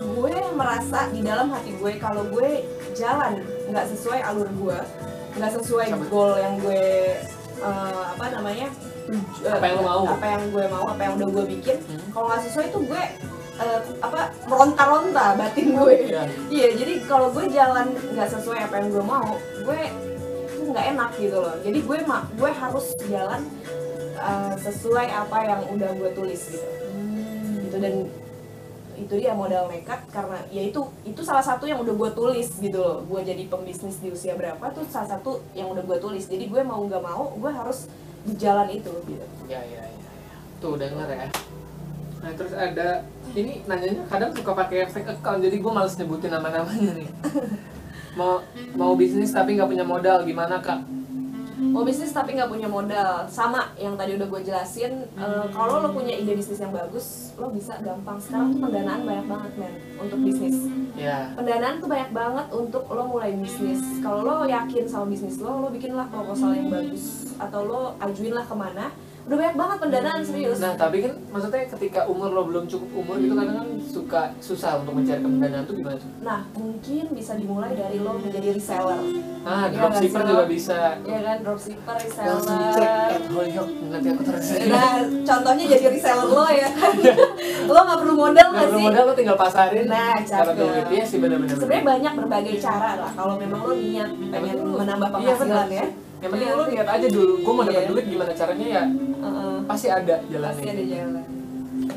gue 0.04 0.34
merasa 0.54 1.08
di 1.10 1.22
dalam 1.22 1.48
hati 1.50 1.72
gue 1.74 1.92
kalau 1.98 2.28
gue 2.28 2.68
jalan 2.94 3.39
nggak 3.66 3.86
sesuai 3.88 4.20
alur 4.22 4.50
gue 4.52 4.80
nggak 5.34 5.52
sesuai 5.56 5.88
Sama. 5.89 6.06
goal 6.06 6.34
yang 6.36 6.56
gue 6.60 6.84
eh, 7.58 8.02
apa 8.12 8.26
namanya 8.30 8.68
tuju- 9.04 9.44
eh, 9.44 9.54
Apa 9.54 9.66
yang 9.66 9.80
mau. 9.82 10.04
apa 10.06 10.26
yang 10.28 10.44
gue 10.50 10.66
mau 10.68 10.86
apa 10.86 11.02
yang 11.02 11.13
udah 11.18 11.28
gue 11.32 11.46
bikin 11.50 11.78
Hmm. 11.82 12.00
kalau 12.12 12.26
nggak 12.28 12.42
sesuai 12.44 12.66
tuh 12.70 12.82
gue 12.84 13.04
eh, 13.56 13.80
apa 14.00 14.20
meronta-ronta 14.46 15.26
batin 15.34 15.68
gue 15.74 15.94
Iya. 16.04 16.22
Iya, 16.50 16.68
jadi 16.76 16.94
kalau 17.04 17.30
gue 17.30 17.46
jalan 17.48 17.88
nggak 18.12 18.30
sesuai 18.30 18.60
apa 18.62 18.76
yang 18.76 18.89
gue 18.89 19.04
mau, 19.04 19.30
gue 19.60 19.80
tuh 20.50 20.66
nggak 20.66 20.86
enak 20.92 21.10
gitu 21.16 21.38
loh. 21.38 21.56
Jadi 21.60 21.80
gue 21.80 21.98
gue 22.34 22.52
harus 22.52 22.86
jalan 23.04 23.42
uh, 24.24 24.56
sesuai 24.56 25.08
apa 25.12 25.38
yang 25.44 25.62
udah 25.76 25.90
gue 26.00 26.12
tulis 26.16 26.42
gitu. 26.48 26.68
Gitu 27.68 27.78
dan 27.78 27.94
itu 28.94 29.14
dia 29.18 29.34
modal 29.36 29.68
nekat 29.68 30.06
karena 30.14 30.38
ya 30.54 30.64
itu 30.64 30.80
itu 31.04 31.22
salah 31.26 31.42
satu 31.44 31.66
yang 31.68 31.82
udah 31.84 31.92
gue 31.92 32.10
tulis 32.16 32.48
gitu 32.56 32.80
loh. 32.80 33.04
Gue 33.04 33.22
jadi 33.28 33.44
pembisnis 33.52 34.00
di 34.00 34.10
usia 34.14 34.40
berapa 34.40 34.64
tuh 34.72 34.88
salah 34.88 35.20
satu 35.20 35.44
yang 35.52 35.68
udah 35.76 35.84
gue 35.84 35.98
tulis. 36.00 36.24
Jadi 36.32 36.48
gue 36.48 36.62
mau 36.64 36.80
nggak 36.88 37.04
mau, 37.04 37.36
gue 37.36 37.52
harus 37.52 37.92
di 38.24 38.34
jalan 38.40 38.72
itu 38.72 38.94
gitu. 39.04 39.26
Ya, 39.52 39.60
ya, 39.68 39.84
ya, 39.84 39.92
ya. 39.92 40.12
Tuh 40.64 40.80
denger 40.80 41.10
ya. 41.12 41.28
Nah 42.24 42.32
terus 42.40 42.54
ada 42.56 43.04
ini 43.36 43.68
nanyanya 43.68 44.08
kadang 44.08 44.32
suka 44.32 44.56
pakai 44.56 44.88
fake 44.88 45.20
account 45.20 45.44
jadi 45.44 45.60
gue 45.60 45.72
males 45.74 45.98
nyebutin 46.00 46.32
nama-namanya 46.32 46.92
nih. 46.96 47.10
mau 48.20 48.46
mau 48.78 48.94
bisnis 48.94 49.34
tapi 49.34 49.58
nggak 49.58 49.68
punya 49.68 49.86
modal 49.86 50.24
gimana 50.24 50.62
kak? 50.62 51.03
Mau 51.60 51.84
bisnis 51.86 52.13
tapi 52.13 52.34
nggak 52.38 52.50
punya 52.50 52.68
modal. 52.70 53.28
Sama 53.30 53.74
yang 53.78 53.94
tadi 53.94 54.18
udah 54.18 54.28
gue 54.28 54.42
jelasin 54.42 55.06
eh, 55.06 55.46
kalau 55.54 55.84
lo 55.84 55.89
punya 55.94 56.13
ide 56.18 56.34
bisnis 56.34 56.60
yang 56.62 56.74
bagus 56.74 57.36
lo 57.38 57.50
bisa 57.54 57.78
gampang. 57.82 58.18
Sekarang 58.18 58.56
tuh 58.56 58.60
pendanaan 58.63 59.02
banyak 59.06 59.28
banget 59.30 59.52
men 59.60 59.74
untuk 60.02 60.20
bisnis. 60.22 60.58
Ya. 60.94 61.34
pendanaan 61.34 61.82
tuh 61.82 61.89
banyak 61.89 62.12
banget 62.13 62.48
untuk 62.54 62.84
lo 62.89 63.04
mulai 63.10 63.34
bisnis. 63.34 63.82
Kalau 64.02 64.22
lo 64.22 64.36
yakin 64.46 64.86
sama 64.86 65.06
bisnis 65.10 65.42
lo 65.42 65.66
lo 65.66 65.68
bikinlah 65.74 66.10
proposal 66.10 66.54
yang 66.54 66.70
bagus. 66.70 67.34
Atau 67.38 67.66
lo 67.66 67.82
ajuinlah 68.02 68.46
ke 68.46 68.56
mana 68.56 68.94
udah 69.24 69.38
banyak 69.40 69.56
banget 69.56 69.78
pendanaan 69.80 70.20
serius 70.20 70.58
Nah 70.60 70.76
tapi 70.76 70.98
kan 71.00 71.14
maksudnya 71.32 71.64
ketika 71.72 72.02
umur 72.12 72.30
lo 72.30 72.44
belum 72.44 72.68
cukup 72.68 72.90
umur 72.92 73.16
gitu 73.24 73.34
kadang 73.34 73.56
kan 73.56 73.68
suka 73.80 74.22
susah 74.44 74.84
untuk 74.84 75.00
mencari 75.00 75.24
pendanaan 75.24 75.64
tuh 75.64 75.76
gimana 75.80 75.96
tuh? 75.96 76.10
nah 76.20 76.40
mungkin 76.54 77.06
bisa 77.16 77.40
dimulai 77.40 77.72
dari 77.72 78.04
lo 78.04 78.20
menjadi 78.20 78.52
reseller 78.52 79.00
Ah 79.44 79.68
Iya, 79.68 79.76
dropshipper 79.76 80.24
sih, 80.24 80.32
juga 80.32 80.46
bisa. 80.48 80.80
ya 81.04 81.20
kan 81.20 81.38
dropshipper 81.44 81.96
Langsung 82.00 82.56
cek 82.56 82.64
reseller 82.64 83.12
at 83.12 83.24
Holyoke 83.28 83.74
nanti 83.92 84.08
aku 84.08 84.22
terus. 84.24 84.46
Nah, 84.72 84.96
contohnya 85.04 85.66
jadi 85.68 85.86
reseller 85.92 86.28
lo 86.32 86.48
ya 86.48 86.70
kan. 86.72 86.94
lo 87.76 87.80
nggak 87.84 88.00
perlu 88.00 88.14
modal 88.16 88.48
Nggak 88.56 88.70
sih? 88.72 88.84
modal 88.88 89.04
lo 89.04 89.14
tinggal 89.20 89.36
pasarin. 89.36 89.84
Nah, 89.92 90.16
duit 90.56 90.86
iya 90.96 91.04
sih 91.04 91.20
benar-benar. 91.20 91.60
Sebenarnya 91.60 91.84
banyak 91.84 92.14
berbagai 92.24 92.56
cara 92.64 92.92
lah 93.04 93.12
kalau 93.12 93.36
memang 93.36 93.60
lo 93.68 93.76
niat 93.76 94.10
pengen 94.32 94.58
menambah 94.64 95.10
iya, 95.12 95.16
penghasilan 95.36 95.70
ya. 95.76 95.86
Yang 96.24 96.32
penting 96.32 96.48
Iya. 96.48 96.56
lo 96.56 96.64
lihat 96.66 96.88
aja 96.90 97.08
dulu, 97.10 97.34
gue 97.38 97.54
mau 97.54 97.64
dapat 97.64 97.76
Iya. 97.78 97.90
duit 97.90 98.06
gimana 98.08 98.32
caranya 98.34 98.68
ya 98.70 98.84
Heeh. 99.20 99.56
pasti 99.66 99.88
ada 99.90 100.16
jalannya. 100.24 100.56
Pasti 100.56 100.70
ada 100.70 100.84
jalan. 100.86 101.24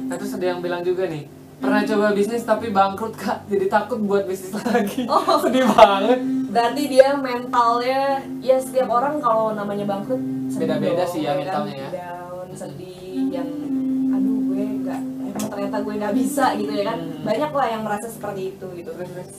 Nah 0.03 0.15
terus 0.17 0.33
ada 0.33 0.47
yang 0.47 0.61
bilang 0.61 0.83
juga 0.83 1.05
nih, 1.07 1.25
pernah 1.57 1.83
coba 1.85 2.07
bisnis 2.11 2.43
tapi 2.43 2.67
bangkrut 2.69 3.15
kak, 3.15 3.39
jadi 3.47 3.67
takut 3.67 3.99
buat 4.01 4.25
bisnis 4.25 4.51
lagi. 4.53 5.07
Oh. 5.07 5.39
sedih 5.43 5.65
banget. 5.69 6.19
Berarti 6.49 6.83
dia 6.89 7.09
mentalnya 7.15 8.03
ya 8.41 8.57
setiap 8.57 8.89
orang 8.91 9.21
kalau 9.21 9.53
namanya 9.53 9.85
bangkrut 9.85 10.19
Beda-beda 10.49 11.05
sih 11.05 11.23
ya 11.23 11.33
kan? 11.33 11.43
mentalnya 11.63 11.77
ya. 11.77 11.91
Down, 11.93 12.49
sedih, 12.51 12.99
yang 13.31 13.49
aduh 14.09 14.39
gue 14.49 14.65
nggak 14.81 15.01
emang 15.29 15.47
ternyata 15.47 15.77
gue 15.79 15.95
nggak 15.97 16.15
bisa 16.17 16.45
gitu 16.57 16.73
ya 16.73 16.85
kan. 16.87 16.99
Hmm. 16.99 17.23
Banyak 17.23 17.51
lah 17.53 17.67
yang 17.69 17.83
merasa 17.83 18.07
seperti 18.09 18.43
itu 18.51 18.67
gitu. 18.75 18.91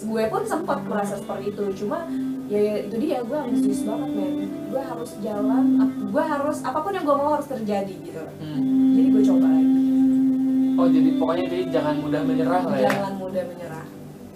Gue 0.05 0.23
pun 0.27 0.41
sempat 0.43 0.79
merasa 0.81 1.15
seperti 1.15 1.43
itu 1.49 1.63
cuma 1.75 2.05
ya, 2.47 2.57
ya 2.57 2.73
itu 2.83 2.95
dia 2.97 3.17
gue 3.21 3.37
ambisius 3.37 3.81
banget 3.83 4.09
men 4.09 4.33
gue 4.67 4.81
harus 4.81 5.11
jalan 5.19 5.65
gue 6.07 6.23
harus 6.23 6.57
apa 6.61 6.79
pun 6.79 6.91
yang 6.91 7.03
gue 7.03 7.15
mau 7.15 7.31
harus 7.33 7.47
terjadi 7.47 7.93
gitu 7.97 8.23
Hmm. 8.39 8.93
jadi 8.93 9.07
gue 9.09 9.23
coba 9.25 9.47
lagi 9.47 9.75
Oh 10.77 10.85
jadi 10.85 11.09
pokoknya 11.17 11.45
jadi 11.49 11.65
jangan 11.73 11.95
mudah 11.97 12.21
menyerah 12.21 12.61
lah 12.63 12.77
ya. 12.77 12.85
jangan 12.87 13.13
mudah 13.17 13.43
menyerah 13.43 13.85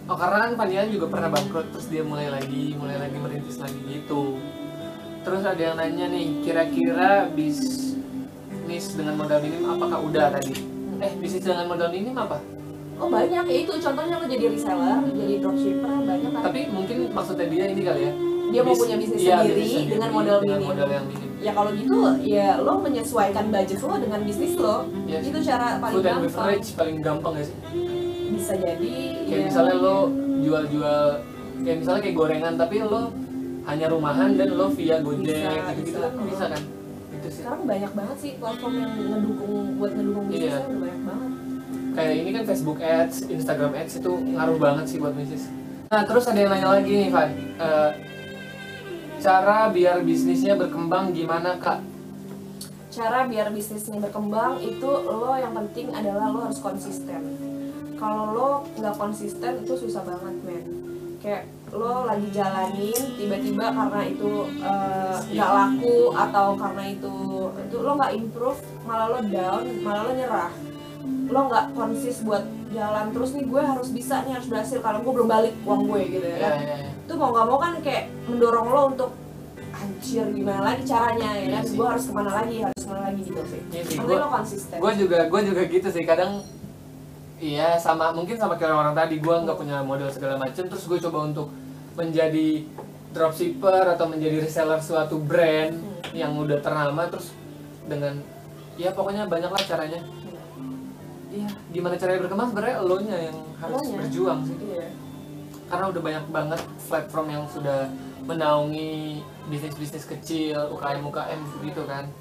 Oh 0.04 0.18
karena 0.18 0.38
kan 0.42 0.52
Panian 0.58 0.90
juga 0.90 1.06
pernah 1.08 1.30
bangkrut 1.30 1.70
terus 1.70 1.86
dia 1.86 2.02
mulai 2.02 2.28
lagi, 2.28 2.74
mulai 2.74 2.98
lagi 2.98 3.16
merintis 3.16 3.62
lagi 3.62 3.78
gitu. 3.86 4.36
Terus 5.22 5.46
ada 5.46 5.62
yang 5.62 5.78
nanya 5.78 6.10
nih, 6.10 6.42
kira-kira 6.42 7.30
bisnis 7.32 7.94
dengan 8.92 9.16
modal 9.16 9.40
minim 9.40 9.62
apakah 9.64 10.02
udah 10.02 10.34
tadi? 10.34 10.58
Eh 11.00 11.14
bisnis 11.16 11.46
dengan 11.46 11.70
modal 11.70 11.94
minim 11.94 12.18
apa? 12.18 12.42
Oh 13.02 13.10
banyak 13.10 13.44
ya 13.44 13.56
itu 13.58 13.74
contohnya 13.76 14.16
lo 14.16 14.26
jadi 14.26 14.46
reseller 14.48 15.00
jadi 15.12 15.34
dropshipper 15.40 15.90
banyak 16.04 16.30
kan 16.32 16.42
Tapi 16.44 16.60
mungkin 16.70 16.98
maksudnya 17.10 17.46
dia 17.48 17.66
ini 17.68 17.82
kali 17.82 18.02
ya. 18.04 18.14
Dia 18.52 18.62
mau 18.62 18.76
punya 18.76 18.96
bisnis 18.96 19.22
iya, 19.22 19.40
sendiri 19.40 19.58
bisnis 19.58 19.88
dengan 19.90 20.10
modal 20.12 20.38
dengan 20.40 20.58
minim. 20.58 20.70
modal 20.70 20.90
yang 20.92 21.06
minim. 21.08 21.30
ya 21.40 21.52
kalau 21.52 21.72
gitu 21.72 21.98
ya 22.22 22.50
lo 22.60 22.74
menyesuaikan 22.78 23.46
budget 23.48 23.80
lo 23.82 23.96
dengan 23.98 24.20
bisnis 24.22 24.54
lo 24.56 24.76
Iya 25.02 25.18
sih. 25.18 25.30
itu 25.32 25.40
cara 25.42 25.68
paling 25.78 25.96
Food 25.96 26.04
and 26.04 26.12
gampang 26.14 26.28
beverage 26.28 26.68
paling 26.76 26.98
gampang 27.00 27.32
gak 27.34 27.46
sih? 27.48 27.56
bisa 28.32 28.54
jadi 28.56 28.94
Kayak 29.24 29.32
ya, 29.32 29.46
misalnya 29.48 29.76
lo 29.78 29.98
jual-jual 30.38 31.02
kayak 31.62 31.78
misalnya 31.80 32.02
kayak 32.02 32.16
gorengan 32.18 32.54
tapi 32.56 32.76
lo 32.82 33.02
hanya 33.64 33.86
rumahan 33.88 34.30
dan 34.34 34.50
lo 34.52 34.68
via 34.70 34.98
Gojek 35.00 35.32
Bisa, 35.32 35.52
gitu-gitu 35.72 35.90
bisa. 35.92 36.00
kan 36.04 36.14
bisa 36.26 36.46
kan? 36.50 36.62
Itu 37.12 37.28
sih. 37.30 37.40
sekarang 37.40 37.62
banyak 37.64 37.92
banget 37.94 38.18
sih 38.20 38.32
platform 38.36 38.74
yang 38.76 38.92
ngedukung 38.92 39.52
buat 39.78 39.92
ngedukung 39.94 40.26
bisnisnya 40.28 40.60
Iya. 40.60 40.76
banyak 40.76 41.02
banget 41.04 41.32
kayak 41.92 42.14
ini 42.18 42.30
kan 42.32 42.44
Facebook 42.44 42.80
Ads, 42.80 43.28
Instagram 43.28 43.72
Ads 43.74 43.94
itu 43.98 44.12
ngaruh 44.32 44.58
banget 44.58 44.86
sih 44.88 44.98
buat 44.98 45.12
bisnis. 45.12 45.48
Nah 45.88 46.04
terus 46.04 46.24
ada 46.24 46.38
yang 46.38 46.50
nanya 46.50 46.70
lagi 46.72 46.92
nih 46.98 47.10
Van, 47.10 47.30
Eh, 47.58 47.92
cara 49.20 49.70
biar 49.70 50.02
bisnisnya 50.02 50.56
berkembang 50.56 51.12
gimana 51.12 51.58
kak? 51.58 51.80
cara 52.92 53.24
biar 53.24 53.48
bisnisnya 53.50 54.04
berkembang 54.04 54.60
itu 54.60 54.84
lo 54.84 55.32
yang 55.34 55.56
penting 55.56 55.96
adalah 55.96 56.28
lo 56.28 56.44
harus 56.44 56.60
konsisten. 56.60 57.24
Kalau 57.96 58.36
lo 58.36 58.50
nggak 58.76 59.00
konsisten 59.00 59.64
itu 59.64 59.74
susah 59.78 60.04
banget 60.04 60.36
men. 60.44 60.66
Kayak 61.24 61.48
lo 61.72 62.04
lagi 62.04 62.28
jalanin 62.32 63.16
tiba-tiba 63.16 63.72
karena 63.72 64.02
itu 64.04 64.32
eh, 64.60 65.18
nggak 65.24 65.52
laku 65.56 66.12
atau 66.12 66.48
karena 66.60 66.84
itu 66.90 67.16
itu 67.64 67.78
lo 67.80 67.92
nggak 67.96 68.12
improve 68.12 68.60
malah 68.84 69.08
lo 69.08 69.20
down 69.24 69.64
malah 69.80 70.02
lo 70.04 70.12
nyerah 70.12 70.52
lo 71.32 71.48
nggak 71.48 71.66
konsis 71.72 72.20
buat 72.22 72.44
jalan 72.70 73.06
terus 73.10 73.32
nih 73.32 73.46
gue 73.46 73.62
harus 73.62 73.90
bisa 73.90 74.22
nih 74.22 74.34
harus 74.34 74.48
berhasil. 74.48 74.78
Kalau 74.78 75.00
gue 75.00 75.12
belum 75.14 75.30
balik 75.30 75.54
uang 75.62 75.82
gue 75.86 76.02
gitu 76.10 76.28
ya 76.28 76.38
kan. 76.38 76.56
Ya, 76.58 76.76
ya. 76.78 76.90
itu 77.02 77.14
mau 77.16 77.30
nggak 77.32 77.46
mau 77.46 77.58
kan 77.58 77.74
kayak 77.80 78.04
mendorong 78.26 78.68
lo 78.68 78.82
untuk 78.90 79.10
anjir 79.74 80.28
gimana 80.30 80.62
lagi 80.68 80.84
caranya 80.84 81.30
ya 81.32 81.42
Iya 81.42 81.56
kan? 81.58 81.64
gue 81.72 81.88
harus 81.88 82.04
ke 82.04 82.14
mana 82.14 82.32
lagi 82.36 82.56
harus 82.62 82.78
ke 82.78 82.88
mana 82.88 83.02
lagi 83.04 83.22
gitu 83.24 83.42
sih. 83.46 83.62
Iya 83.66 83.82
sih, 83.82 83.96
penting 83.98 84.08
gua- 84.12 84.22
lo 84.22 84.30
konsisten? 84.30 84.78
Gue 84.78 84.92
juga 84.94 85.18
gue 85.26 85.42
juga 85.44 85.62
gitu 85.66 85.88
sih. 85.90 86.04
Kadang 86.04 86.32
iya 87.40 87.70
sama 87.76 88.12
mungkin 88.12 88.36
sama 88.36 88.54
kayak 88.54 88.76
orang 88.76 88.94
tadi 88.94 89.16
gue 89.18 89.36
nggak 89.36 89.58
punya 89.58 89.82
modal 89.82 90.08
segala 90.08 90.36
macam 90.38 90.64
terus 90.64 90.86
gue 90.86 91.00
coba 91.02 91.20
untuk 91.26 91.48
menjadi 91.94 92.64
dropshipper 93.12 93.84
atau 93.90 94.06
menjadi 94.06 94.40
reseller 94.40 94.80
suatu 94.80 95.18
brand 95.18 95.74
Hmm. 95.74 96.14
yang 96.14 96.36
udah 96.36 96.60
ternama 96.60 97.08
terus 97.08 97.32
dengan 97.84 98.20
ya 98.76 98.92
pokoknya 98.92 99.26
banyak 99.26 99.48
lah 99.48 99.62
caranya 99.62 100.00
Iya, 101.32 101.48
gimana 101.72 101.96
caranya 101.96 102.20
berkembang? 102.22 102.48
Sebenarnya 102.52 102.78
lo 102.84 102.98
nya 103.00 103.18
yang 103.32 103.38
harus 103.58 103.80
Elonya. 103.82 103.98
berjuang 104.04 104.40
sih. 104.46 104.58
Iya. 104.60 104.88
karena 105.72 105.88
udah 105.88 106.02
banyak 106.04 106.26
banget 106.36 106.62
platform 106.84 107.28
yang 107.32 107.46
sudah 107.48 107.88
menaungi 108.28 109.24
bisnis-bisnis 109.48 110.04
kecil 110.04 110.68
UKM 110.76 111.00
UKM 111.08 111.40
gitu 111.64 111.88
kan. 111.88 112.12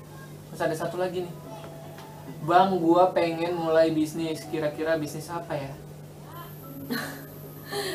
Terus 0.55 0.63
ada 0.63 0.77
satu 0.79 1.03
lagi 1.03 1.27
nih. 1.27 1.35
Bang 2.47 2.79
gua 2.79 3.11
pengen 3.11 3.59
mulai 3.59 3.91
bisnis. 3.91 4.47
Kira-kira 4.47 4.95
bisnis 4.95 5.27
apa 5.27 5.59
ya? 5.59 5.73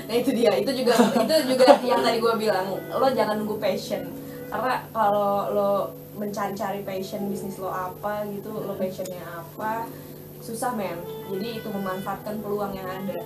Nah 0.07 0.15
itu 0.15 0.31
dia. 0.31 0.55
Itu 0.55 0.71
juga 0.71 0.95
itu 0.95 1.35
juga 1.51 1.67
yang 1.83 1.99
tadi 1.99 2.19
gue 2.19 2.33
bilang. 2.35 2.63
Lo 2.91 3.07
jangan 3.11 3.43
nunggu 3.43 3.59
passion. 3.59 4.07
Karena 4.47 4.83
kalau 4.91 5.51
lo 5.51 5.71
mencari-cari 6.15 6.79
passion 6.83 7.27
bisnis 7.27 7.59
lo 7.59 7.67
apa 7.67 8.23
gitu 8.31 8.55
lo 8.55 8.75
passionnya 8.79 9.19
apa 9.35 9.83
susah 10.45 10.71
men 10.77 11.01
jadi 11.33 11.47
itu 11.57 11.67
memanfaatkan 11.73 12.37
peluang 12.45 12.77
yang 12.77 12.85
ada. 12.85 13.19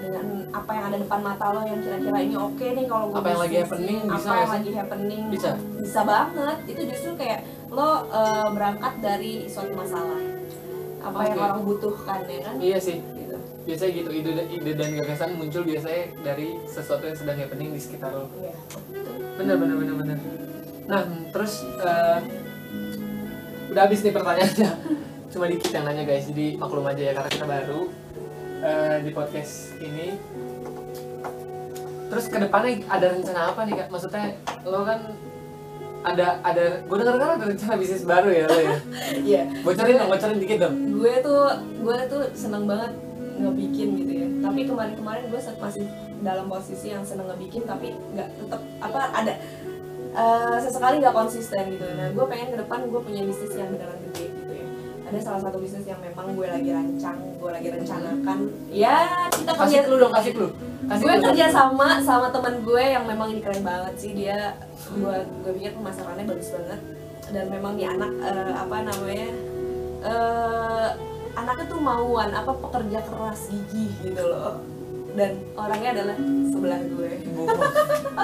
Dengan 0.00 0.48
apa 0.48 0.70
yang 0.72 0.84
ada 0.88 0.96
depan 0.96 1.20
mata 1.20 1.52
lo 1.52 1.60
yang 1.60 1.76
kira-kira 1.84 2.18
ini 2.24 2.32
oke 2.32 2.66
nih 2.72 2.86
kalau 2.88 3.12
Apa 3.12 3.28
yang 3.36 3.42
lagi 3.44 3.56
happening, 3.60 3.98
bisa 4.00 4.16
apa 4.16 4.24
nggak 4.24 4.40
yang 4.40 4.54
lagi 4.56 4.70
happening 4.72 5.22
Bisa? 5.28 5.50
bisa 5.76 6.00
banget. 6.08 6.58
Itu 6.72 6.82
justru 6.88 7.10
kayak 7.20 7.40
lo 7.68 7.90
eh, 8.08 8.48
berangkat 8.56 8.94
dari 9.04 9.32
suatu 9.44 9.76
masalah. 9.76 10.16
Apa 11.04 11.18
yang 11.28 11.36
Oke. 11.36 11.44
orang 11.44 11.62
butuhkan 11.68 12.20
ya 12.24 12.40
kan? 12.48 12.54
Iya 12.56 12.78
sih. 12.80 12.96
Gitu. 13.04 13.36
Biasanya 13.68 13.92
gitu. 13.92 14.08
Ide 14.08 14.44
ide 14.48 14.70
dan 14.72 14.88
gagasan 14.96 15.30
muncul 15.36 15.62
biasanya 15.68 16.16
dari 16.24 16.48
sesuatu 16.64 17.04
yang 17.04 17.18
sedang 17.20 17.36
happening 17.36 17.68
di 17.76 17.80
sekitar 17.82 18.16
lo. 18.16 18.24
Iya. 18.40 18.56
bener 19.40 19.56
bener 19.56 19.76
bener 19.80 19.94
bener 19.96 20.18
nah 20.84 21.00
terus 21.30 21.62
eh, 21.64 22.18
udah 23.70 23.82
habis 23.86 24.02
nih 24.02 24.12
pertanyaannya 24.12 24.70
cuma 25.30 25.46
dikit 25.46 25.70
yang 25.70 25.86
nanya 25.86 26.04
guys. 26.04 26.26
Jadi 26.26 26.58
maklum 26.58 26.84
aja 26.86 27.02
ya 27.02 27.12
karena 27.14 27.30
kita 27.30 27.46
baru 27.46 27.80
eh, 28.60 28.96
di 29.06 29.10
podcast 29.14 29.78
ini. 29.78 30.18
Terus 32.10 32.26
ke 32.26 32.38
depannya 32.42 32.82
ada 32.90 33.06
rencana 33.14 33.40
apa 33.54 33.60
nih 33.64 33.74
kak? 33.78 33.88
Maksudnya 33.94 34.34
lo 34.66 34.82
kan 34.82 35.00
ada 36.00 36.40
ada 36.40 36.80
gue 36.80 36.96
dengar 36.96 37.16
kan 37.20 37.30
ada 37.38 37.46
rencana 37.46 37.74
bisnis 37.78 38.02
baru 38.02 38.28
ya 38.32 38.44
lo 38.50 38.58
ya? 38.58 38.76
Iya. 39.30 39.42
bocorin 39.62 39.94
dong 40.00 40.10
bocorin 40.10 40.38
dikit 40.42 40.58
dong. 40.66 40.74
Gue 40.98 41.12
tuh 41.22 41.42
gue 41.78 41.96
tuh 42.10 42.22
seneng 42.34 42.66
banget 42.66 42.92
ngebikin 43.38 43.88
gitu 44.02 44.12
ya. 44.12 44.28
Tapi 44.42 44.60
kemarin-kemarin 44.66 45.24
gue 45.30 45.40
masih 45.62 45.84
dalam 46.20 46.50
posisi 46.50 46.90
yang 46.90 47.06
seneng 47.06 47.30
ngebikin 47.30 47.62
tapi 47.64 47.94
nggak 48.16 48.28
tetap 48.42 48.60
apa 48.82 49.00
ada 49.14 49.34
eh, 50.10 50.56
sesekali 50.58 50.98
nggak 50.98 51.14
konsisten 51.14 51.78
gitu. 51.78 51.86
Nah 51.94 52.10
gue 52.10 52.24
pengen 52.26 52.48
ke 52.50 52.58
depan 52.58 52.90
gue 52.90 53.00
punya 53.04 53.22
bisnis 53.22 53.54
yang 53.54 53.70
beneran 53.70 53.99
ada 55.10 55.18
salah 55.18 55.40
satu 55.42 55.58
bisnis 55.58 55.82
yang 55.90 55.98
memang 55.98 56.38
gue 56.38 56.46
lagi 56.46 56.70
rancang 56.70 57.18
gue 57.18 57.50
lagi 57.50 57.68
rencanakan. 57.74 58.38
Ya 58.70 59.26
kita 59.34 59.52
kerja 59.58 59.66
kasih 59.66 59.80
clue 59.90 59.98
dong 59.98 60.14
kasih 60.14 60.32
clue. 60.38 60.52
Kasih 60.86 61.02
gue 61.02 61.14
kerja 61.18 61.46
sama 61.50 61.98
sama 61.98 62.30
teman 62.30 62.62
gue 62.62 62.78
yang 62.78 63.04
memang 63.10 63.34
ini 63.34 63.42
keren 63.42 63.66
banget 63.66 63.94
sih. 63.98 64.14
Dia 64.14 64.54
gue 64.86 65.16
gue 65.42 65.52
pikir 65.58 65.74
pemasarannya 65.74 66.30
bagus 66.30 66.54
banget. 66.54 66.80
Dan 67.34 67.44
memang 67.50 67.74
nih 67.74 67.90
anak 67.90 68.10
eh, 68.22 68.54
apa 68.54 68.76
namanya 68.86 69.28
eh 70.06 70.88
anaknya 71.34 71.64
tuh 71.66 71.80
mauan 71.82 72.30
apa 72.30 72.52
pekerja 72.54 72.98
keras 73.02 73.50
gigih 73.50 73.90
gitu 74.06 74.22
loh. 74.22 74.62
Dan 75.18 75.42
orangnya 75.58 75.90
adalah 75.98 76.16
sebelah 76.54 76.80
gue. 76.86 77.10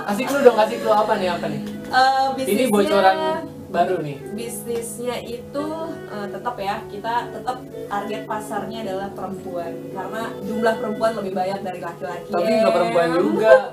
Kasih 0.06 0.24
clue 0.30 0.42
dong 0.46 0.54
kasih 0.54 0.78
clue. 0.86 0.94
Apa 0.94 1.18
nih 1.18 1.34
apa 1.34 1.46
nih? 1.50 1.60
Eh, 1.90 2.26
ini 2.46 2.70
bocoran 2.70 3.42
baru 3.66 3.98
nih 3.98 4.16
bisnisnya 4.30 5.16
itu 5.20 5.66
eh, 6.06 6.26
tetap 6.28 6.54
ya 6.56 6.80
kita 6.86 7.14
tetap 7.30 7.56
target 7.86 8.22
pasarnya 8.24 8.78
adalah 8.82 9.08
perempuan 9.10 9.72
karena 9.90 10.22
jumlah 10.40 10.74
perempuan 10.76 11.12
lebih 11.14 11.32
banyak 11.32 11.60
dari 11.60 11.80
laki-laki 11.80 12.28
tapi 12.28 12.46
nggak 12.54 12.72
perempuan 12.72 13.08
Em. 13.08 13.16
juga 13.16 13.54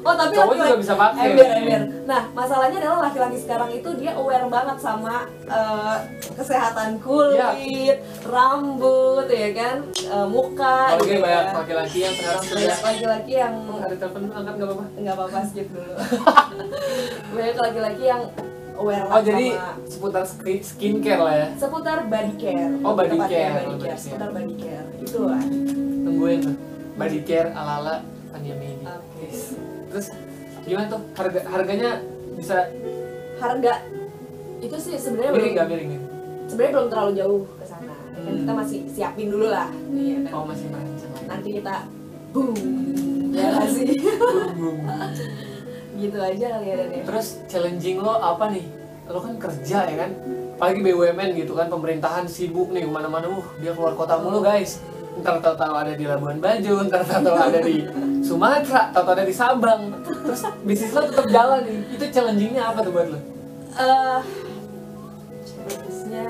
Oh 0.00 0.16
tapi 0.16 0.32
Cowok 0.32 0.48
laki-laki- 0.48 0.64
juga 0.64 0.80
bisa 0.80 0.94
pakai. 0.96 1.24
Ember, 1.28 1.44
ember. 1.52 1.82
Nah 2.08 2.22
masalahnya 2.32 2.80
adalah 2.80 2.98
laki-laki 3.04 3.36
sekarang 3.36 3.68
itu 3.68 3.84
dia 3.94 4.16
aware 4.16 4.48
banget 4.48 4.80
sama 4.80 5.28
eh, 5.44 5.96
kesehatan 6.32 6.96
kulit, 6.98 7.36
Iya. 7.36 8.00
rambut, 8.24 9.28
ya 9.28 9.52
kan, 9.52 9.76
Eh, 9.92 10.24
muka. 10.26 10.96
Oke 10.96 11.04
gitu 11.06 11.20
banyak 11.20 11.44
ya. 11.44 11.52
laki-laki 11.52 11.98
yang 12.00 12.14
sekarang 12.16 12.40
sudah 12.40 12.56
Banyak 12.56 12.80
laki-laki 12.82 13.32
yang 13.36 13.54
Oh, 13.68 13.76
ada 13.78 13.92
telepon 13.94 14.22
angkat 14.30 14.54
nggak 14.56 14.68
apa-apa 14.70 14.84
nggak 14.96 15.14
apa-apa 15.14 15.38
skip 15.44 15.68
dulu. 15.68 15.92
banyak 17.36 17.56
laki-laki 17.58 18.04
yang 18.06 18.22
aware 18.80 19.04
oh 19.04 19.10
lah 19.10 19.20
jadi 19.20 19.46
sama 19.52 19.84
seputar 19.84 20.24
ski- 20.24 20.64
skincare 20.64 21.20
lah 21.20 21.34
ya 21.36 21.48
seputar 21.54 21.98
body 22.04 22.34
care. 22.34 22.72
Oh, 22.80 22.92
body 22.94 23.12
Tepatnya 23.12 23.28
care. 23.28 23.52
body 23.52 23.60
Oh, 23.60 23.76
care. 23.76 23.76
body 23.76 23.84
care. 23.84 23.98
Seputar 24.00 24.28
body 24.30 24.54
care. 24.56 24.86
Itulah. 24.98 25.42
tungguin 26.00 26.38
tuh 26.40 26.56
body 26.96 27.20
care 27.22 27.48
ala 27.52 27.72
ala 27.78 27.94
pandemi 28.28 28.66
ini 28.70 28.84
Oke. 28.84 29.26
terus 29.90 30.06
gimana 30.62 30.86
tuh 30.88 31.00
harga 31.12 31.40
harganya 31.46 31.90
bisa 32.34 32.56
Harga 33.36 33.72
itu 34.58 34.76
sih 34.76 34.94
sebenarnya 34.94 35.32
miring 35.32 35.52
nggak 35.54 35.66
miring 35.66 35.88
nih 35.90 36.00
sebenarnya 36.44 36.72
belum 36.74 36.88
terlalu 36.88 37.12
jauh 37.14 37.40
ke 37.54 37.64
sana. 37.64 37.94
Hmm. 38.12 38.36
kita 38.36 38.52
masih 38.54 38.78
siapin 38.86 39.28
dulu 39.28 39.48
lah. 39.48 39.68
Iya 39.88 40.16
kan. 40.24 40.32
oh 40.34 40.44
masih 40.44 40.66
nanti 41.22 41.48
kita 41.54 41.74
boom 42.30 42.52
ya 43.30 43.48
sih 43.66 43.86
Boom, 43.96 44.48
boom. 44.56 44.78
gitu 46.00 46.18
aja 46.18 46.46
kali 46.56 46.66
ya 46.72 46.74
Dan 46.80 46.88
ya 46.96 47.02
terus 47.04 47.28
challenging 47.46 48.00
lo 48.00 48.16
apa 48.16 48.48
nih? 48.48 48.64
Lo 49.10 49.20
kan 49.20 49.34
kerja 49.36 49.78
ya 49.84 49.96
kan? 50.06 50.10
Apalagi 50.56 50.80
BUMN 50.84 51.30
gitu 51.40 51.52
kan 51.56 51.68
pemerintahan 51.68 52.24
sibuk 52.28 52.72
nih 52.72 52.84
ke 52.84 52.90
mana-mana. 52.90 53.28
Uh 53.28 53.44
dia 53.60 53.76
keluar 53.76 53.92
kota 53.96 54.16
mulu 54.20 54.40
guys. 54.40 54.80
Ntar 55.20 55.42
tahu-tahu 55.42 55.74
ada 55.74 55.92
di 55.92 56.04
Labuan 56.06 56.38
Bajo 56.38 56.86
ntar 56.86 57.02
tahu-tahu 57.04 57.36
ada 57.36 57.60
di 57.60 57.84
Sumatera 58.24 58.94
tahu-tahu 58.94 59.14
ada 59.20 59.24
di 59.26 59.34
Sabang. 59.34 59.82
Terus 60.04 60.42
bisnis 60.64 60.92
lo 60.96 61.00
tetap 61.04 61.26
jalan 61.28 61.60
nih. 61.66 61.78
Itu 61.96 62.04
challengingnya 62.08 62.62
apa 62.72 62.78
tuh 62.80 62.92
buat 62.94 63.08
lo? 63.10 63.18
Eh 63.76 64.20
bisnisnya 65.66 66.24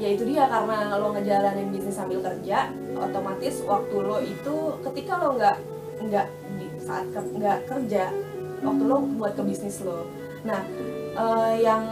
ya 0.00 0.08
itu 0.10 0.22
dia. 0.26 0.44
Karena 0.50 0.98
lo 0.98 1.14
ngejalanin 1.14 1.68
bisnis 1.70 1.94
sambil 1.94 2.18
kerja 2.24 2.70
otomatis 2.98 3.62
waktu 3.66 3.96
lo 3.98 4.18
itu 4.22 4.56
ketika 4.90 5.12
lo 5.20 5.38
nggak 5.38 5.56
nggak 6.02 6.26
di 6.58 6.66
saat 6.82 7.06
nggak 7.14 7.58
kerja 7.70 8.10
waktu 8.62 8.82
lo 8.86 8.96
buat 9.18 9.32
ke 9.34 9.42
bisnis 9.42 9.82
lo. 9.82 10.06
Nah 10.46 10.62
eh, 11.18 11.54
yang 11.60 11.84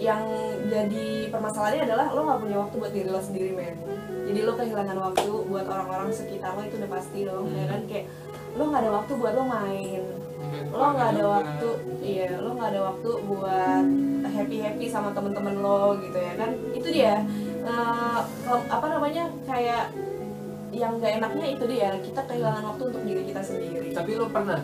yang 0.00 0.22
jadi 0.66 1.28
permasalahannya 1.30 1.82
adalah 1.86 2.06
lo 2.14 2.20
nggak 2.26 2.40
punya 2.40 2.56
waktu 2.62 2.74
buat 2.78 2.92
diri 2.94 3.08
lo 3.10 3.20
sendiri 3.20 3.50
men. 3.52 3.76
Jadi 4.22 4.38
lo 4.46 4.52
kehilangan 4.56 4.98
waktu 4.98 5.30
buat 5.50 5.66
orang-orang 5.66 6.08
sekitar 6.14 6.56
lo 6.56 6.62
itu 6.64 6.78
udah 6.78 6.90
pasti 6.90 7.18
dong 7.26 7.46
ya 7.52 7.64
kan? 7.68 7.80
Kayak 7.90 8.06
lo 8.56 8.62
nggak 8.70 8.82
ada 8.86 8.92
waktu 8.96 9.12
buat 9.18 9.32
lo 9.34 9.44
main. 9.44 10.02
Lo 10.72 10.84
nggak 10.94 11.08
ada 11.18 11.24
waktu 11.26 11.68
iya 12.02 12.30
lo 12.40 12.50
nggak 12.56 12.70
ada 12.72 12.80
waktu 12.90 13.10
buat 13.28 13.86
happy 14.32 14.56
happy 14.62 14.86
sama 14.88 15.10
temen-temen 15.12 15.60
lo 15.60 15.98
gitu 16.00 16.18
ya 16.18 16.32
kan? 16.38 16.50
Itu 16.72 16.88
dia. 16.90 17.14
Ke- 18.42 18.66
apa 18.66 18.86
namanya 18.90 19.30
kayak 19.46 19.94
yang 20.72 20.96
gak 21.04 21.20
enaknya 21.20 21.46
itu 21.52 21.64
dia. 21.68 21.90
Kita 22.00 22.24
kehilangan 22.24 22.64
waktu 22.74 22.82
untuk 22.88 23.02
diri 23.04 23.22
kita 23.28 23.44
sendiri. 23.44 23.92
Tapi 23.92 24.16
lo 24.16 24.26
pernah 24.32 24.58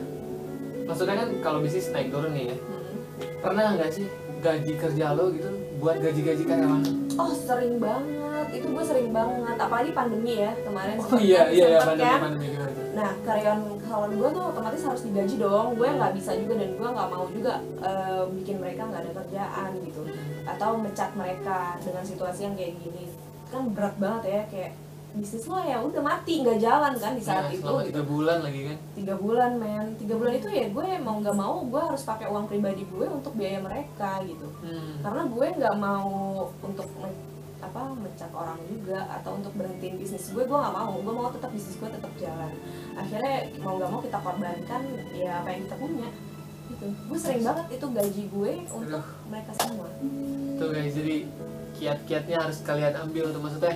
maksudnya 0.88 1.14
kan 1.14 1.28
kalau 1.38 1.58
bisnis 1.60 1.92
naik 1.92 2.08
turun 2.08 2.32
nih 2.32 2.50
ya 2.50 2.56
Hmm. 2.58 2.96
pernah 3.38 3.76
nggak 3.76 3.90
sih 3.92 4.06
gaji 4.38 4.72
kerja 4.74 5.06
lo 5.12 5.28
gitu 5.30 5.50
buat 5.78 5.98
gaji-gaji 5.98 6.42
karyawan 6.42 6.82
oh 7.14 7.30
sering 7.30 7.76
banget 7.78 8.46
itu 8.50 8.66
gue 8.66 8.84
sering 8.86 9.10
banget 9.10 9.56
apalagi 9.58 9.90
pandemi 9.92 10.40
ya 10.40 10.50
kemarin 10.62 10.96
oh 10.96 11.20
iya 11.20 11.42
iya 11.50 11.66
iya 11.76 11.80
pandemi 11.84 12.08
kan. 12.08 12.20
pandemi 12.24 12.48
Nah, 12.88 13.14
karyawan 13.22 13.78
karyawan 13.78 14.10
gue 14.10 14.28
tuh 14.34 14.42
otomatis 14.42 14.82
harus 14.82 15.02
digaji 15.06 15.38
dong. 15.38 15.78
Gue 15.78 15.86
nggak 15.86 16.18
bisa 16.18 16.34
juga 16.34 16.58
dan 16.58 16.74
gue 16.74 16.88
nggak 16.90 17.08
mau 17.14 17.30
juga 17.30 17.62
eh, 17.78 18.26
bikin 18.34 18.58
mereka 18.58 18.90
nggak 18.90 19.02
ada 19.06 19.12
kerjaan 19.22 19.70
gitu, 19.86 20.02
atau 20.42 20.70
mecat 20.74 21.10
mereka 21.14 21.78
dengan 21.78 22.02
situasi 22.02 22.50
yang 22.50 22.58
kayak 22.58 22.74
gini. 22.74 23.06
Kan 23.54 23.70
berat 23.70 23.94
banget 24.02 24.22
ya, 24.26 24.40
kayak 24.50 24.72
bisnis 25.18 25.44
lo 25.44 25.58
ya 25.60 25.78
udah 25.78 25.98
mati 26.00 26.32
nggak 26.38 26.58
jalan 26.58 26.92
kan 26.94 27.12
di 27.12 27.20
saat 27.20 27.44
Ya, 27.44 27.50
itu. 27.52 27.62
gitu. 27.62 27.86
tiga 27.88 28.02
bulan 28.04 28.38
lagi 28.40 28.60
kan 28.64 28.78
Tiga 28.94 29.14
bulan 29.14 29.50
men, 29.54 29.86
tiga 29.94 30.14
bulan 30.14 30.32
itu 30.34 30.48
ya 30.48 30.66
gue 30.68 30.86
mau 30.98 31.16
nggak 31.18 31.36
mau 31.36 31.54
gue 31.62 31.82
harus 31.82 32.02
pakai 32.02 32.26
uang 32.26 32.46
pribadi 32.46 32.82
gue 32.84 33.06
untuk 33.06 33.32
biaya 33.32 33.58
mereka 33.58 34.22
gitu. 34.22 34.48
hmm. 34.60 35.00
Karena 35.00 35.22
gue 35.24 35.46
nggak 35.54 35.76
mau 35.76 36.10
untuk 36.60 36.86
me- 36.96 37.26
apa 37.58 37.90
mencat 37.90 38.30
orang 38.30 38.54
juga 38.64 39.02
atau 39.12 39.34
untuk 39.34 39.50
berhentiin 39.52 39.98
bisnis 39.98 40.30
gue 40.30 40.40
gue 40.40 40.54
nggak 40.56 40.70
mau 40.72 40.94
gue 40.94 41.10
mau 41.12 41.26
tetap 41.28 41.50
bisnis 41.50 41.74
gue 41.74 41.90
tetap 41.90 42.12
jalan 42.16 42.54
akhirnya 42.94 43.36
mau 43.58 43.74
nggak 43.74 43.90
mau 43.90 43.98
kita 43.98 44.14
korbankan 44.16 44.82
ya 45.10 45.42
apa 45.42 45.48
yang 45.50 45.60
kita 45.66 45.76
punya 45.76 46.08
gitu 46.68 46.86
gue 46.86 47.18
sering 47.18 47.42
banget 47.42 47.66
itu 47.72 47.86
gaji 47.90 48.22
gue 48.30 48.52
untuk 48.68 49.02
mereka 49.26 49.52
semua 49.58 49.90
tuh 50.54 50.68
guys 50.70 50.94
jadi 50.94 51.16
kiat-kiatnya 51.74 52.36
harus 52.40 52.58
kalian 52.62 52.94
ambil 53.00 53.24
tuh 53.28 53.40
maksudnya 53.40 53.74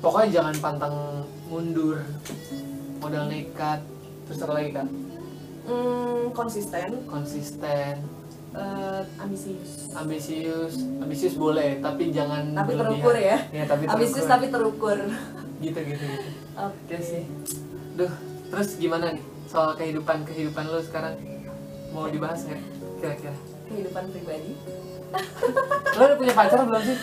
pokoknya 0.00 0.28
jangan 0.40 0.54
pantang 0.60 0.94
mundur. 1.48 2.02
Modal 3.00 3.30
nekat. 3.30 3.80
Terus 4.26 4.38
apa 4.42 4.52
lagi 4.58 4.70
kak? 4.74 4.88
Hmm, 5.66 6.22
konsisten. 6.34 6.88
Konsisten. 7.06 7.94
Eh, 8.56 9.02
ambisius. 9.20 9.92
Ambisius. 9.92 10.74
Ambisius 11.02 11.34
boleh 11.36 11.78
tapi 11.84 12.08
jangan 12.10 12.56
tapi 12.56 12.72
berlebihan. 12.72 12.90
terukur 12.96 13.16
ya. 13.18 13.38
Ya 13.52 13.64
tapi 13.68 13.82
ambisius 13.86 14.24
terukur. 14.24 14.32
tapi 14.32 14.46
terukur. 14.48 14.98
Gitu 15.60 15.78
gitu 15.78 16.04
gitu. 16.04 16.28
Oke. 16.56 16.74
Oke 16.88 16.96
sih. 17.02 17.22
Duh 17.96 18.12
terus 18.46 18.78
gimana 18.78 19.12
nih 19.12 19.24
soal 19.50 19.74
kehidupan 19.76 20.24
kehidupan 20.24 20.64
lo 20.72 20.80
sekarang? 20.80 21.18
Mau 21.92 22.08
dibahas 22.08 22.46
nggak 22.48 22.62
kira-kira? 23.02 23.36
Kehidupan 23.68 24.04
pribadi. 24.10 24.52
Lo 25.96 26.02
udah 26.02 26.16
punya 26.16 26.34
pacar 26.34 26.60
belum 26.64 26.82
sih 26.82 26.98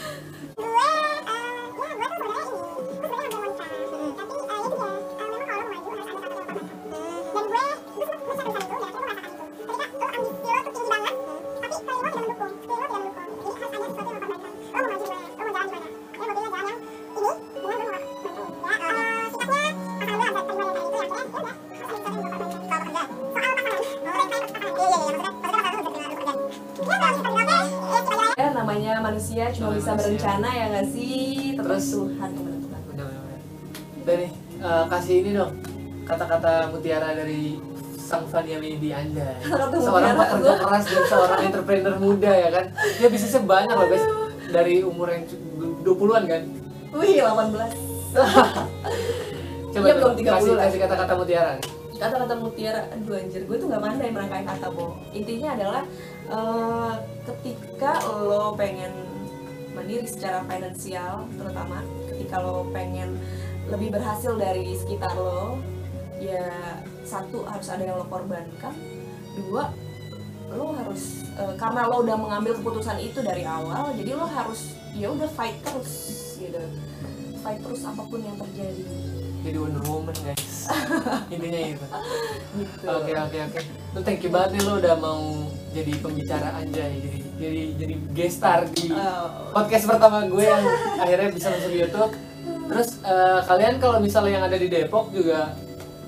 manusia 29.34 29.58
cuma 29.58 29.70
bisa 29.74 29.92
manusia. 29.98 30.06
berencana 30.06 30.50
ya 30.54 30.66
nggak 30.70 30.88
sih 30.94 31.18
terus? 31.58 31.86
Tuhan 31.90 32.30
menentukan. 32.38 32.82
Dan 34.04 34.16
nih, 34.20 34.32
eh, 34.62 34.84
kasih 34.94 35.16
ini 35.26 35.32
dong 35.34 35.52
kata-kata 36.04 36.52
mutiara 36.70 37.10
dari 37.18 37.58
sang 37.98 38.30
Fania 38.30 38.62
Medi 38.62 38.94
Anda. 38.94 39.34
Seorang 39.90 40.14
pekerja 40.20 40.54
keras 40.62 40.86
dan 40.86 41.04
seorang 41.10 41.40
entrepreneur 41.50 41.96
muda 41.98 42.30
ya 42.30 42.50
kan. 42.52 42.66
Dia 43.02 43.08
bisnisnya 43.10 43.42
banyak 43.42 43.74
loh 43.74 43.88
guys. 43.90 44.06
Dari 44.54 44.86
umur 44.86 45.08
yang 45.10 45.24
20-an 45.82 46.24
kan. 46.30 46.44
wih 46.94 47.18
18 47.26 47.34
Coba 49.74 49.86
dong, 49.90 50.14
belum 50.14 50.14
30 50.14 50.30
kasih 50.30 50.54
kasih 50.62 50.80
kata-kata 50.86 51.14
mutiara. 51.18 51.58
kata-kata 51.94 52.36
mutiara 52.38 52.82
aduh 52.94 53.16
anjir 53.18 53.42
gue 53.50 53.58
tuh 53.58 53.66
nggak 53.72 53.82
pandai 53.82 54.12
merangkai 54.12 54.44
kata 54.44 54.68
bo 54.76 54.94
intinya 55.16 55.56
adalah 55.56 55.84
eh, 56.30 56.94
ketika 57.26 57.98
lo 58.06 58.54
pengen 58.54 59.03
mandiri 59.74 60.08
secara 60.08 60.46
finansial 60.46 61.26
terutama 61.36 61.82
ketika 62.14 62.40
lo 62.40 62.70
pengen 62.70 63.18
lebih 63.68 63.94
berhasil 63.94 64.38
dari 64.38 64.78
sekitar 64.78 65.14
lo 65.18 65.58
ya 66.22 66.50
satu 67.04 67.44
harus 67.44 67.68
ada 67.68 67.84
yang 67.84 67.98
lo 68.00 68.08
korbankan 68.08 68.74
dua 69.36 69.74
lo 70.54 70.78
harus 70.78 71.26
eh, 71.36 71.54
karena 71.58 71.90
lo 71.90 72.06
udah 72.06 72.18
mengambil 72.18 72.54
keputusan 72.62 73.02
itu 73.02 73.20
dari 73.26 73.44
awal 73.44 73.92
jadi 73.98 74.14
lo 74.14 74.30
harus 74.30 74.78
ya 74.94 75.10
udah 75.10 75.30
fight 75.34 75.58
terus 75.66 75.92
gitu 76.38 76.62
fight 77.42 77.60
terus 77.60 77.82
apa 77.84 78.02
pun 78.06 78.22
yang 78.22 78.38
terjadi 78.38 78.86
Jadi 79.44 79.60
Wonder 79.60 79.84
Woman 79.92 80.16
guys. 80.24 80.72
Intinya 81.36 81.76
itu. 81.76 81.86
gitu 82.56 82.88
Oke 82.88 83.12
oke 83.12 83.38
oke. 83.44 83.60
Lu 83.92 84.00
thank 84.00 84.24
you 84.24 84.32
banget 84.32 84.56
nih 84.56 84.62
lo 84.64 84.80
udah 84.80 84.96
mau 84.96 85.20
jadi 85.76 85.92
pembicara 86.00 86.64
anjay. 86.64 86.96
Jadi 87.04 87.23
jadi 87.44 87.62
jadi 87.76 87.96
guest 88.16 88.36
star 88.40 88.60
di 88.66 88.88
Eh, 88.88 89.28
podcast 89.52 89.86
pertama 89.86 90.24
gue 90.24 90.44
yang 90.44 90.64
akhirnya 90.98 91.30
bisa 91.30 91.48
masuk 91.52 91.72
YouTube. 91.72 92.12
Terus 92.64 92.90
eh, 93.04 93.40
kalian 93.44 93.74
kalau 93.78 93.98
misalnya 94.00 94.32
yang 94.34 94.46
ada 94.48 94.56
di 94.56 94.68
Depok 94.68 95.12
juga 95.12 95.52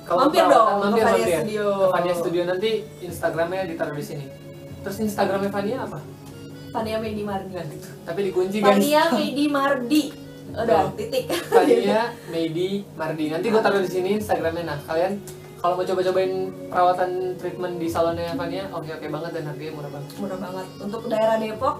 kalau 0.05 0.29
Mampir 0.29 0.45
perawatan, 0.45 0.53
dong 0.53 0.67
ke 0.69 0.85
mampir, 0.85 1.03
Fania 1.03 1.17
mampir. 1.17 1.37
Studio. 1.41 1.65
Ke 1.65 1.87
Fania 1.91 2.13
Studio 2.13 2.41
nanti 2.45 2.69
Instagramnya 3.01 3.61
ditaruh 3.65 3.95
di 3.95 4.05
sini. 4.05 4.25
Terus 4.81 4.97
Instagramnya 5.01 5.49
Fania 5.49 5.77
apa? 5.81 5.99
Fania 6.69 6.97
Medi 6.99 7.23
Mardi 7.23 7.49
Nggak 7.49 7.65
gitu. 7.71 7.89
Tapi 8.03 8.19
dikunci 8.23 8.57
guys. 8.59 8.69
Fania 8.69 9.03
Medi 9.11 9.45
Mardi 9.47 10.03
udah 10.61 10.93
titik 10.93 11.25
Fania 11.49 12.01
Medi 12.29 12.69
Mardi. 12.93 13.25
Nanti 13.27 13.47
gue 13.49 13.61
taruh 13.61 13.81
di 13.81 13.89
sini 13.89 14.09
Instagramnya. 14.15 14.63
Nah 14.63 14.79
kalian 14.85 15.13
kalau 15.65 15.81
mau 15.81 15.85
coba-cobain 15.89 16.33
perawatan 16.69 17.09
treatment 17.41 17.81
di 17.81 17.89
salonnya 17.89 18.37
Fania, 18.37 18.69
oke 18.69 18.85
oke 18.85 19.07
banget 19.09 19.31
dan 19.33 19.43
harganya 19.49 19.73
murah 19.73 19.91
banget. 19.97 20.09
murah 20.21 20.37
banget 20.37 20.67
untuk 20.77 21.01
daerah 21.09 21.35
Depok 21.41 21.75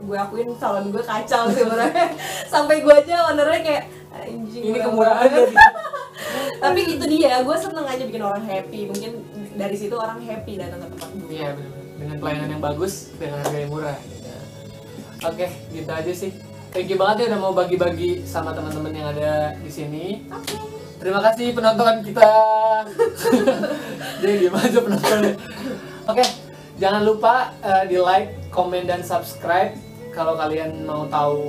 gue 0.00 0.16
akuin 0.16 0.48
salon 0.60 0.92
gue 0.92 1.00
kacau 1.00 1.48
sih 1.48 1.64
sebenarnya 1.64 2.04
sampai 2.52 2.84
gue 2.84 2.92
aja 2.92 3.32
ownernya 3.32 3.60
kayak 3.64 3.84
anjing 4.12 4.60
Ini 4.60 4.68
murah 4.76 4.84
kemurahan 4.92 5.24
banget." 5.24 5.40
jadi. 5.40 5.56
tapi 6.68 6.80
itu 6.84 7.04
dia 7.08 7.32
gue 7.40 7.56
seneng 7.56 7.86
aja 7.88 8.02
bikin 8.04 8.22
orang 8.24 8.44
happy 8.44 8.80
mungkin 8.92 9.12
dari 9.56 9.76
situ 9.76 9.96
orang 9.96 10.20
happy 10.20 10.52
datang 10.60 10.84
ke 10.84 10.88
tempat 10.92 11.08
gue 11.16 11.28
Iya 11.32 11.48
benar. 11.56 11.72
Dengan 11.96 12.16
pelayanan 12.20 12.48
yang 12.48 12.62
bagus 12.64 12.92
dengan 13.16 13.40
harga 13.40 13.56
yang 13.56 13.72
murah. 13.72 13.96
gitu. 14.04 14.28
Oke, 15.20 15.46
gitu 15.68 15.90
aja 15.92 16.12
sih. 16.12 16.32
Thank 16.72 16.88
you 16.88 16.96
banget 16.96 17.28
ya 17.28 17.36
udah 17.36 17.40
mau 17.40 17.52
bagi-bagi 17.52 18.24
sama 18.24 18.52
teman-teman 18.52 18.92
yang 18.92 19.08
ada 19.12 19.52
di 19.60 19.68
sini. 19.68 20.04
oke 20.28 20.79
Terima 21.00 21.20
kasih 21.24 21.56
penonton 21.56 22.04
kita. 22.04 22.28
Jadi 24.20 24.34
diem 24.36 24.52
aja 24.52 24.78
penontonnya. 24.84 25.32
Oke, 26.04 26.24
jangan 26.76 27.02
lupa 27.08 27.56
eh, 27.64 27.88
di 27.88 27.96
like, 27.96 28.52
komen 28.52 28.84
dan 28.84 29.00
subscribe 29.00 29.72
kalau 30.12 30.36
kalian 30.36 30.84
mau 30.84 31.08
tahu 31.08 31.40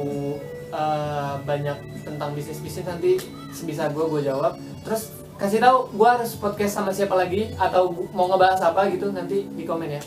eh, 0.71 1.33
banyak 1.43 1.77
tentang 2.07 2.31
bisnis-bisnis 2.31 2.87
nanti 2.87 3.19
sebisa 3.51 3.91
gue 3.91 4.07
gue 4.07 4.23
jawab. 4.23 4.55
Terus 4.87 5.11
kasih 5.35 5.59
tahu 5.59 5.99
gue 5.99 6.07
harus 6.07 6.31
podcast 6.39 6.79
sama 6.79 6.95
siapa 6.95 7.19
lagi 7.19 7.51
atau 7.59 7.91
mau 8.15 8.31
ngebahas 8.31 8.63
apa 8.71 8.87
gitu 8.87 9.11
nanti 9.11 9.51
di 9.51 9.67
komen 9.67 9.99
ya. 9.99 10.01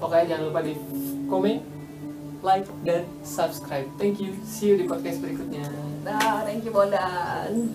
Pokoknya 0.00 0.36
jangan 0.36 0.44
lupa 0.48 0.60
di 0.64 0.72
komen, 1.28 1.56
like 2.40 2.64
dan 2.88 3.04
subscribe. 3.20 3.84
Thank 4.00 4.24
you. 4.24 4.32
See 4.48 4.72
you 4.72 4.80
di 4.80 4.88
podcast 4.88 5.20
berikutnya. 5.20 5.68
nah 6.06 6.46
thank 6.46 6.62
you 6.62 6.70
Bondan 6.70 7.74